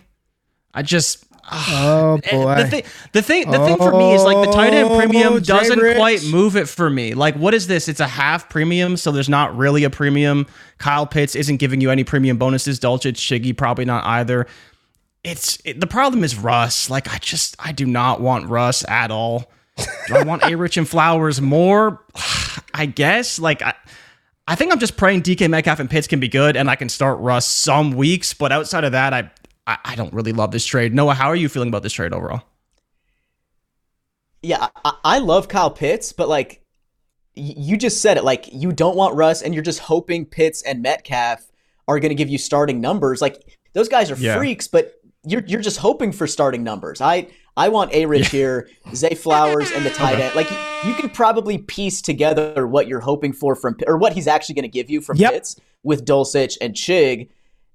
I 0.73 0.81
just 0.81 1.25
Oh 1.51 2.19
Eh, 2.23 2.63
The 2.63 2.67
thing, 2.67 2.83
the 3.11 3.21
thing, 3.21 3.51
the 3.51 3.59
thing 3.59 3.77
for 3.77 3.91
me 3.95 4.13
is 4.15 4.23
like 4.23 4.43
the 4.47 4.51
tight 4.51 4.73
end 4.73 4.89
Oh, 4.89 4.97
premium 4.97 5.39
doesn't 5.41 5.79
quite 5.95 6.25
move 6.25 6.55
it 6.55 6.67
for 6.67 6.89
me. 6.89 7.13
Like, 7.13 7.35
what 7.35 7.53
is 7.53 7.67
this? 7.67 7.87
It's 7.87 7.99
a 7.99 8.07
half 8.07 8.49
premium, 8.49 8.97
so 8.97 9.11
there's 9.11 9.29
not 9.29 9.55
really 9.55 9.83
a 9.83 9.91
premium. 9.91 10.47
Kyle 10.79 11.05
Pitts 11.05 11.35
isn't 11.35 11.57
giving 11.57 11.81
you 11.81 11.91
any 11.91 12.03
premium 12.03 12.37
bonuses. 12.37 12.79
Dulcich, 12.79 13.17
Shiggy 13.17 13.55
probably 13.55 13.85
not 13.85 14.03
either. 14.05 14.47
It's 15.23 15.59
it, 15.65 15.79
the 15.79 15.87
problem 15.87 16.23
is 16.23 16.35
Russ. 16.35 16.89
Like, 16.89 17.13
I 17.13 17.19
just 17.19 17.55
I 17.59 17.71
do 17.71 17.85
not 17.85 18.21
want 18.21 18.49
Russ 18.49 18.83
at 18.87 19.11
all. 19.11 19.51
Do 20.07 20.15
I 20.15 20.23
want 20.23 20.43
A 20.49 20.55
Rich 20.55 20.77
and 20.77 20.89
Flowers 20.89 21.41
more? 21.41 22.03
I 22.73 22.87
guess. 22.87 23.37
Like, 23.37 23.61
I, 23.61 23.75
I 24.47 24.55
think 24.55 24.71
I'm 24.71 24.79
just 24.79 24.95
praying 24.95 25.23
DK 25.23 25.49
Metcalf 25.49 25.79
and 25.79 25.89
Pitts 25.89 26.07
can 26.07 26.19
be 26.19 26.27
good, 26.27 26.55
and 26.55 26.69
I 26.69 26.75
can 26.75 26.89
start 26.89 27.19
Russ 27.19 27.47
some 27.47 27.91
weeks. 27.93 28.33
But 28.33 28.51
outside 28.51 28.83
of 28.83 28.91
that, 28.91 29.13
I 29.13 29.31
I, 29.67 29.77
I 29.83 29.95
don't 29.95 30.13
really 30.13 30.33
love 30.33 30.51
this 30.51 30.65
trade. 30.65 30.93
Noah, 30.93 31.15
how 31.15 31.27
are 31.27 31.35
you 31.35 31.49
feeling 31.49 31.69
about 31.69 31.81
this 31.83 31.93
trade 31.93 32.13
overall? 32.13 32.43
Yeah, 34.41 34.67
I, 34.83 34.93
I 35.03 35.19
love 35.19 35.47
Kyle 35.47 35.71
Pitts, 35.71 36.13
but 36.13 36.29
like 36.29 36.61
you 37.33 37.75
just 37.77 38.01
said 38.01 38.17
it, 38.17 38.23
like 38.23 38.47
you 38.53 38.71
don't 38.71 38.95
want 38.95 39.15
Russ, 39.15 39.41
and 39.41 39.53
you're 39.53 39.63
just 39.63 39.79
hoping 39.79 40.25
Pitts 40.25 40.61
and 40.61 40.81
Metcalf 40.81 41.51
are 41.87 41.99
going 41.99 42.09
to 42.09 42.15
give 42.15 42.29
you 42.29 42.37
starting 42.37 42.79
numbers. 42.79 43.21
Like 43.21 43.57
those 43.73 43.89
guys 43.89 44.11
are 44.11 44.15
Yeah. 44.15 44.37
freaks, 44.37 44.67
but 44.67 44.93
you're 45.25 45.43
you're 45.47 45.61
just 45.61 45.77
hoping 45.77 46.11
for 46.11 46.27
starting 46.27 46.63
numbers. 46.63 47.01
I 47.01 47.27
I 47.57 47.69
want 47.69 47.93
A 47.93 48.05
Rich 48.05 48.29
here, 48.29 48.69
Zay 48.93 49.15
Flowers, 49.15 49.71
and 49.71 49.85
the 49.85 49.89
tight 49.91 50.19
end. 50.19 50.35
Like 50.35 50.49
you, 50.51 50.57
you 50.89 50.93
can 50.95 51.09
probably 51.09 51.57
piece 51.57 52.01
together 52.01 52.67
what 52.67 52.87
you're 52.87 52.99
hoping 52.99 53.31
for 53.33 53.55
from 53.55 53.77
or 53.87 53.97
what 53.97 54.13
he's 54.13 54.27
actually 54.27 54.55
going 54.55 54.63
to 54.63 54.69
give 54.69 54.89
you 54.89 55.01
from 55.01 55.17
Yep. 55.17 55.33
Pitts 55.33 55.55
with 55.83 56.05
Dulcich 56.05 56.57
and 56.61 56.73
Chig, 56.73 57.29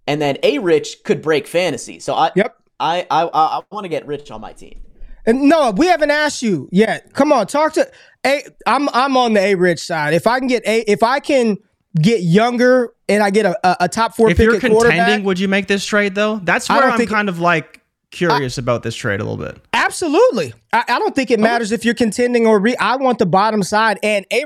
and 0.06 0.20
then 0.20 0.36
A 0.42 0.58
Rich 0.58 1.04
could 1.04 1.22
break 1.22 1.46
fantasy. 1.46 1.98
So 2.00 2.14
I 2.14 2.30
Yep. 2.36 2.56
I 2.78 3.06
I 3.10 3.22
I, 3.24 3.58
I 3.58 3.60
want 3.70 3.84
to 3.84 3.88
get 3.88 4.06
Rich 4.06 4.30
on 4.30 4.40
my 4.40 4.52
team. 4.52 4.80
And 5.26 5.42
no, 5.48 5.70
we 5.70 5.86
haven't 5.86 6.10
asked 6.10 6.42
you 6.42 6.68
yet. 6.72 7.12
Come 7.12 7.32
on, 7.32 7.46
talk 7.46 7.74
to 7.74 7.90
A. 8.26 8.42
I'm 8.66 8.88
I'm 8.90 9.16
on 9.16 9.34
the 9.34 9.40
A 9.40 9.54
Rich 9.54 9.80
side. 9.80 10.14
If 10.14 10.26
I 10.26 10.38
can 10.38 10.48
get 10.48 10.66
A, 10.66 10.80
if 10.90 11.02
I 11.02 11.20
can 11.20 11.56
get 12.00 12.22
younger 12.22 12.92
and 13.08 13.22
I 13.22 13.30
get 13.30 13.44
a, 13.46 13.58
a, 13.66 13.76
a 13.84 13.88
top 13.88 14.14
four 14.14 14.30
If 14.30 14.36
pick 14.36 14.44
you're 14.44 14.54
at 14.56 14.60
quarterback, 14.62 14.96
contending, 14.96 15.24
would 15.26 15.38
you 15.38 15.48
make 15.48 15.66
this 15.66 15.84
trade 15.84 16.14
though? 16.14 16.38
That's 16.42 16.68
I 16.70 16.74
where 16.74 16.82
don't 16.82 16.92
I'm 16.92 16.98
think- 16.98 17.10
kind 17.10 17.28
of 17.28 17.38
like 17.40 17.79
curious 18.10 18.58
about 18.58 18.82
this 18.82 18.94
trade 18.94 19.20
a 19.20 19.24
little 19.24 19.36
bit. 19.36 19.60
absolutely. 19.72 20.52
I, 20.72 20.84
I 20.88 20.98
don't 20.98 21.14
think 21.14 21.30
it 21.30 21.40
matters 21.40 21.72
if 21.72 21.84
you're 21.84 21.94
contending 21.94 22.46
or 22.46 22.58
re. 22.58 22.76
I 22.76 22.96
want 22.96 23.18
the 23.18 23.26
bottom 23.26 23.62
side 23.62 23.98
and 24.02 24.26
A. 24.32 24.44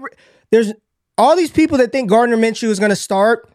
There's 0.50 0.72
all 1.18 1.36
these 1.36 1.50
people 1.50 1.78
that 1.78 1.92
think 1.92 2.08
Gardner 2.10 2.36
Minshew 2.36 2.68
is 2.68 2.78
going 2.78 2.90
to 2.90 2.96
start. 2.96 3.48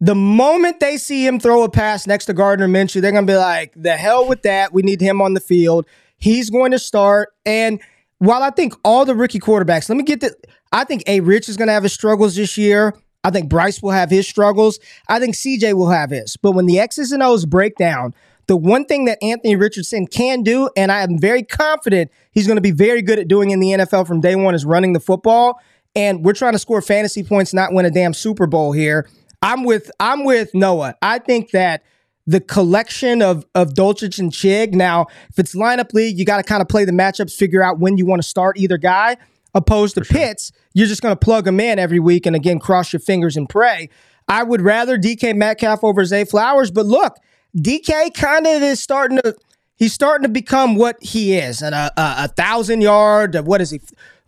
The 0.00 0.14
moment 0.14 0.80
they 0.80 0.96
see 0.96 1.26
him 1.26 1.38
throw 1.40 1.62
a 1.62 1.70
pass 1.70 2.06
next 2.06 2.26
to 2.26 2.34
Gardner 2.34 2.68
Minshew, 2.68 3.00
they're 3.00 3.12
going 3.12 3.26
to 3.26 3.32
be 3.32 3.36
like, 3.36 3.72
the 3.76 3.96
hell 3.96 4.26
with 4.28 4.42
that. 4.42 4.72
We 4.72 4.82
need 4.82 5.00
him 5.00 5.22
on 5.22 5.34
the 5.34 5.40
field. 5.40 5.86
He's 6.16 6.50
going 6.50 6.72
to 6.72 6.78
start. 6.78 7.30
And 7.46 7.80
while 8.18 8.42
I 8.42 8.50
think 8.50 8.74
all 8.84 9.04
the 9.04 9.14
rookie 9.14 9.38
quarterbacks, 9.38 9.88
let 9.88 9.96
me 9.96 10.04
get 10.04 10.20
the, 10.20 10.34
I 10.72 10.84
think 10.84 11.04
A. 11.06 11.20
Rich 11.20 11.48
is 11.48 11.56
going 11.56 11.68
to 11.68 11.72
have 11.72 11.84
his 11.84 11.92
struggles 11.92 12.36
this 12.36 12.58
year. 12.58 12.94
I 13.22 13.30
think 13.30 13.48
Bryce 13.48 13.82
will 13.82 13.92
have 13.92 14.10
his 14.10 14.28
struggles. 14.28 14.78
I 15.08 15.18
think 15.18 15.34
CJ 15.34 15.74
will 15.74 15.90
have 15.90 16.10
his. 16.10 16.36
But 16.36 16.52
when 16.52 16.66
the 16.66 16.78
X's 16.78 17.10
and 17.10 17.22
O's 17.22 17.46
break 17.46 17.76
down, 17.76 18.14
the 18.46 18.56
one 18.56 18.84
thing 18.84 19.06
that 19.06 19.18
Anthony 19.22 19.56
Richardson 19.56 20.06
can 20.06 20.42
do, 20.42 20.70
and 20.76 20.92
I 20.92 21.02
am 21.02 21.18
very 21.18 21.42
confident 21.42 22.10
he's 22.32 22.46
going 22.46 22.56
to 22.56 22.62
be 22.62 22.70
very 22.70 23.02
good 23.02 23.18
at 23.18 23.28
doing 23.28 23.50
in 23.50 23.60
the 23.60 23.68
NFL 23.68 24.06
from 24.06 24.20
day 24.20 24.36
one, 24.36 24.54
is 24.54 24.64
running 24.64 24.92
the 24.92 25.00
football. 25.00 25.60
And 25.96 26.24
we're 26.24 26.34
trying 26.34 26.52
to 26.52 26.58
score 26.58 26.82
fantasy 26.82 27.22
points, 27.22 27.54
not 27.54 27.72
win 27.72 27.86
a 27.86 27.90
damn 27.90 28.14
Super 28.14 28.46
Bowl 28.46 28.72
here. 28.72 29.08
I'm 29.42 29.62
with 29.62 29.90
I'm 30.00 30.24
with 30.24 30.54
Noah. 30.54 30.96
I 31.02 31.18
think 31.18 31.50
that 31.50 31.82
the 32.26 32.40
collection 32.40 33.22
of 33.22 33.44
of 33.54 33.74
Dulcich 33.74 34.18
and 34.18 34.32
Chig. 34.32 34.72
Now, 34.72 35.06
if 35.30 35.38
it's 35.38 35.54
lineup 35.54 35.92
league, 35.92 36.18
you 36.18 36.24
got 36.24 36.38
to 36.38 36.42
kind 36.42 36.62
of 36.62 36.68
play 36.68 36.84
the 36.84 36.92
matchups, 36.92 37.34
figure 37.34 37.62
out 37.62 37.78
when 37.78 37.96
you 37.98 38.06
want 38.06 38.22
to 38.22 38.28
start 38.28 38.58
either 38.58 38.78
guy. 38.78 39.16
Opposed 39.56 39.94
to 39.94 40.04
sure. 40.04 40.18
Pitts, 40.18 40.50
you're 40.72 40.88
just 40.88 41.00
going 41.00 41.12
to 41.12 41.18
plug 41.18 41.44
them 41.44 41.60
in 41.60 41.78
every 41.78 42.00
week 42.00 42.26
and 42.26 42.34
again 42.34 42.58
cross 42.58 42.92
your 42.92 43.00
fingers 43.00 43.36
and 43.36 43.48
pray. 43.48 43.88
I 44.26 44.42
would 44.42 44.62
rather 44.62 44.98
DK 44.98 45.36
Metcalf 45.36 45.84
over 45.84 46.04
Zay 46.04 46.24
Flowers, 46.24 46.70
but 46.70 46.86
look, 46.86 47.16
DK 47.56 48.14
kind 48.14 48.46
of 48.46 48.62
is 48.62 48.82
starting 48.82 49.18
to 49.18 49.34
he's 49.76 49.92
starting 49.92 50.24
to 50.24 50.28
become 50.28 50.76
what 50.76 50.96
he 51.02 51.36
is, 51.36 51.62
and 51.62 51.74
a, 51.74 51.92
a, 51.96 52.14
a 52.24 52.28
thousand 52.28 52.80
yard, 52.80 53.36
what 53.46 53.60
is 53.60 53.70
he, 53.70 53.80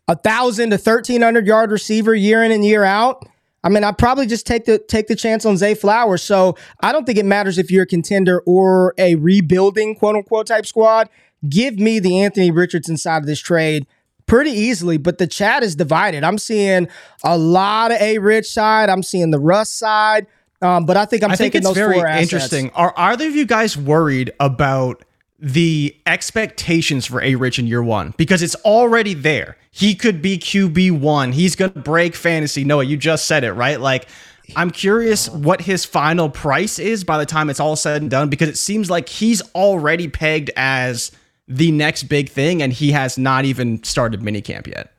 a 0.08 0.16
thousand 0.16 0.70
to 0.70 0.78
thirteen 0.78 1.22
hundred 1.22 1.46
yard 1.46 1.70
receiver 1.70 2.14
year 2.14 2.42
in 2.42 2.52
and 2.52 2.64
year 2.64 2.84
out. 2.84 3.26
I 3.64 3.68
mean, 3.68 3.82
I 3.82 3.90
probably 3.90 4.26
just 4.26 4.46
take 4.46 4.64
the 4.64 4.78
take 4.78 5.08
the 5.08 5.16
chance 5.16 5.44
on 5.44 5.56
Zay 5.56 5.74
Flowers. 5.74 6.22
So 6.22 6.56
I 6.80 6.92
don't 6.92 7.04
think 7.04 7.18
it 7.18 7.24
matters 7.24 7.58
if 7.58 7.70
you're 7.70 7.82
a 7.82 7.86
contender 7.86 8.40
or 8.46 8.94
a 8.96 9.16
rebuilding 9.16 9.96
quote 9.96 10.14
unquote 10.14 10.46
type 10.46 10.66
squad. 10.66 11.08
Give 11.48 11.78
me 11.78 11.98
the 11.98 12.20
Anthony 12.20 12.50
Richardson 12.50 12.96
side 12.96 13.18
of 13.18 13.26
this 13.26 13.40
trade 13.40 13.86
pretty 14.26 14.50
easily, 14.50 14.98
but 14.98 15.18
the 15.18 15.26
chat 15.26 15.62
is 15.62 15.74
divided. 15.74 16.22
I'm 16.24 16.38
seeing 16.38 16.88
a 17.24 17.36
lot 17.36 17.90
of 17.90 18.00
A 18.00 18.18
Rich 18.18 18.48
side. 18.48 18.88
I'm 18.88 19.02
seeing 19.02 19.30
the 19.30 19.38
Russ 19.38 19.70
side. 19.70 20.26
Um, 20.62 20.86
but 20.86 20.96
I 20.96 21.04
think 21.04 21.22
I'm 21.22 21.30
I 21.30 21.36
taking 21.36 21.62
think 21.62 21.76
it's 21.76 21.78
very 21.78 22.00
interesting. 22.22 22.70
Are 22.70 22.92
are 22.96 23.12
either 23.12 23.26
of 23.26 23.36
you 23.36 23.46
guys 23.46 23.76
worried 23.76 24.32
about 24.40 25.04
the 25.38 25.94
expectations 26.06 27.04
for 27.04 27.22
A 27.22 27.34
Rich 27.34 27.58
in 27.58 27.66
year 27.66 27.82
one? 27.82 28.14
Because 28.16 28.42
it's 28.42 28.54
already 28.56 29.14
there. 29.14 29.56
He 29.70 29.94
could 29.94 30.22
be 30.22 30.38
QB 30.38 30.98
one. 31.00 31.32
He's 31.32 31.56
gonna 31.56 31.72
break 31.72 32.14
fantasy. 32.14 32.64
Noah, 32.64 32.84
you 32.84 32.96
just 32.96 33.26
said 33.26 33.44
it, 33.44 33.52
right? 33.52 33.78
Like 33.80 34.08
I'm 34.54 34.70
curious 34.70 35.28
what 35.28 35.62
his 35.62 35.84
final 35.84 36.30
price 36.30 36.78
is 36.78 37.04
by 37.04 37.18
the 37.18 37.26
time 37.26 37.50
it's 37.50 37.60
all 37.60 37.76
said 37.76 38.00
and 38.02 38.10
done, 38.10 38.28
because 38.28 38.48
it 38.48 38.56
seems 38.56 38.88
like 38.90 39.08
he's 39.08 39.42
already 39.54 40.08
pegged 40.08 40.50
as 40.56 41.10
the 41.48 41.70
next 41.70 42.04
big 42.04 42.28
thing, 42.28 42.62
and 42.62 42.72
he 42.72 42.92
has 42.92 43.18
not 43.18 43.44
even 43.44 43.82
started 43.84 44.20
minicamp 44.20 44.66
yet. 44.66 44.92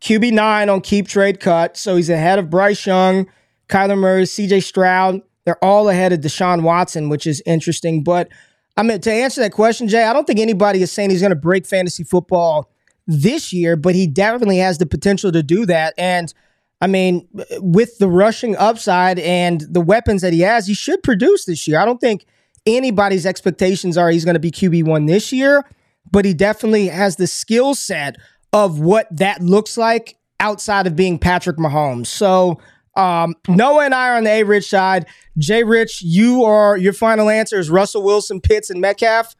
QB 0.00 0.32
nine 0.32 0.68
on 0.68 0.80
keep 0.80 1.08
trade 1.08 1.40
cut, 1.40 1.76
so 1.76 1.96
he's 1.96 2.10
ahead 2.10 2.38
of 2.38 2.50
Bryce 2.50 2.86
Young. 2.86 3.26
Kyler 3.68 3.98
Murray, 3.98 4.22
CJ 4.22 4.62
Stroud, 4.62 5.22
they're 5.44 5.62
all 5.62 5.88
ahead 5.88 6.12
of 6.12 6.20
Deshaun 6.20 6.62
Watson, 6.62 7.08
which 7.08 7.26
is 7.26 7.42
interesting. 7.46 8.02
But 8.02 8.28
I 8.76 8.82
mean, 8.82 9.00
to 9.00 9.12
answer 9.12 9.40
that 9.42 9.52
question, 9.52 9.88
Jay, 9.88 10.04
I 10.04 10.12
don't 10.12 10.26
think 10.26 10.40
anybody 10.40 10.82
is 10.82 10.90
saying 10.90 11.10
he's 11.10 11.20
going 11.20 11.30
to 11.30 11.36
break 11.36 11.66
fantasy 11.66 12.02
football 12.02 12.70
this 13.06 13.52
year, 13.52 13.76
but 13.76 13.94
he 13.94 14.06
definitely 14.06 14.58
has 14.58 14.78
the 14.78 14.86
potential 14.86 15.30
to 15.32 15.42
do 15.42 15.66
that. 15.66 15.94
And 15.98 16.32
I 16.80 16.86
mean, 16.86 17.28
with 17.58 17.98
the 17.98 18.08
rushing 18.08 18.56
upside 18.56 19.18
and 19.18 19.60
the 19.60 19.80
weapons 19.80 20.22
that 20.22 20.32
he 20.32 20.40
has, 20.40 20.66
he 20.66 20.74
should 20.74 21.02
produce 21.02 21.44
this 21.44 21.68
year. 21.68 21.78
I 21.78 21.84
don't 21.84 22.00
think 22.00 22.26
anybody's 22.66 23.26
expectations 23.26 23.96
are 23.96 24.10
he's 24.10 24.24
going 24.24 24.34
to 24.34 24.40
be 24.40 24.50
QB1 24.50 25.06
this 25.06 25.32
year, 25.32 25.64
but 26.10 26.24
he 26.24 26.34
definitely 26.34 26.88
has 26.88 27.16
the 27.16 27.26
skill 27.26 27.74
set 27.74 28.16
of 28.52 28.80
what 28.80 29.06
that 29.14 29.42
looks 29.42 29.76
like 29.76 30.16
outside 30.40 30.86
of 30.86 30.96
being 30.96 31.18
Patrick 31.18 31.56
Mahomes. 31.56 32.06
So 32.06 32.58
um, 32.96 33.34
Noah 33.48 33.84
and 33.84 33.94
I 33.94 34.10
are 34.10 34.16
on 34.16 34.24
the 34.24 34.30
A 34.30 34.42
Rich 34.42 34.68
side. 34.68 35.06
Jay 35.38 35.64
Rich, 35.64 36.02
you 36.02 36.44
are 36.44 36.76
your 36.76 36.92
final 36.92 37.28
answer 37.28 37.58
is 37.58 37.70
Russell 37.70 38.02
Wilson, 38.02 38.40
Pitts, 38.40 38.70
and 38.70 38.80
Metcalf. 38.80 39.34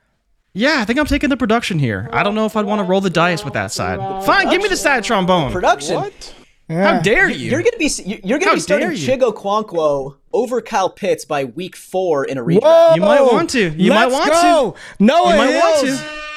Yeah, 0.52 0.76
I 0.78 0.84
think 0.84 0.98
I'm 0.98 1.06
taking 1.06 1.30
the 1.30 1.36
production 1.36 1.78
here. 1.78 2.08
I 2.12 2.22
don't 2.22 2.34
know 2.36 2.46
if 2.46 2.56
I'd 2.56 2.64
want 2.64 2.78
to 2.80 2.84
roll 2.84 3.00
the 3.00 3.10
dice 3.10 3.44
with 3.44 3.54
that 3.54 3.72
side. 3.72 4.24
Fine, 4.24 4.50
give 4.50 4.62
me 4.62 4.68
the 4.68 4.76
side 4.76 5.02
trombone. 5.02 5.50
Production. 5.50 5.96
What? 5.96 6.34
Yeah. 6.68 6.94
How 6.94 7.00
dare 7.02 7.28
you? 7.28 7.50
You're 7.50 7.62
gonna 7.62 7.76
be 7.76 7.90
you're 8.24 8.38
gonna 8.38 8.50
How 8.50 8.54
be 8.54 8.60
starting 8.60 8.90
Chig 8.90 9.20
Okonkwo 9.20 10.16
over 10.32 10.62
Kyle 10.62 10.88
Pitts 10.88 11.24
by 11.24 11.44
week 11.44 11.76
four 11.76 12.24
in 12.24 12.38
a 12.38 12.42
region. 12.42 12.62
You 12.94 13.02
might 13.02 13.20
want 13.20 13.50
to. 13.50 13.70
You 13.70 13.90
might 13.90 14.10
want 14.10 14.30
go. 14.30 14.70
to. 14.98 15.04
Noah 15.04 15.30
you 15.32 15.36
might 15.36 15.50
Hills. 15.50 15.82
want 15.82 15.98
to. 15.98 16.33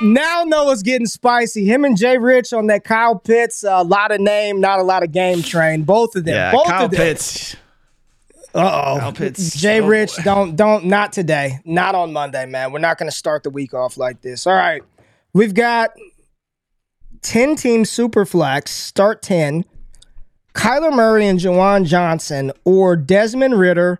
Now 0.00 0.44
Noah's 0.46 0.82
getting 0.82 1.06
spicy. 1.06 1.64
Him 1.64 1.84
and 1.84 1.96
Jay 1.96 2.18
Rich 2.18 2.52
on 2.52 2.68
that 2.68 2.84
Kyle 2.84 3.18
Pitts, 3.18 3.64
a 3.64 3.82
lot 3.82 4.10
of 4.10 4.20
name, 4.20 4.60
not 4.60 4.78
a 4.78 4.82
lot 4.82 5.02
of 5.02 5.12
game 5.12 5.42
train. 5.42 5.82
Both 5.82 6.16
of 6.16 6.24
them. 6.24 6.34
Yeah, 6.34 6.52
Both 6.52 6.66
Kyle 6.66 6.84
of 6.86 6.90
them. 6.90 6.98
Pitts. 6.98 7.56
Uh 8.54 9.02
oh. 9.04 9.28
Jay 9.30 9.80
oh, 9.80 9.86
Rich, 9.86 10.16
boy. 10.16 10.22
don't 10.22 10.56
don't 10.56 10.86
not 10.86 11.12
today. 11.12 11.58
Not 11.64 11.94
on 11.94 12.12
Monday, 12.12 12.46
man. 12.46 12.72
We're 12.72 12.78
not 12.78 12.98
gonna 12.98 13.10
start 13.10 13.42
the 13.42 13.50
week 13.50 13.74
off 13.74 13.96
like 13.98 14.22
this. 14.22 14.46
All 14.46 14.54
right. 14.54 14.82
We've 15.34 15.54
got 15.54 15.90
10 17.22 17.56
team 17.56 17.84
super 17.84 18.24
flex, 18.24 18.70
start 18.70 19.22
10. 19.22 19.64
Kyler 20.54 20.94
Murray 20.94 21.26
and 21.26 21.38
Juwan 21.38 21.84
Johnson 21.84 22.52
or 22.64 22.96
Desmond 22.96 23.58
Ridder, 23.58 23.98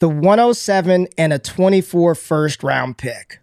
the 0.00 0.08
107 0.08 1.06
and 1.16 1.32
a 1.32 1.38
24 1.38 2.14
first 2.14 2.62
round 2.62 2.98
pick. 2.98 3.40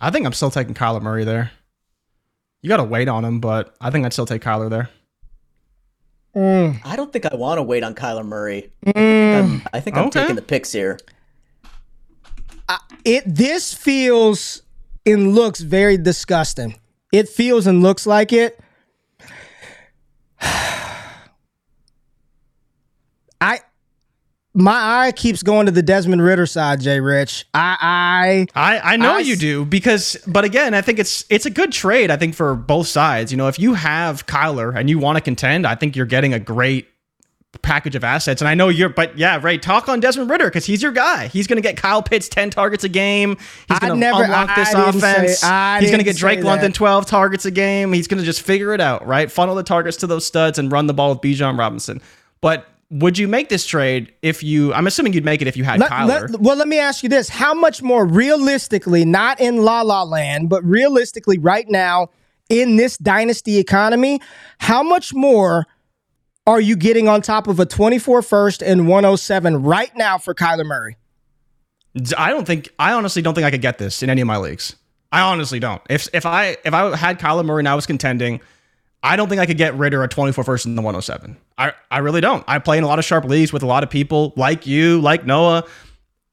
I 0.00 0.10
think 0.10 0.26
I'm 0.26 0.32
still 0.32 0.50
taking 0.50 0.74
Kyler 0.74 1.02
Murray 1.02 1.24
there. 1.24 1.52
You 2.62 2.68
got 2.68 2.78
to 2.78 2.84
wait 2.84 3.08
on 3.08 3.24
him, 3.24 3.40
but 3.40 3.74
I 3.80 3.90
think 3.90 4.06
I'd 4.06 4.12
still 4.12 4.26
take 4.26 4.42
Kyler 4.42 4.70
there. 4.70 4.88
Mm. 6.34 6.80
I 6.84 6.96
don't 6.96 7.12
think 7.12 7.26
I 7.26 7.34
want 7.34 7.58
to 7.58 7.62
wait 7.62 7.82
on 7.82 7.94
Kyler 7.94 8.24
Murray. 8.24 8.70
Mm. 8.86 9.66
I 9.72 9.80
think 9.80 9.96
I'm 9.96 10.06
okay. 10.06 10.20
taking 10.20 10.36
the 10.36 10.42
picks 10.42 10.72
here. 10.72 10.98
it 13.04 13.24
this 13.26 13.74
feels 13.74 14.62
and 15.04 15.34
looks 15.34 15.60
very 15.60 15.96
disgusting. 15.96 16.76
It 17.12 17.28
feels 17.28 17.66
and 17.66 17.82
looks 17.82 18.06
like 18.06 18.32
it. 18.32 18.60
I 23.40 23.60
my 24.52 25.06
eye 25.06 25.12
keeps 25.12 25.42
going 25.42 25.66
to 25.66 25.72
the 25.72 25.82
Desmond 25.82 26.22
Ridder 26.22 26.46
side, 26.46 26.80
Jay 26.80 27.00
Rich. 27.00 27.46
I 27.54 28.46
I 28.54 28.74
I, 28.74 28.94
I 28.94 28.96
know 28.96 29.16
I, 29.16 29.20
you 29.20 29.36
do 29.36 29.64
because 29.64 30.16
but 30.26 30.44
again, 30.44 30.74
I 30.74 30.82
think 30.82 30.98
it's 30.98 31.24
it's 31.30 31.46
a 31.46 31.50
good 31.50 31.72
trade, 31.72 32.10
I 32.10 32.16
think, 32.16 32.34
for 32.34 32.54
both 32.54 32.88
sides. 32.88 33.30
You 33.30 33.38
know, 33.38 33.48
if 33.48 33.58
you 33.58 33.74
have 33.74 34.26
Kyler 34.26 34.76
and 34.76 34.90
you 34.90 34.98
want 34.98 35.16
to 35.16 35.20
contend, 35.20 35.66
I 35.66 35.74
think 35.76 35.94
you're 35.94 36.06
getting 36.06 36.34
a 36.34 36.40
great 36.40 36.88
package 37.62 37.96
of 37.96 38.04
assets. 38.04 38.40
And 38.40 38.48
I 38.48 38.54
know 38.54 38.68
you're 38.68 38.88
but 38.88 39.16
yeah, 39.16 39.38
right. 39.40 39.60
Talk 39.60 39.88
on 39.88 40.00
Desmond 40.00 40.30
Ridder 40.30 40.46
because 40.46 40.66
he's 40.66 40.82
your 40.82 40.92
guy. 40.92 41.28
He's 41.28 41.46
gonna 41.46 41.60
get 41.60 41.76
Kyle 41.76 42.02
Pitts 42.02 42.28
10 42.28 42.50
targets 42.50 42.82
a 42.82 42.88
game. 42.88 43.36
He's 43.68 43.78
gonna 43.78 43.96
never, 43.96 44.24
unlock 44.24 44.54
this 44.56 44.72
offense. 44.74 45.38
Say, 45.38 45.78
he's 45.80 45.90
gonna 45.90 46.02
get 46.02 46.16
Drake 46.16 46.42
London 46.42 46.72
12 46.72 47.06
targets 47.06 47.44
a 47.44 47.50
game. 47.50 47.92
He's 47.92 48.08
gonna 48.08 48.22
just 48.22 48.42
figure 48.42 48.74
it 48.74 48.80
out, 48.80 49.06
right? 49.06 49.30
Funnel 49.30 49.54
the 49.54 49.62
targets 49.62 49.98
to 49.98 50.06
those 50.06 50.26
studs 50.26 50.58
and 50.58 50.72
run 50.72 50.86
the 50.86 50.94
ball 50.94 51.10
with 51.10 51.20
Bijan 51.20 51.58
Robinson. 51.58 52.00
But 52.40 52.66
would 52.90 53.16
you 53.16 53.28
make 53.28 53.48
this 53.48 53.66
trade 53.66 54.12
if 54.20 54.42
you? 54.42 54.74
I'm 54.74 54.86
assuming 54.86 55.12
you'd 55.12 55.24
make 55.24 55.40
it 55.40 55.48
if 55.48 55.56
you 55.56 55.64
had 55.64 55.78
let, 55.80 55.90
Kyler. 55.90 56.30
Let, 56.30 56.40
well, 56.40 56.56
let 56.56 56.68
me 56.68 56.78
ask 56.78 57.02
you 57.02 57.08
this: 57.08 57.28
How 57.28 57.54
much 57.54 57.82
more 57.82 58.04
realistically, 58.04 59.04
not 59.04 59.40
in 59.40 59.58
La 59.58 59.82
La 59.82 60.02
Land, 60.02 60.48
but 60.48 60.64
realistically, 60.64 61.38
right 61.38 61.68
now 61.68 62.08
in 62.48 62.76
this 62.76 62.98
dynasty 62.98 63.58
economy, 63.58 64.20
how 64.58 64.82
much 64.82 65.14
more 65.14 65.66
are 66.46 66.60
you 66.60 66.74
getting 66.76 67.06
on 67.08 67.22
top 67.22 67.46
of 67.46 67.60
a 67.60 67.66
24 67.66 68.22
first 68.22 68.62
and 68.62 68.88
107 68.88 69.62
right 69.62 69.94
now 69.96 70.18
for 70.18 70.34
Kyler 70.34 70.66
Murray? 70.66 70.96
I 72.18 72.30
don't 72.30 72.46
think. 72.46 72.68
I 72.78 72.92
honestly 72.92 73.22
don't 73.22 73.34
think 73.34 73.44
I 73.44 73.50
could 73.50 73.62
get 73.62 73.78
this 73.78 74.02
in 74.02 74.10
any 74.10 74.20
of 74.20 74.26
my 74.26 74.36
leagues. 74.36 74.74
I 75.12 75.20
honestly 75.20 75.60
don't. 75.60 75.82
If 75.88 76.08
if 76.12 76.26
I 76.26 76.56
if 76.64 76.74
I 76.74 76.96
had 76.96 77.20
Kyler 77.20 77.44
Murray 77.44 77.60
and 77.60 77.68
I 77.68 77.74
was 77.74 77.86
contending 77.86 78.40
I 79.02 79.16
don't 79.16 79.28
think 79.28 79.40
I 79.40 79.46
could 79.46 79.56
get 79.56 79.76
Ridder 79.76 80.02
a 80.02 80.08
24 80.08 80.44
first 80.44 80.66
in 80.66 80.74
the 80.74 80.82
107. 80.82 81.36
I, 81.56 81.72
I 81.90 81.98
really 81.98 82.20
don't. 82.20 82.44
I 82.46 82.58
play 82.58 82.78
in 82.78 82.84
a 82.84 82.86
lot 82.86 82.98
of 82.98 83.04
sharp 83.04 83.24
leagues 83.24 83.52
with 83.52 83.62
a 83.62 83.66
lot 83.66 83.82
of 83.82 83.90
people 83.90 84.32
like 84.36 84.66
you, 84.66 85.00
like 85.00 85.24
Noah, 85.24 85.64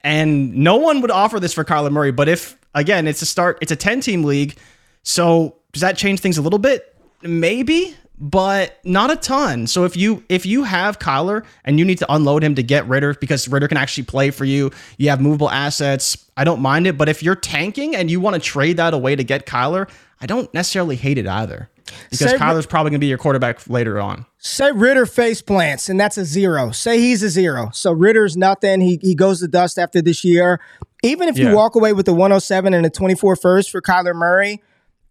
and 0.04 0.56
no 0.56 0.76
one 0.78 1.02
would 1.02 1.12
offer 1.12 1.40
this 1.40 1.54
for 1.54 1.64
Kyler 1.64 1.92
Murray. 1.92 2.12
But 2.12 2.28
if, 2.28 2.58
again, 2.76 3.08
it's 3.08 3.22
a 3.22 3.26
start, 3.26 3.58
it's 3.62 3.72
a 3.72 3.76
10 3.76 4.02
team 4.02 4.24
league. 4.24 4.58
So 5.04 5.56
does 5.72 5.82
that 5.82 5.98
change 5.98 6.20
things 6.20 6.38
a 6.38 6.42
little 6.42 6.60
bit? 6.60 6.94
Maybe, 7.22 7.96
but 8.20 8.78
not 8.84 9.12
a 9.12 9.16
ton. 9.16 9.68
So 9.68 9.86
if 9.86 9.96
you 9.96 10.24
if 10.28 10.46
you 10.46 10.64
have 10.64 11.00
Kyler 11.00 11.46
and 11.64 11.80
you 11.80 11.86
need 11.86 12.00
to 12.00 12.14
unload 12.14 12.44
him 12.44 12.56
to 12.56 12.64
get 12.64 12.88
Ridder 12.88 13.14
because 13.14 13.48
Ridder 13.48 13.68
can 13.68 13.78
actually 13.78 14.04
play 14.04 14.32
for 14.32 14.46
you, 14.46 14.72
you 14.98 15.10
have 15.10 15.22
movable 15.22 15.50
assets. 15.50 16.30
I 16.36 16.44
don't 16.44 16.62
mind 16.62 16.88
it, 16.88 16.98
but 16.98 17.10
if 17.10 17.24
you're 17.24 17.36
tanking 17.36 17.96
and 17.96 18.10
you 18.12 18.20
want 18.20 18.36
to 18.36 18.40
trade 18.40 18.78
that 18.78 18.94
away 18.94 19.16
to 19.16 19.24
get 19.24 19.46
Kyler, 19.46 19.90
I 20.20 20.26
don't 20.26 20.52
necessarily 20.54 20.96
hate 20.96 21.18
it 21.18 21.28
either. 21.28 21.70
Because 22.10 22.32
Say- 22.32 22.38
Kyler's 22.38 22.66
probably 22.66 22.92
going 22.92 23.00
to 23.00 23.04
be 23.04 23.08
your 23.08 23.18
quarterback 23.18 23.68
later 23.70 24.00
on. 24.00 24.26
Say 24.38 24.72
Ridder 24.72 25.06
face 25.06 25.42
plants, 25.42 25.90
and 25.90 26.00
that's 26.00 26.18
a 26.18 26.24
zero. 26.26 26.72
Say 26.72 27.00
he's 27.00 27.24
a 27.24 27.30
zero. 27.30 27.70
So 27.74 27.92
Ridder's 27.92 28.38
nothing. 28.38 28.82
He 28.82 29.00
he 29.02 29.16
goes 29.16 29.40
to 29.42 29.48
dust 29.48 29.78
after 29.78 30.02
this 30.02 30.24
year. 30.24 30.60
Even 31.04 31.28
if 31.30 31.38
you 31.38 31.56
walk 31.56 31.76
away 31.76 31.94
with 31.94 32.06
the 32.08 32.14
107 32.14 32.74
and 32.74 32.84
the 32.84 32.90
24 32.90 33.36
first 33.36 33.70
for 33.72 33.82
Kyler 33.82 34.16
Murray, 34.16 34.62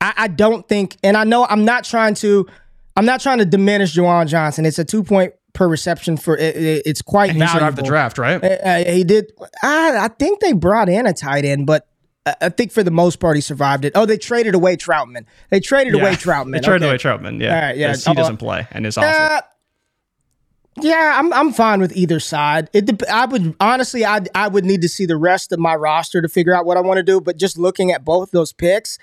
I, 0.01 0.15
I 0.17 0.29
don't 0.29 0.69
think, 0.69 0.97
and 1.05 1.17
I 1.17 1.23
know 1.25 1.47
I'm 1.49 1.65
not 1.65 1.85
trying 1.85 2.15
to, 2.17 2.47
I'm 2.97 3.05
not 3.07 3.21
trying 3.21 3.39
to 3.39 3.45
diminish 3.45 3.95
Juwan 3.97 4.27
Johnson. 4.27 4.67
It's 4.67 4.79
a 4.81 4.85
two 4.85 5.05
point 5.05 5.33
per 5.53 5.69
reception 5.69 6.17
for 6.17 6.37
it, 6.37 6.57
it- 6.57 6.83
it's 6.87 7.03
quite 7.03 7.31
And 7.31 7.41
he 7.41 7.47
survived 7.47 7.77
the 7.77 7.83
draft, 7.83 8.19
right? 8.19 8.43
Uh, 8.43 8.85
he 8.85 9.05
did. 9.05 9.33
I, 9.63 9.99
I 10.07 10.09
think 10.09 10.41
they 10.41 10.53
brought 10.53 10.89
in 10.89 11.07
a 11.07 11.13
tight 11.13 11.45
end, 11.45 11.67
but 11.67 11.87
I, 12.41 12.49
think 12.49 12.73
for 12.73 12.83
the 12.83 12.91
most 12.91 13.17
part 13.21 13.37
he 13.37 13.41
survived 13.41 13.85
it. 13.85 13.93
Oh, 13.95 14.05
they 14.07 14.19
traded 14.19 14.55
away 14.55 14.77
Trautman. 14.77 15.25
They 15.51 15.61
traded 15.61 15.95
away 15.95 16.13
Trautman. 16.17 16.53
They 16.53 16.61
traded 16.61 16.83
Okay. 16.83 16.89
away 16.89 16.99
Trautman. 16.99 17.41
Yeah, 17.41 17.55
All 17.55 17.61
right, 17.63 17.77
yeah. 17.77 17.95
he 17.95 18.15
doesn't 18.15 18.39
play 18.39 18.67
and 18.73 18.85
is 18.87 18.99
awful. 18.99 19.11
Uh, 19.11 19.41
yeah, 20.83 21.15
I'm 21.19 21.33
I'm 21.33 21.53
fine 21.53 21.81
with 21.81 21.97
either 21.97 22.21
side. 22.21 22.69
It 22.75 23.03
I 23.11 23.25
would 23.25 23.55
honestly 23.61 24.05
I 24.05 24.21
I 24.35 24.49
would 24.49 24.65
need 24.65 24.83
to 24.83 24.89
see 24.89 25.07
the 25.07 25.17
rest 25.17 25.51
of 25.53 25.59
my 25.59 25.75
roster 25.75 26.21
to 26.21 26.29
figure 26.29 26.55
out 26.55 26.67
what 26.67 26.77
I 26.77 26.81
want 26.81 26.99
to 26.99 27.03
do. 27.03 27.19
But 27.21 27.39
just 27.39 27.57
looking 27.57 27.93
at 27.93 28.05
both 28.05 28.31
those 28.31 28.53
picks, 28.53 28.99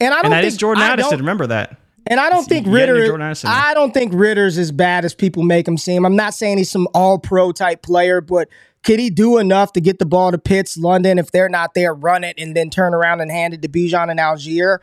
and 0.00 0.14
I 0.14 0.18
don't 0.22 0.26
and 0.26 0.32
that 0.32 0.40
think 0.42 0.52
is 0.52 0.56
Jordan 0.56 0.82
Addison. 0.84 1.18
Remember 1.18 1.46
that. 1.48 1.76
and 2.06 2.18
I 2.18 2.30
don't 2.30 2.46
think 2.46 2.66
you 2.66 2.72
getting 2.72 2.94
Ridder. 2.94 3.20
Addison. 3.22 3.50
I 3.50 3.74
don't 3.74 3.92
think 3.92 4.14
Ridder's 4.14 4.56
as 4.56 4.72
bad 4.72 5.04
as 5.04 5.12
people 5.12 5.42
make 5.42 5.68
him 5.68 5.76
seem. 5.76 6.06
I'm 6.06 6.16
not 6.16 6.32
saying 6.32 6.56
he's 6.56 6.70
some 6.70 6.88
All 6.94 7.18
Pro 7.18 7.52
type 7.52 7.82
player, 7.82 8.22
but 8.22 8.48
could 8.84 8.98
he 9.00 9.10
do 9.10 9.38
enough 9.38 9.72
to 9.74 9.80
get 9.80 9.98
the 9.98 10.06
ball 10.06 10.30
to 10.32 10.38
Pitts, 10.38 10.76
London? 10.76 11.18
If 11.18 11.30
they're 11.32 11.48
not 11.48 11.74
there, 11.74 11.92
run 11.94 12.24
it 12.24 12.38
and 12.38 12.56
then 12.56 12.70
turn 12.70 12.94
around 12.94 13.20
and 13.20 13.30
hand 13.30 13.54
it 13.54 13.62
to 13.62 13.68
Bijan 13.68 14.10
and 14.10 14.18
Allgeier? 14.20 14.78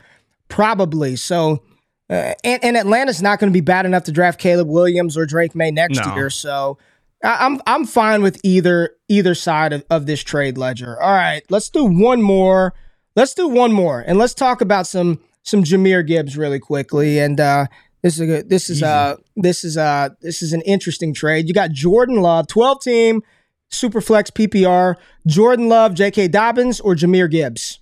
Probably. 0.48 1.16
So, 1.16 1.62
uh, 2.08 2.34
and, 2.44 2.62
and 2.64 2.76
Atlanta's 2.76 3.20
not 3.22 3.38
going 3.40 3.50
to 3.52 3.54
be 3.56 3.60
bad 3.60 3.84
enough 3.86 4.04
to 4.04 4.12
draft 4.12 4.38
Caleb 4.40 4.68
Williams 4.68 5.16
or 5.16 5.26
Drake 5.26 5.54
Maye 5.54 5.70
next 5.70 6.04
No. 6.04 6.14
year. 6.14 6.30
So. 6.30 6.78
I- 7.24 7.46
I'm 7.46 7.62
I'm 7.66 7.86
fine 7.86 8.22
with 8.22 8.38
either 8.44 8.90
either 9.08 9.34
side 9.34 9.72
of, 9.72 9.82
of 9.88 10.04
this 10.04 10.22
trade 10.22 10.58
ledger. 10.58 11.00
All 11.00 11.12
right, 11.14 11.42
let's 11.48 11.70
do 11.70 11.86
one 11.86 12.20
more. 12.20 12.74
Let's 13.16 13.32
do 13.32 13.48
one 13.48 13.72
more, 13.72 14.04
and 14.06 14.18
let's 14.18 14.34
talk 14.34 14.60
about 14.60 14.86
some 14.86 15.20
some 15.42 15.64
Jahmyr 15.64 16.06
Gibbs 16.06 16.36
really 16.36 16.58
quickly. 16.60 17.18
And 17.18 17.40
uh, 17.40 17.66
this 18.02 18.14
is 18.16 18.20
a 18.20 18.26
good, 18.26 18.50
this 18.50 18.68
is 18.68 18.82
uh 18.82 19.16
this 19.34 19.64
is 19.64 19.78
uh 19.78 20.10
this 20.20 20.42
is 20.42 20.52
an 20.52 20.60
interesting 20.60 21.14
trade. 21.14 21.48
You 21.48 21.54
got 21.54 21.70
Jordan 21.70 22.16
Love, 22.20 22.48
12 22.48 22.82
team, 22.82 23.22
Superflex 23.70 24.30
PPR. 24.32 24.94
Jordan 25.26 25.68
Love, 25.68 25.94
J.K. 25.94 26.28
Dobbins, 26.28 26.80
or 26.80 26.94
Jahmyr 26.94 27.30
Gibbs. 27.30 27.80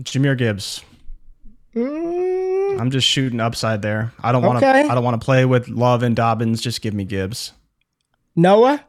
Jahmyr 0.00 0.36
Gibbs. 0.36 0.82
Mm, 1.74 2.80
I'm 2.80 2.90
just 2.90 3.06
shooting 3.06 3.40
upside 3.40 3.82
there. 3.82 4.12
I 4.22 4.30
don't 4.32 4.42
want 4.42 4.60
to. 4.60 4.68
Okay. 4.68 4.88
I 4.88 4.94
don't 4.94 5.04
want 5.04 5.20
to 5.20 5.24
play 5.24 5.44
with 5.44 5.68
Love 5.68 6.02
and 6.02 6.14
Dobbins. 6.14 6.60
Just 6.60 6.82
give 6.82 6.94
me 6.94 7.04
Gibbs. 7.04 7.52
Noah. 8.36 8.84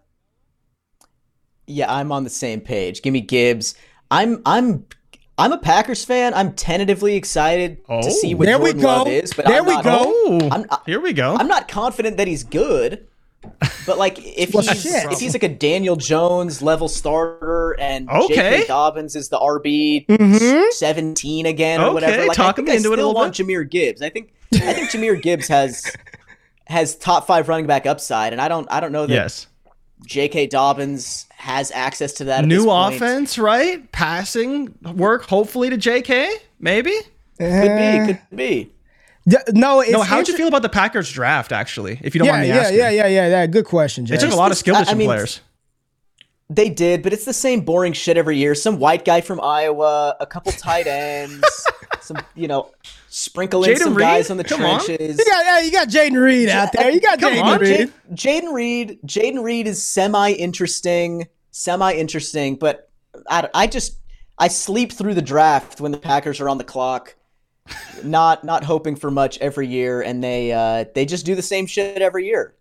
Yeah, 1.68 1.92
I'm 1.92 2.12
on 2.12 2.24
the 2.24 2.30
same 2.30 2.62
page. 2.62 3.02
Give 3.02 3.12
me 3.14 3.22
Gibbs. 3.22 3.74
I'm 4.12 4.42
I'm 4.46 4.86
I'm 5.38 5.52
a 5.52 5.58
Packers 5.58 6.06
fan. 6.06 6.34
I'm 6.36 6.54
tentatively 6.54 7.16
excited 7.16 7.80
Oh. 7.90 8.02
to 8.04 8.12
see 8.12 8.36
what 8.36 8.46
There 8.46 8.60
we 8.60 8.66
Jordan 8.74 8.82
go. 8.82 8.88
Love 8.88 9.08
is, 9.08 9.34
but 9.34 9.46
There 9.46 9.60
I'm 9.62 9.66
we 9.66 9.74
not, 9.74 9.84
go. 9.84 9.98
Oh, 10.06 10.50
I'm- 10.52 10.66
I- 10.70 10.78
here 10.86 11.00
we 11.02 11.12
go. 11.14 11.36
I'm 11.36 11.48
not 11.48 11.68
confident 11.68 12.18
that 12.18 12.28
he's 12.28 12.44
good. 12.44 13.08
But 13.86 13.98
like 13.98 14.18
if 14.20 14.54
Well, 14.54 14.64
he's 14.64 14.82
shit. 14.82 15.12
if 15.12 15.20
he's 15.20 15.34
like 15.34 15.44
a 15.44 15.48
Daniel 15.50 15.96
Jones 15.96 16.62
level 16.62 16.88
starter 16.88 17.76
and 17.80 18.10
Okay. 18.10 18.36
J.K. 18.36 18.68
Dobbins 18.68 19.16
is 19.16 19.30
the 19.30 19.38
RB 19.38 20.06
Mhm. 20.08 20.72
17 20.72 21.46
again 21.46 21.80
or 21.82 21.86
Okay, 21.86 21.94
whatever, 21.94 22.22
like 22.28 22.32
I 22.32 22.34
talk 22.44 22.56
think 22.56 22.68
me 22.68 22.74
I 22.74 22.78
into 22.78 22.90
it 22.90 22.94
a 22.94 22.96
still 22.98 23.08
little 23.10 23.14
want 23.22 23.36
Jahmyr 23.36 23.70
Gibbs. 23.70 24.02
I 24.02 24.10
think 24.10 24.32
I 24.54 24.74
think 24.74 24.90
Jahmyr 24.90 25.22
Gibbs 25.22 25.48
has 25.48 25.84
has 26.68 26.96
top 26.96 27.28
five 27.28 27.48
running 27.48 27.68
back 27.68 27.86
upside, 27.86 28.34
and 28.34 28.42
I 28.42 28.48
don't 28.48 28.68
I 28.72 28.80
don't 28.80 28.92
know 28.92 29.06
that 29.06 29.14
yes. 29.14 29.48
J.K. 30.06 30.48
Dobbins 30.48 31.26
has 31.32 31.72
access 31.72 32.14
to 32.14 32.26
that. 32.26 32.40
at 32.40 32.46
New 32.48 32.58
this 32.58 32.66
point. 32.66 32.96
offense, 32.96 33.38
right? 33.38 33.92
Passing 33.92 34.74
work, 34.96 35.24
hopefully 35.26 35.70
to 35.70 35.78
J.K. 35.78 36.30
Maybe. 36.60 36.94
Could 37.40 37.78
be, 37.78 38.14
could 38.14 38.20
be. 38.36 38.72
D- 39.28 39.38
no, 39.54 39.82
it's 39.82 39.92
No, 39.92 40.02
how'd 40.02 40.28
you 40.28 40.38
feel 40.38 40.48
about 40.48 40.62
the 40.62 40.70
Packers 40.70 41.12
draft? 41.12 41.52
Actually, 41.52 42.00
if 42.04 42.14
you 42.14 42.20
don't 42.20 42.28
Yeah, 42.28 42.32
mind 42.34 42.42
me 42.44 42.48
yeah, 42.50 42.56
asking. 42.62 42.78
yeah, 42.78 42.90
yeah, 42.92 43.08
yeah, 43.08 43.28
yeah. 43.28 43.46
Good 43.48 43.66
question, 43.66 44.06
Jay. 44.06 44.16
They 44.16 44.22
took 44.22 44.32
a 44.32 44.36
lot 44.36 44.52
of 44.52 44.58
skill 44.58 44.76
I- 44.76 44.84
I 44.88 44.94
mean, 44.94 45.08
players. 45.08 45.42
They 46.48 46.70
did, 46.70 47.02
but 47.02 47.12
it's 47.12 47.26
the 47.26 47.34
same 47.34 47.62
boring 47.62 47.94
shit 47.94 48.18
every 48.18 48.38
year. 48.38 48.54
Some 48.54 48.78
white 48.78 49.04
guy 49.04 49.22
from 49.22 49.42
Iowa, 49.42 50.16
a 50.20 50.28
couple 50.28 50.52
tight 50.52 50.86
ends, 50.86 51.44
some 52.02 52.18
you 52.36 52.48
know, 52.48 52.70
sprinkle 53.10 53.64
in 53.64 53.72
Jayden 53.74 53.80
some 53.80 53.96
Reed? 53.96 54.04
guys 54.06 54.30
on 54.30 54.38
the 54.38 54.44
Come 54.44 54.64
on. 54.64 54.86
trenches. 54.86 55.18
You 55.18 55.26
got, 55.26 55.44
yeah, 55.46 55.60
you 55.62 55.72
got 55.72 55.88
Jayden 55.90 56.22
Reed 56.22 56.50
out 56.50 56.72
there. 56.72 56.92
You 56.92 57.02
got 57.02 57.20
Come 57.20 57.34
Jayden 57.34 57.60
Reed. 57.60 57.92
Jade- 58.14 58.44
Jayden 58.44 58.54
Reed. 58.54 59.00
Jayden 59.08 59.44
Reed 59.44 59.66
is 59.68 59.82
semi 59.82 60.34
interesting, 60.34 61.26
semi 61.50 61.94
interesting, 61.94 62.58
but 62.58 62.90
I, 63.28 63.50
I 63.56 63.66
just 63.66 63.98
I 64.38 64.48
sleep 64.50 64.92
through 64.94 65.16
the 65.16 65.24
draft 65.24 65.82
when 65.82 65.92
the 65.92 65.98
Packers 65.98 66.40
are 66.42 66.48
on 66.50 66.60
the 66.60 66.64
clock. 66.64 67.16
Not 68.04 68.44
not 68.44 68.64
hoping 68.64 68.96
for 68.96 69.10
much 69.10 69.38
every 69.40 69.68
year, 69.68 70.02
and 70.02 70.24
they 70.24 70.52
uh, 70.52 70.86
they 70.94 71.06
just 71.06 71.26
do 71.26 71.36
the 71.36 71.42
same 71.42 71.66
shit 71.66 72.02
every 72.02 72.26
year. 72.26 72.54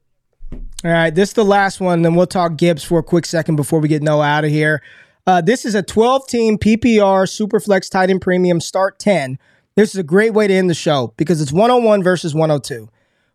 All 0.53 0.91
right, 0.91 1.15
this 1.15 1.31
is 1.31 1.35
the 1.35 1.45
last 1.45 1.81
one. 1.81 2.03
Then 2.03 2.15
we'll 2.15 2.27
talk 2.27 2.57
Gibbs 2.57 2.85
for 2.85 2.99
a 2.99 3.03
quick 3.03 3.27
second 3.27 3.57
before 3.57 3.81
we 3.81 3.89
get 3.89 4.03
Noah 4.03 4.27
out 4.27 4.45
of 4.45 4.51
here. 4.51 4.83
Uh, 5.27 5.41
this 5.41 5.65
is 5.65 5.75
a 5.75 5.83
12 5.83 6.27
team 6.27 6.59
PPR 6.59 7.27
Superflex 7.27 7.91
Tight 7.91 8.11
End 8.11 8.21
Premium 8.21 8.61
Start 8.61 8.99
10. 8.99 9.39
This 9.75 9.95
is 9.95 9.97
a 9.97 10.03
great 10.03 10.35
way 10.35 10.47
to 10.47 10.55
end 10.55 10.69
the 10.69 10.75
show 10.75 11.15
because 11.17 11.41
it's 11.41 11.53
101 11.53 12.03
versus 12.03 12.35
102. 12.35 12.89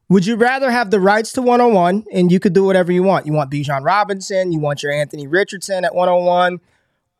Would 0.09 0.25
you 0.25 0.35
rather 0.35 0.71
have 0.71 0.91
the 0.91 0.99
rights 0.99 1.33
to 1.33 1.41
101 1.41 2.05
and 2.11 2.31
you 2.31 2.39
could 2.39 2.53
do 2.53 2.63
whatever 2.63 2.91
you 2.91 3.03
want? 3.03 3.25
You 3.25 3.33
want 3.33 3.51
Bijan 3.51 3.83
Robinson, 3.83 4.51
you 4.51 4.59
want 4.59 4.81
your 4.81 4.91
Anthony 4.91 5.27
Richardson 5.27 5.83
at 5.83 5.93
101, 5.93 6.59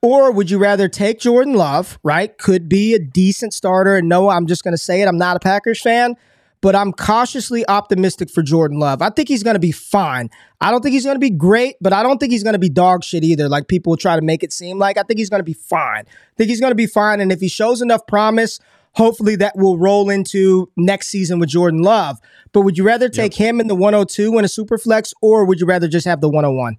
or 0.02 0.32
would 0.32 0.50
you 0.50 0.58
rather 0.58 0.88
take 0.88 1.20
Jordan 1.20 1.54
Love, 1.54 2.00
right? 2.04 2.38
Could 2.38 2.70
be 2.70 2.94
a 2.94 3.00
decent 3.00 3.54
starter. 3.54 3.96
And 3.96 4.08
no, 4.08 4.30
I'm 4.30 4.48
just 4.48 4.64
going 4.64 4.74
to 4.74 4.78
say 4.78 5.02
it. 5.02 5.08
I'm 5.08 5.18
not 5.18 5.36
a 5.36 5.40
Packers 5.40 5.82
fan, 5.82 6.16
but 6.62 6.76
I'm 6.76 6.94
cautiously 6.94 7.68
optimistic 7.68 8.30
for 8.30 8.42
Jordan 8.42 8.80
Love. 8.80 9.02
I 9.02 9.10
think 9.10 9.28
he's 9.28 9.44
going 9.44 9.56
to 9.56 9.60
be 9.60 9.72
fine. 9.72 10.30
I 10.62 10.72
don't 10.72 10.82
think 10.82 10.94
he's 10.94 11.04
going 11.04 11.16
to 11.16 11.20
be 11.20 11.30
great, 11.30 11.76
but 11.82 11.92
I 11.92 12.02
don't 12.02 12.18
think 12.18 12.32
he's 12.32 12.44
going 12.44 12.54
to 12.54 12.60
be 12.60 12.70
dog 12.70 13.04
shit 13.04 13.24
either, 13.24 13.50
like 13.50 13.68
people 13.68 13.98
try 13.98 14.16
to 14.16 14.22
make 14.22 14.44
it 14.44 14.54
seem 14.54 14.78
like. 14.78 14.98
I 14.98 15.04
think 15.04 15.20
he's 15.20 15.30
going 15.30 15.42
to 15.42 15.46
be 15.46 15.54
fine. 15.54 16.06
I 16.08 16.36
think 16.38 16.50
he's 16.50 16.62
going 16.62 16.72
to 16.72 16.76
be 16.76 16.88
fine. 16.88 17.20
And 17.20 17.32
if 17.32 17.42
he 17.42 17.50
shows 17.50 17.82
enough 17.82 18.08
promise, 18.08 18.60
hopefully 18.94 19.36
that 19.38 19.58
will 19.58 19.78
roll 19.78 20.10
into 20.10 20.72
next 20.78 21.08
season 21.08 21.40
with 21.40 21.50
Jordan 21.50 21.82
Love. 21.82 22.20
But 22.54 22.62
would 22.62 22.78
you 22.78 22.86
rather 22.86 23.10
take 23.10 23.34
him 23.34 23.60
in 23.60 23.68
the 23.68 23.76
102 23.76 24.38
in 24.38 24.46
a 24.46 24.48
super 24.48 24.78
flex, 24.78 25.14
or 25.22 25.46
would 25.46 25.60
you 25.60 25.66
rather 25.68 25.88
just 25.88 26.08
have 26.08 26.22
the 26.22 26.30
101? 26.30 26.78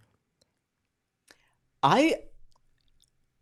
I 1.82 2.16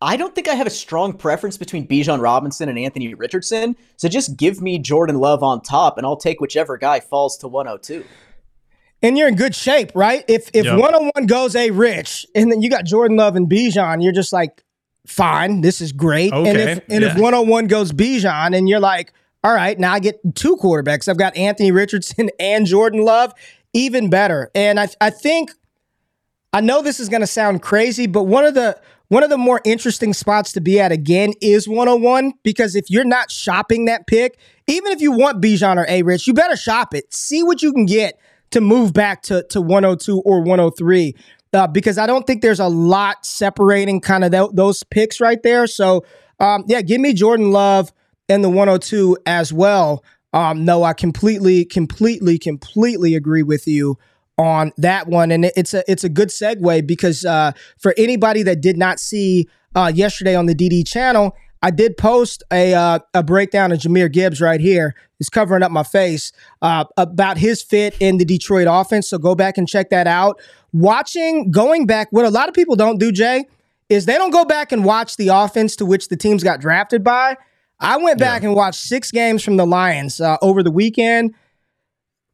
I 0.01 0.17
don't 0.17 0.35
think 0.35 0.47
I 0.49 0.55
have 0.55 0.67
a 0.67 0.71
strong 0.71 1.13
preference 1.13 1.57
between 1.57 1.87
Bijan 1.87 2.21
Robinson 2.21 2.69
and 2.69 2.79
Anthony 2.79 3.15
Richardson. 3.15 3.75
So 3.97 4.09
just 4.09 4.37
give 4.37 4.63
me 4.63 4.79
Jordan 4.79 5.17
Love 5.19 5.43
on 5.43 5.61
top, 5.61 5.99
and 5.99 6.07
I'll 6.07 6.17
take 6.17 6.41
whichever 6.41 6.77
guy 6.79 7.01
falls 7.01 7.37
to 7.39 7.49
102. 7.49 8.05
and 9.03 9.17
you're 9.19 9.29
in 9.29 9.35
good 9.37 9.55
shape, 9.55 9.91
right? 9.95 10.25
If 10.29 10.51
if 10.55 10.65
Yep. 10.67 10.79
one 10.79 10.95
on 10.95 11.11
one 11.15 11.27
goes 11.27 11.55
a 11.57 11.71
rich, 11.71 12.27
and 12.35 12.51
then 12.51 12.63
you 12.63 12.71
got 12.71 12.85
Jordan 12.85 13.17
Love 13.17 13.35
and 13.37 13.49
Bijan, 13.49 14.03
you're 14.03 14.13
just 14.13 14.33
like, 14.33 14.63
fine, 15.07 15.61
this 15.63 15.81
is 15.81 15.93
great. 15.93 16.33
and 16.33 16.47
Okay, 16.47 16.73
if 16.73 16.79
and 16.89 17.05
if 17.05 17.17
yeah. 17.17 17.21
one 17.21 17.35
on 17.35 17.49
one 17.49 17.67
goes 17.67 17.93
Bijan, 17.93 18.57
and 18.57 18.69
you're 18.69 18.81
like, 18.81 19.13
all 19.45 19.55
right, 19.55 19.79
now 19.79 19.93
I 19.93 19.99
get 20.01 20.21
two 20.35 20.57
quarterbacks. 20.57 21.09
I've 21.09 21.17
got 21.19 21.37
Anthony 21.37 21.71
Richardson 21.73 22.29
and 22.41 22.67
Jordan 22.67 23.05
Love, 23.05 23.33
even 23.73 24.11
better. 24.11 24.51
And 24.55 24.79
I 24.81 24.89
I 25.01 25.11
think 25.11 25.51
I 26.53 26.61
know 26.61 26.83
this 26.83 26.99
is 27.01 27.09
going 27.09 27.21
to 27.21 27.27
sound 27.27 27.63
crazy, 27.63 28.07
but 28.07 28.25
one 28.25 28.45
of 28.45 28.55
the 28.55 28.81
one 29.09 29.23
of 29.23 29.31
the 29.31 29.39
more 29.39 29.61
interesting 29.65 30.13
spots 30.13 30.53
to 30.53 30.61
be 30.61 30.79
at 30.79 30.93
again 30.93 31.33
is 31.41 31.67
101 31.67 32.35
because 32.43 32.75
if 32.75 32.91
you're 32.91 33.05
not 33.05 33.31
shopping 33.31 33.87
that 33.87 34.07
pick, 34.07 34.39
even 34.67 34.93
if 34.93 35.01
you 35.01 35.13
want 35.13 35.43
Bijan 35.43 35.77
or 35.77 35.87
A 35.89 36.03
Rich, 36.03 36.27
you 36.27 36.35
better 36.35 36.57
shop 36.57 36.95
it. 36.95 37.13
See 37.13 37.43
what 37.43 37.63
you 37.63 37.73
can 37.73 37.87
get 37.87 38.21
to 38.51 38.61
move 38.61 38.93
back 38.93 39.23
to, 39.23 39.45
to 39.45 39.61
102 39.61 40.21
or 40.21 40.41
103. 40.41 41.15
Uh, 41.55 41.67
because 41.67 41.97
I 41.97 42.07
don't 42.07 42.27
think 42.27 42.43
there's 42.43 42.61
a 42.61 42.69
lot 42.69 43.25
separating 43.25 44.03
kind 44.03 44.25
of 44.25 44.33
th- 44.33 44.51
those 44.53 44.83
picks 44.85 45.19
right 45.19 45.43
there. 45.43 45.67
So, 45.67 46.05
um, 46.39 46.65
yeah, 46.67 46.83
give 46.83 47.01
me 47.01 47.15
Jordan 47.15 47.51
Love 47.51 47.91
and 48.29 48.45
the 48.45 48.51
102 48.51 49.17
as 49.25 49.51
well. 49.51 50.05
Um, 50.35 50.67
no, 50.67 50.83
I 50.83 50.93
completely, 50.93 51.65
completely, 51.65 52.39
completely 52.39 53.15
agree 53.15 53.43
with 53.43 53.67
you 53.67 53.97
on 54.39 54.73
that 54.77 55.09
one, 55.09 55.31
and 55.31 55.45
it's 55.57 55.75
a 55.75 55.83
it's 55.91 56.05
a 56.05 56.09
good 56.09 56.29
segue 56.29 56.87
because 56.87 57.25
uh, 57.25 57.53
for 57.77 57.95
anybody 57.99 58.43
that 58.45 58.61
did 58.61 58.77
not 58.77 59.01
see 59.01 59.49
uh, 59.75 59.91
yesterday 59.95 60.35
on 60.35 60.47
the 60.47 60.55
DD 60.55 60.87
channel, 60.87 61.37
I 61.63 61.71
did 61.71 61.97
post 61.97 62.43
a 62.53 62.75
uh, 62.75 63.01
a 63.15 63.23
breakdown 63.23 63.73
of 63.73 63.81
Jahmyr 63.81 64.11
Gibbs 64.11 64.41
right 64.41 64.61
here. 64.61 64.95
He's 65.19 65.29
covering 65.29 65.63
up 65.63 65.73
my 65.73 65.83
face 65.83 66.33
uh, 66.63 66.85
about 66.97 67.39
his 67.39 67.63
fit 67.63 67.97
in 67.99 68.19
the 68.19 68.25
Detroit 68.25 68.69
offense. 68.71 69.09
So 69.09 69.19
go 69.19 69.35
back 69.35 69.59
and 69.59 69.69
check 69.69 69.91
that 69.91 70.07
out. 70.07 70.41
Watching, 70.73 71.51
going 71.51 71.87
back, 71.87 72.09
what 72.13 72.25
a 72.25 72.31
lot 72.31 72.49
of 72.49 72.55
people 72.55 72.77
don't 72.77 72.99
do, 72.99 73.11
Jay, 73.11 73.47
is 73.89 74.07
they 74.07 74.15
don't 74.15 74.31
go 74.31 74.45
back 74.45 74.71
and 74.71 74.85
watch 74.85 75.17
the 75.17 75.29
offense 75.29 75.75
to 75.77 75.87
which 75.87 76.09
the 76.09 76.17
teams 76.17 76.45
got 76.45 76.61
drafted 76.61 77.03
by. 77.03 77.37
I 77.81 77.97
went 77.97 78.19
back 78.19 78.43
yeah. 78.43 78.49
and 78.49 78.57
watched 78.57 78.81
six 78.81 79.11
games 79.11 79.43
from 79.43 79.57
the 79.57 79.67
Lions 79.67 80.21
uh, 80.21 80.37
over 80.43 80.63
the 80.63 80.71
weekend. 80.71 81.35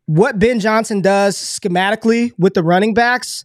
What 0.06 0.38
Ben 0.38 0.60
Johnson 0.60 1.00
does 1.00 1.36
schematically 1.36 2.32
with 2.38 2.54
the 2.54 2.62
running 2.62 2.92
backs, 2.94 3.44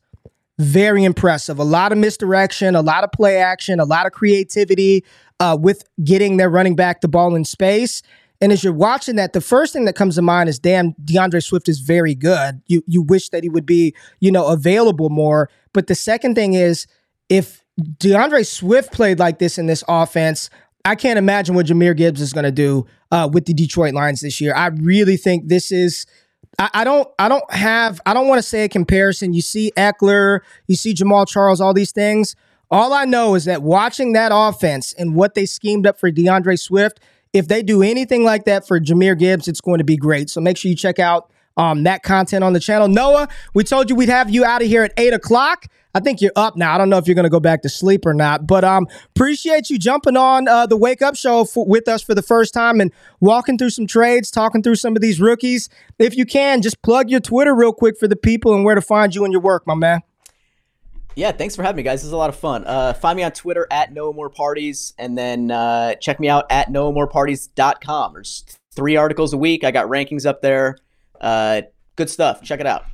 very 0.57 1.05
impressive. 1.05 1.57
A 1.57 1.64
lot 1.64 1.93
of 1.93 1.97
misdirection, 1.97 2.76
a 2.76 2.82
lot 2.82 3.05
of 3.05 3.12
play 3.14 3.38
action, 3.38 3.80
a 3.80 3.86
lot 3.86 4.05
of 4.05 4.12
creativity 4.12 5.05
uh, 5.39 5.57
with 5.60 5.84
getting 6.03 6.36
their 6.36 6.49
running 6.49 6.76
back 6.76 6.99
the 6.99 7.07
ball 7.07 7.34
in 7.34 7.45
space. 7.45 8.01
And 8.41 8.51
as 8.51 8.64
you're 8.64 8.74
watching 8.74 9.16
that, 9.16 9.34
the 9.34 9.41
first 9.41 9.72
thing 9.72 9.86
that 9.86 9.95
comes 9.95 10.16
to 10.16 10.22
mind 10.22 10.49
is, 10.49 10.60
damn, 10.60 10.91
D'Andre 11.03 11.39
Swift 11.39 11.70
is 11.70 11.80
very 11.80 12.14
good. 12.14 12.62
You 12.68 12.84
you 12.88 13.01
wish 13.01 13.30
that 13.30 13.43
he 13.43 13.49
would 13.49 13.66
be, 13.66 13.95
you 14.20 14.32
know, 14.32 14.47
available 14.47 15.10
more. 15.10 15.49
But 15.74 15.88
the 15.88 15.95
second 15.95 16.36
thing 16.36 16.53
is, 16.53 16.88
if 17.30 17.64
D'Andre 17.97 18.43
Swift 18.43 18.91
played 18.91 19.20
like 19.20 19.39
this 19.39 19.57
in 19.57 19.68
this 19.68 19.84
offense, 19.88 20.49
I 20.84 20.95
can't 20.95 21.20
imagine 21.20 21.55
what 21.55 21.68
Jahmyr 21.68 21.95
Gibbs 21.95 22.22
is 22.22 22.34
going 22.34 22.45
to 22.45 22.51
do 22.51 22.86
uh, 23.12 23.30
with 23.32 23.45
the 23.45 23.53
Detroit 23.53 23.93
Lions 23.93 24.22
this 24.22 24.41
year. 24.41 24.53
I 24.53 24.68
really 24.68 25.16
think 25.16 25.47
this 25.47 25.72
is. 25.72 26.05
I, 26.58 26.84
don't. 26.84 27.08
I 27.18 27.30
don't 27.30 27.50
have. 27.54 28.02
I 28.06 28.14
don't 28.14 28.28
want 28.28 28.39
to 28.39 28.43
say 28.43 28.66
a 28.66 28.70
comparison. 28.70 29.34
You 29.34 29.41
see 29.41 29.72
Ekeler, 29.78 30.39
You 30.68 30.76
see 30.76 30.93
Jamaal 30.93 31.28
Charles. 31.28 31.62
All 31.62 31.74
these 31.74 31.91
things. 31.91 32.36
All 32.72 32.93
I 32.93 33.06
know 33.06 33.36
is 33.36 33.45
that 33.45 33.64
watching 33.64 34.14
that 34.14 34.32
offense 34.34 34.93
and 34.93 35.16
what 35.16 35.34
they 35.34 35.45
schemed 35.45 35.88
up 35.88 36.00
for 36.00 36.12
D'Andre 36.12 36.56
Swift, 36.56 37.00
if 37.34 37.47
they 37.47 37.64
do 37.64 37.82
anything 37.82 38.24
like 38.24 38.45
that 38.45 38.68
for 38.68 38.80
Jahmyr 38.80 39.18
Gibbs, 39.18 39.47
it's 39.47 39.62
going 39.62 39.80
to 39.80 39.84
be 39.84 39.97
great. 39.97 40.30
So 40.30 40.39
make 40.39 40.58
sure 40.58 40.70
you 40.70 40.76
check 40.76 41.00
out 41.00 41.32
um, 41.58 41.84
that 41.84 42.04
content 42.04 42.43
on 42.43 42.54
the 42.54 42.60
channel. 42.60 42.88
Noah, 42.88 43.28
we 43.54 43.64
told 43.64 43.89
you 43.89 43.95
we'd 43.95 44.10
have 44.10 44.30
you 44.30 44.45
out 44.45 44.62
of 44.62 44.68
here 44.68 44.84
at 44.84 44.93
eight 44.97 45.14
o'clock. 45.14 45.66
I 45.95 45.99
think 45.99 46.21
you're 46.21 46.31
up 46.35 46.55
now. 46.55 46.75
I 46.75 46.77
don't 46.77 46.89
know 46.89 46.97
if 46.97 47.07
you're 47.07 47.15
going 47.15 47.23
to 47.23 47.31
go 47.31 47.39
back 47.39 47.63
to 47.63 47.69
sleep 47.69 48.05
or 48.05 48.13
not, 48.13 48.45
but 48.45 48.63
um, 48.63 48.87
appreciate 49.15 49.69
you 49.69 49.79
jumping 49.79 50.15
on 50.15 50.47
uh, 50.47 50.67
the 50.67 50.77
Wake 50.77 51.01
Up 51.01 51.15
Show 51.15 51.47
with 51.55 51.87
us 51.87 52.03
for 52.03 52.13
the 52.13 52.21
first 52.21 52.53
time 52.53 52.79
and 52.79 52.91
walking 53.19 53.57
through 53.57 53.71
some 53.71 53.87
trades, 53.87 54.29
talking 54.29 54.61
through 54.61 54.75
some 54.75 54.95
of 54.95 55.01
these 55.01 55.19
rookies. 55.19 55.67
If 55.97 56.15
you 56.15 56.25
can, 56.25 56.61
just 56.61 56.81
plug 56.83 57.09
your 57.09 57.19
Twitter 57.19 57.55
real 57.55 57.73
quick 57.73 57.97
for 57.97 58.07
the 58.07 58.15
people 58.15 58.53
and 58.53 58.63
where 58.63 58.75
to 58.75 58.81
find 58.81 59.15
you 59.15 59.23
and 59.23 59.31
your 59.31 59.41
work, 59.41 59.65
my 59.65 59.73
man. 59.73 60.01
Yeah, 61.15 61.31
thanks 61.31 61.55
for 61.55 61.63
having 61.63 61.77
me, 61.77 61.83
guys. 61.83 62.01
This 62.01 62.05
is 62.07 62.13
a 62.13 62.17
lot 62.17 62.29
of 62.29 62.35
fun. 62.35 62.65
Uh, 62.65 62.93
find 62.93 63.17
me 63.17 63.23
on 63.23 63.31
Twitter 63.31 63.67
at 63.71 63.91
Noah 63.91 64.13
More 64.13 64.29
Parties, 64.29 64.93
and 64.97 65.17
then 65.17 65.49
uh, 65.49 65.95
check 65.95 66.19
me 66.19 66.29
out 66.29 66.45
at 66.51 66.69
NoahMoreParties.com. 66.69 68.13
There's 68.13 68.45
three 68.73 68.95
articles 68.95 69.33
a 69.33 69.37
week. 69.37 69.63
I 69.63 69.71
got 69.71 69.87
rankings 69.87 70.25
up 70.25 70.41
there. 70.41 70.77
Uh, 71.19 71.63
good 71.95 72.09
stuff. 72.09 72.43
Check 72.43 72.59
it 72.59 72.67
out. 72.67 72.85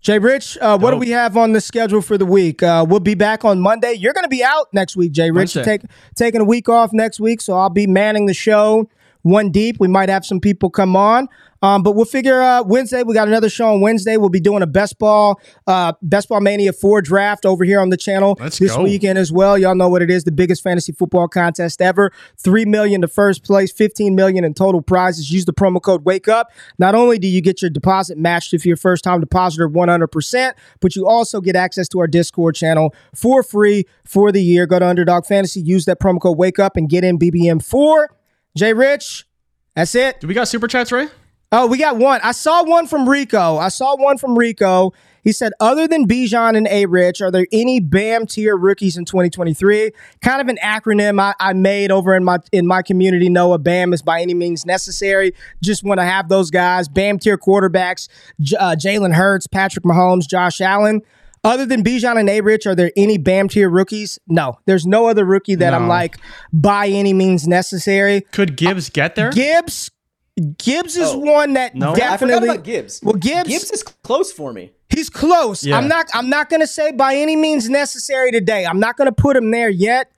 Jay 0.00 0.18
Rich, 0.18 0.56
uh, 0.60 0.78
what 0.78 0.92
do 0.92 0.96
we 0.96 1.10
have 1.10 1.36
on 1.36 1.52
the 1.52 1.60
schedule 1.60 2.00
for 2.00 2.16
the 2.16 2.24
week? 2.24 2.62
Uh, 2.62 2.86
we'll 2.88 3.00
be 3.00 3.14
back 3.16 3.44
on 3.44 3.60
Monday. 3.60 3.94
You're 3.94 4.12
going 4.12 4.24
to 4.24 4.28
be 4.28 4.44
out 4.44 4.68
next 4.72 4.96
week, 4.96 5.10
Jay 5.12 5.30
Rich. 5.30 5.54
Take, 5.64 5.82
taking 6.14 6.40
a 6.40 6.44
week 6.44 6.68
off 6.68 6.92
next 6.92 7.18
week, 7.18 7.40
so 7.40 7.54
I'll 7.54 7.68
be 7.68 7.86
manning 7.86 8.26
the 8.26 8.34
show 8.34 8.88
one 9.22 9.50
deep. 9.50 9.76
We 9.80 9.88
might 9.88 10.08
have 10.08 10.24
some 10.24 10.40
people 10.40 10.70
come 10.70 10.96
on. 10.96 11.28
Um, 11.62 11.82
but 11.82 11.92
we'll 11.92 12.04
figure 12.04 12.40
uh, 12.40 12.62
Wednesday. 12.62 13.02
We 13.02 13.14
got 13.14 13.28
another 13.28 13.50
show 13.50 13.72
on 13.74 13.80
Wednesday. 13.80 14.16
We'll 14.16 14.28
be 14.28 14.40
doing 14.40 14.62
a 14.62 14.66
best 14.66 14.98
ball, 14.98 15.40
uh, 15.66 15.92
best 16.02 16.28
ball 16.28 16.40
mania 16.40 16.72
four 16.72 17.02
draft 17.02 17.44
over 17.44 17.64
here 17.64 17.80
on 17.80 17.88
the 17.88 17.96
channel 17.96 18.36
Let's 18.38 18.58
this 18.58 18.76
go. 18.76 18.84
weekend 18.84 19.18
as 19.18 19.32
well. 19.32 19.58
Y'all 19.58 19.74
know 19.74 19.88
what 19.88 20.02
it 20.02 20.10
is: 20.10 20.24
the 20.24 20.32
biggest 20.32 20.62
fantasy 20.62 20.92
football 20.92 21.26
contest 21.26 21.82
ever. 21.82 22.12
Three 22.36 22.64
million 22.64 23.00
to 23.00 23.08
first 23.08 23.44
place, 23.44 23.72
fifteen 23.72 24.14
million 24.14 24.44
in 24.44 24.54
total 24.54 24.82
prizes. 24.82 25.32
Use 25.32 25.46
the 25.46 25.52
promo 25.52 25.82
code 25.82 26.04
Wake 26.04 26.28
Up. 26.28 26.52
Not 26.78 26.94
only 26.94 27.18
do 27.18 27.26
you 27.26 27.40
get 27.40 27.60
your 27.60 27.70
deposit 27.70 28.18
matched 28.18 28.54
if 28.54 28.64
you're 28.64 28.74
a 28.74 28.78
first 28.78 29.02
time 29.02 29.20
depositor, 29.20 29.66
one 29.66 29.88
hundred 29.88 30.08
percent, 30.08 30.56
but 30.80 30.94
you 30.94 31.08
also 31.08 31.40
get 31.40 31.56
access 31.56 31.88
to 31.88 31.98
our 31.98 32.06
Discord 32.06 32.54
channel 32.54 32.94
for 33.16 33.42
free 33.42 33.84
for 34.04 34.30
the 34.30 34.42
year. 34.42 34.66
Go 34.66 34.78
to 34.78 34.86
Underdog 34.86 35.26
Fantasy, 35.26 35.60
use 35.60 35.86
that 35.86 35.98
promo 35.98 36.20
code 36.20 36.38
Wake 36.38 36.60
Up, 36.60 36.76
and 36.76 36.88
get 36.88 37.02
in 37.02 37.18
BBM 37.18 37.64
four. 37.64 38.10
Jay 38.58 38.72
Rich, 38.72 39.24
that's 39.76 39.94
it. 39.94 40.20
Do 40.20 40.26
we 40.26 40.34
got 40.34 40.48
super 40.48 40.66
chats, 40.66 40.90
Ray? 40.90 41.06
Oh, 41.52 41.68
we 41.68 41.78
got 41.78 41.96
one. 41.96 42.20
I 42.24 42.32
saw 42.32 42.64
one 42.64 42.88
from 42.88 43.08
Rico. 43.08 43.56
I 43.56 43.68
saw 43.68 43.96
one 43.96 44.18
from 44.18 44.36
Rico. 44.36 44.92
He 45.22 45.30
said, 45.30 45.52
other 45.60 45.86
than 45.86 46.08
Bijan 46.08 46.56
and 46.56 46.66
A 46.68 46.86
Rich, 46.86 47.20
are 47.20 47.30
there 47.30 47.46
any 47.52 47.78
BAM 47.78 48.26
tier 48.26 48.56
rookies 48.56 48.96
in 48.96 49.04
2023? 49.04 49.92
Kind 50.22 50.40
of 50.40 50.48
an 50.48 50.58
acronym 50.60 51.20
I, 51.20 51.34
I, 51.38 51.52
made 51.52 51.92
over 51.92 52.16
in 52.16 52.24
my 52.24 52.38
in 52.50 52.66
my 52.66 52.82
community. 52.82 53.28
Noah 53.28 53.58
BAM 53.58 53.92
is 53.92 54.02
by 54.02 54.20
any 54.20 54.34
means 54.34 54.66
necessary. 54.66 55.34
Just 55.62 55.84
want 55.84 56.00
to 56.00 56.04
have 56.04 56.28
those 56.28 56.50
guys. 56.50 56.88
BAM 56.88 57.20
tier 57.20 57.38
quarterbacks, 57.38 58.08
J- 58.40 58.56
uh, 58.56 58.74
Jalen 58.74 59.14
Hurts, 59.14 59.46
Patrick 59.46 59.84
Mahomes, 59.84 60.26
Josh 60.28 60.60
Allen. 60.60 61.02
Other 61.44 61.66
than 61.66 61.84
Bijan 61.84 62.18
and 62.18 62.28
A 62.28 62.40
Rich, 62.40 62.66
are 62.66 62.74
there 62.74 62.90
any 62.96 63.16
BAM 63.16 63.48
tier 63.48 63.70
rookies? 63.70 64.18
No, 64.26 64.58
there's 64.66 64.86
no 64.86 65.06
other 65.06 65.24
rookie 65.24 65.54
that 65.56 65.70
no. 65.70 65.76
I'm 65.76 65.88
like 65.88 66.16
by 66.52 66.88
any 66.88 67.12
means 67.12 67.46
necessary. 67.46 68.22
Could 68.32 68.56
Gibbs 68.56 68.90
get 68.90 69.14
there? 69.14 69.30
Gibbs, 69.30 69.90
Gibbs 70.58 70.96
is 70.96 71.10
oh, 71.10 71.18
one 71.18 71.54
that 71.54 71.74
no? 71.74 71.94
definitely. 71.94 72.48
I 72.48 72.52
about 72.54 72.64
Gibbs. 72.64 73.00
Well, 73.02 73.14
Gibbs, 73.14 73.48
Gibbs 73.48 73.70
is 73.70 73.82
close 73.82 74.32
for 74.32 74.52
me. 74.52 74.72
He's 74.88 75.10
close. 75.10 75.64
Yeah. 75.64 75.76
I'm 75.76 75.88
not. 75.88 76.06
I'm 76.14 76.28
not 76.28 76.48
going 76.48 76.60
to 76.60 76.66
say 76.66 76.92
by 76.92 77.14
any 77.14 77.36
means 77.36 77.68
necessary 77.68 78.32
today. 78.32 78.64
I'm 78.64 78.80
not 78.80 78.96
going 78.96 79.06
to 79.06 79.14
put 79.14 79.36
him 79.36 79.50
there 79.50 79.68
yet. 79.68 80.10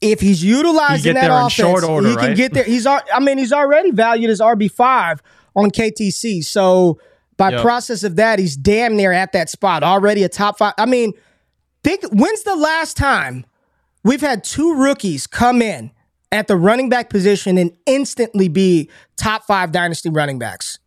If 0.00 0.20
he's 0.20 0.44
utilizing 0.44 1.14
that 1.14 1.30
offense, 1.30 1.82
order, 1.82 2.08
he 2.08 2.14
can 2.14 2.26
right? 2.28 2.36
get 2.36 2.54
there. 2.54 2.64
He's. 2.64 2.86
I 2.86 3.02
mean, 3.20 3.38
he's 3.38 3.52
already 3.52 3.90
valued 3.90 4.30
as 4.30 4.40
RB 4.40 4.70
five 4.70 5.20
on 5.56 5.70
KTC. 5.70 6.44
So 6.44 7.00
by 7.38 7.50
yep. 7.50 7.62
process 7.62 8.02
of 8.02 8.16
that, 8.16 8.38
he's 8.38 8.56
damn 8.56 8.96
near 8.96 9.12
at 9.12 9.32
that 9.32 9.48
spot 9.48 9.82
already. 9.82 10.22
A 10.24 10.28
top 10.28 10.58
five. 10.58 10.74
I 10.76 10.84
mean, 10.84 11.14
think. 11.82 12.02
When's 12.12 12.42
the 12.42 12.56
last 12.56 12.98
time 12.98 13.46
we've 14.04 14.20
had 14.20 14.44
two 14.44 14.74
rookies 14.74 15.26
come 15.26 15.62
in? 15.62 15.90
at 16.30 16.46
the 16.46 16.56
running 16.56 16.88
back 16.88 17.10
position 17.10 17.58
and 17.58 17.76
instantly 17.86 18.48
be 18.48 18.90
top 19.16 19.44
five 19.44 19.72
dynasty 19.72 20.10
running 20.10 20.38
backs? 20.38 20.78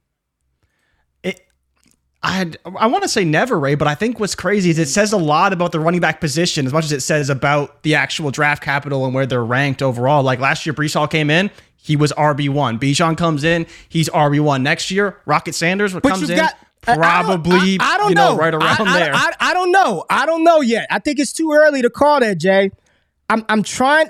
I 2.23 2.51
I 2.77 2.85
want 2.85 3.01
to 3.01 3.09
say 3.09 3.25
never, 3.25 3.59
Ray, 3.59 3.73
but 3.73 3.87
I 3.87 3.95
think 3.95 4.19
what's 4.19 4.35
crazy 4.35 4.69
is 4.69 4.77
it 4.77 4.87
says 4.87 5.11
a 5.11 5.17
lot 5.17 5.53
about 5.53 5.71
the 5.71 5.79
running 5.79 6.01
back 6.01 6.21
position 6.21 6.67
as 6.67 6.73
much 6.73 6.85
as 6.85 6.91
it 6.91 7.01
says 7.01 7.31
about 7.31 7.81
the 7.81 7.95
actual 7.95 8.29
draft 8.29 8.61
capital 8.61 9.05
and 9.05 9.13
where 9.15 9.25
they're 9.25 9.43
ranked 9.43 9.81
overall. 9.81 10.21
Like 10.21 10.39
last 10.39 10.63
year, 10.63 10.73
Breece 10.73 10.93
Hall 10.93 11.07
came 11.07 11.31
in, 11.31 11.49
he 11.81 11.95
was 11.95 12.11
RB 12.13 12.49
one. 12.49 12.79
Bijan 12.79 13.17
comes 13.17 13.43
in, 13.43 13.65
he's 13.89 14.09
RB 14.09 14.39
one. 14.39 14.63
Next 14.63 14.91
year, 14.91 15.17
Rocket 15.25 15.55
Sanders 15.55 15.93
what 15.93 16.03
comes 16.03 16.29
in. 16.29 16.37
Got, 16.37 16.55
probably, 16.81 17.77
I, 17.79 17.83
I, 17.83 17.95
I 17.95 17.97
don't 17.97 18.09
you 18.09 18.15
know, 18.15 18.31
know, 18.33 18.37
right 18.37 18.53
around 18.53 18.87
I, 18.87 18.99
there. 18.99 19.13
I, 19.13 19.31
I, 19.39 19.53
don't 19.53 19.71
know. 19.71 20.05
I 20.09 20.25
don't 20.25 20.43
know 20.43 20.61
yet. 20.61 20.87
I 20.89 20.99
think 20.99 21.19
it's 21.19 21.33
too 21.33 21.51
early 21.51 21.81
to 21.81 21.89
call 21.89 22.19
that, 22.19 22.37
Jay. 22.37 22.71
I'm, 23.29 23.45
I'm 23.49 23.63
trying 23.63 24.09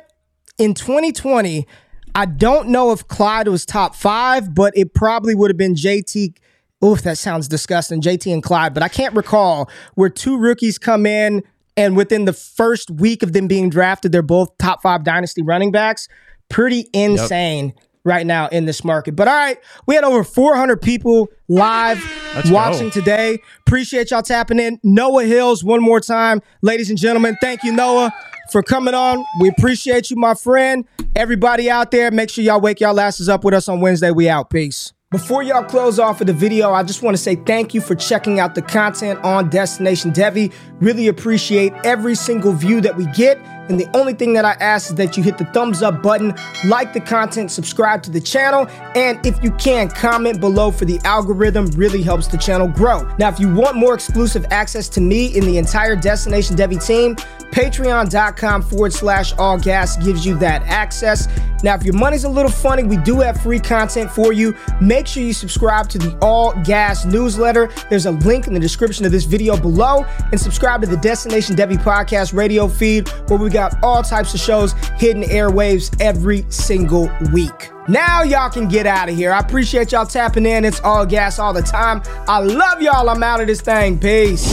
in 0.58 0.74
2020, 0.74 1.66
I 2.14 2.26
don't 2.26 2.70
know 2.70 2.92
if 2.92 3.08
Clyde 3.08 3.48
was 3.48 3.66
top 3.66 3.96
five, 3.96 4.54
but 4.54 4.76
it 4.76 4.94
probably 4.94 5.34
would 5.34 5.50
have 5.50 5.58
been 5.58 5.76
JT. 5.76 6.36
Oof, 6.84 7.02
that 7.04 7.18
sounds 7.18 7.48
disgusting. 7.48 8.02
JT 8.02 8.34
and 8.34 8.44
Clyde, 8.44 8.74
but 8.74 8.84
I 8.84 8.88
can't 8.88 9.16
recall 9.16 9.70
where 9.96 10.10
two 10.10 10.38
rookies 10.38 10.78
come 10.78 11.06
in 11.06 11.44
and 11.78 11.96
within 11.96 12.26
the 12.26 12.34
first 12.34 12.92
week 12.92 13.24
of 13.24 13.34
them 13.34 13.48
being 13.48 13.70
drafted, 13.70 14.12
they're 14.12 14.22
both 14.22 14.58
top 14.58 14.82
five 14.82 15.04
dynasty 15.04 15.42
running 15.42 15.72
backs. 15.72 16.08
Pretty 16.52 16.88
insane. 16.94 17.68
Yep 17.68 17.78
right 18.04 18.26
now 18.26 18.48
in 18.48 18.66
this 18.66 18.84
market. 18.84 19.16
But 19.16 19.28
all 19.28 19.36
right, 19.36 19.60
we 19.86 19.94
had 19.94 20.04
over 20.04 20.24
400 20.24 20.82
people 20.82 21.28
live 21.48 22.04
Let's 22.34 22.50
watching 22.50 22.88
go. 22.88 22.90
today. 22.90 23.38
Appreciate 23.60 24.10
y'all 24.10 24.24
tapping 24.24 24.60
in. 24.60 24.80
Noah 24.84 25.26
Hills, 25.26 25.64
one 25.64 25.84
more 25.84 26.00
time. 26.00 26.42
Ladies 26.64 26.90
and 26.90 26.98
gentlemen, 26.98 27.38
thank 27.42 27.64
you, 27.64 27.72
Noah 27.72 28.12
for 28.52 28.62
coming 28.62 28.94
on. 28.94 29.26
We 29.40 29.50
appreciate 29.50 30.12
you, 30.12 30.18
my 30.18 30.34
friend. 30.34 30.86
Everybody 31.16 31.70
out 31.70 31.92
there, 31.92 32.12
make 32.12 32.30
sure 32.30 32.44
y'all 32.44 32.62
wake 32.62 32.80
y'all 32.80 33.00
asses 33.00 33.30
up 33.30 33.44
with 33.44 33.54
us 33.54 33.68
on 33.70 33.80
Wednesday. 33.80 34.12
We 34.12 34.30
out. 34.30 34.50
Peace. 34.50 34.94
Before 35.10 35.44
y'all 35.44 35.64
close 35.64 36.00
off 36.00 36.22
of 36.22 36.28
the 36.28 36.34
video, 36.34 36.72
I 36.72 36.84
just 36.84 37.04
want 37.04 37.18
to 37.18 37.22
say 37.22 37.36
thank 37.36 37.74
you 37.74 37.82
for 37.82 37.96
checking 37.96 38.40
out 38.40 38.56
the 38.56 38.62
content 38.62 39.20
on 39.26 39.50
Destination 39.50 40.12
Devy. 40.12 40.54
Really 40.80 41.10
appreciate 41.10 41.74
every 41.84 42.16
single 42.16 42.54
view 42.54 42.80
that 42.80 42.96
we 42.96 43.06
get. 43.08 43.38
And 43.72 43.80
the 43.80 43.90
only 43.98 44.14
thing 44.14 44.34
that 44.34 44.44
I 44.44 44.52
ask 44.60 44.90
is 44.90 44.96
that 44.96 45.16
you 45.16 45.24
hit 45.24 45.38
the 45.38 45.46
thumbs 45.46 45.82
up 45.82 46.04
button, 46.04 46.36
like 46.66 46.92
the 46.92 47.00
content, 47.00 47.52
subscribe 47.52 48.04
to 48.04 48.12
the 48.12 48.20
channel, 48.20 48.68
and 48.96 49.26
if 49.26 49.42
you 49.42 49.52
can, 49.52 49.90
comment 49.90 50.42
below 50.42 50.72
for 50.72 50.84
the 50.84 51.00
algorithm 51.06 51.68
really 51.68 52.02
helps 52.02 52.28
the 52.28 52.38
channel 52.38 52.68
grow. 52.68 53.10
Now, 53.18 53.30
if 53.30 53.40
you 53.40 53.54
want 53.54 53.78
more 53.78 53.94
exclusive 53.94 54.46
access 54.52 54.90
to 54.90 55.02
me 55.02 55.28
in 55.38 55.46
the 55.46 55.58
entire 55.58 55.96
Destination 55.96 56.58
Devy 56.58 56.86
team, 56.86 57.16
patreon.com 57.52 58.62
forward 58.62 58.94
slash 58.94 59.34
all 59.38 59.58
gas 59.58 59.98
gives 59.98 60.26
you 60.26 60.38
that 60.40 60.64
access. 60.64 61.28
Now, 61.64 61.76
if 61.76 61.84
your 61.84 61.94
money's 61.94 62.24
a 62.24 62.30
little 62.30 62.50
funny, 62.50 62.84
we 62.84 62.98
do 62.98 63.20
have 63.20 63.40
free 63.42 63.60
content 63.60 64.10
for 64.10 64.34
you. 64.34 64.56
Make 64.80 65.06
sure 65.06 65.22
you 65.22 65.34
subscribe 65.34 65.90
to 65.90 66.00
the 66.00 66.18
All 66.20 66.54
Gas 66.64 67.06
newsletter. 67.06 67.70
There's 67.90 68.08
a 68.08 68.12
link 68.12 68.48
in 68.48 68.54
the 68.54 68.60
description 68.60 69.06
of 69.06 69.12
this 69.12 69.26
video 69.26 69.56
below, 69.56 70.06
and 70.32 70.40
subscribe 70.40 70.82
to 70.82 70.88
the 70.88 70.98
Destination 70.98 71.56
Devy 71.56 71.78
podcast 71.78 72.34
radio 72.34 72.68
feed 72.68 73.08
where 73.28 73.38
we 73.38 73.50
got 73.62 73.84
all 73.84 74.02
types 74.02 74.34
of 74.34 74.40
shows 74.40 74.74
hitting 74.98 75.22
airwaves 75.24 75.96
every 76.02 76.44
single 76.50 77.12
week. 77.32 77.70
Now 77.88 78.24
y'all 78.24 78.50
can 78.50 78.68
get 78.68 78.88
out 78.88 79.08
of 79.08 79.16
here. 79.16 79.32
I 79.32 79.40
appreciate 79.40 79.92
y'all 79.92 80.06
tapping 80.06 80.48
in. 80.48 80.66
It's 80.66 80.82
all 80.82 81.06
gas 81.06 81.38
all 81.38 81.54
the 81.54 81.62
time. 81.62 82.02
I 82.28 82.40
love 82.40 82.82
y'all. 82.82 83.08
I'm 83.08 83.22
out 83.22 83.40
of 83.40 83.48
this 83.48 83.62
thing. 83.62 84.00
Peace. 84.00 84.52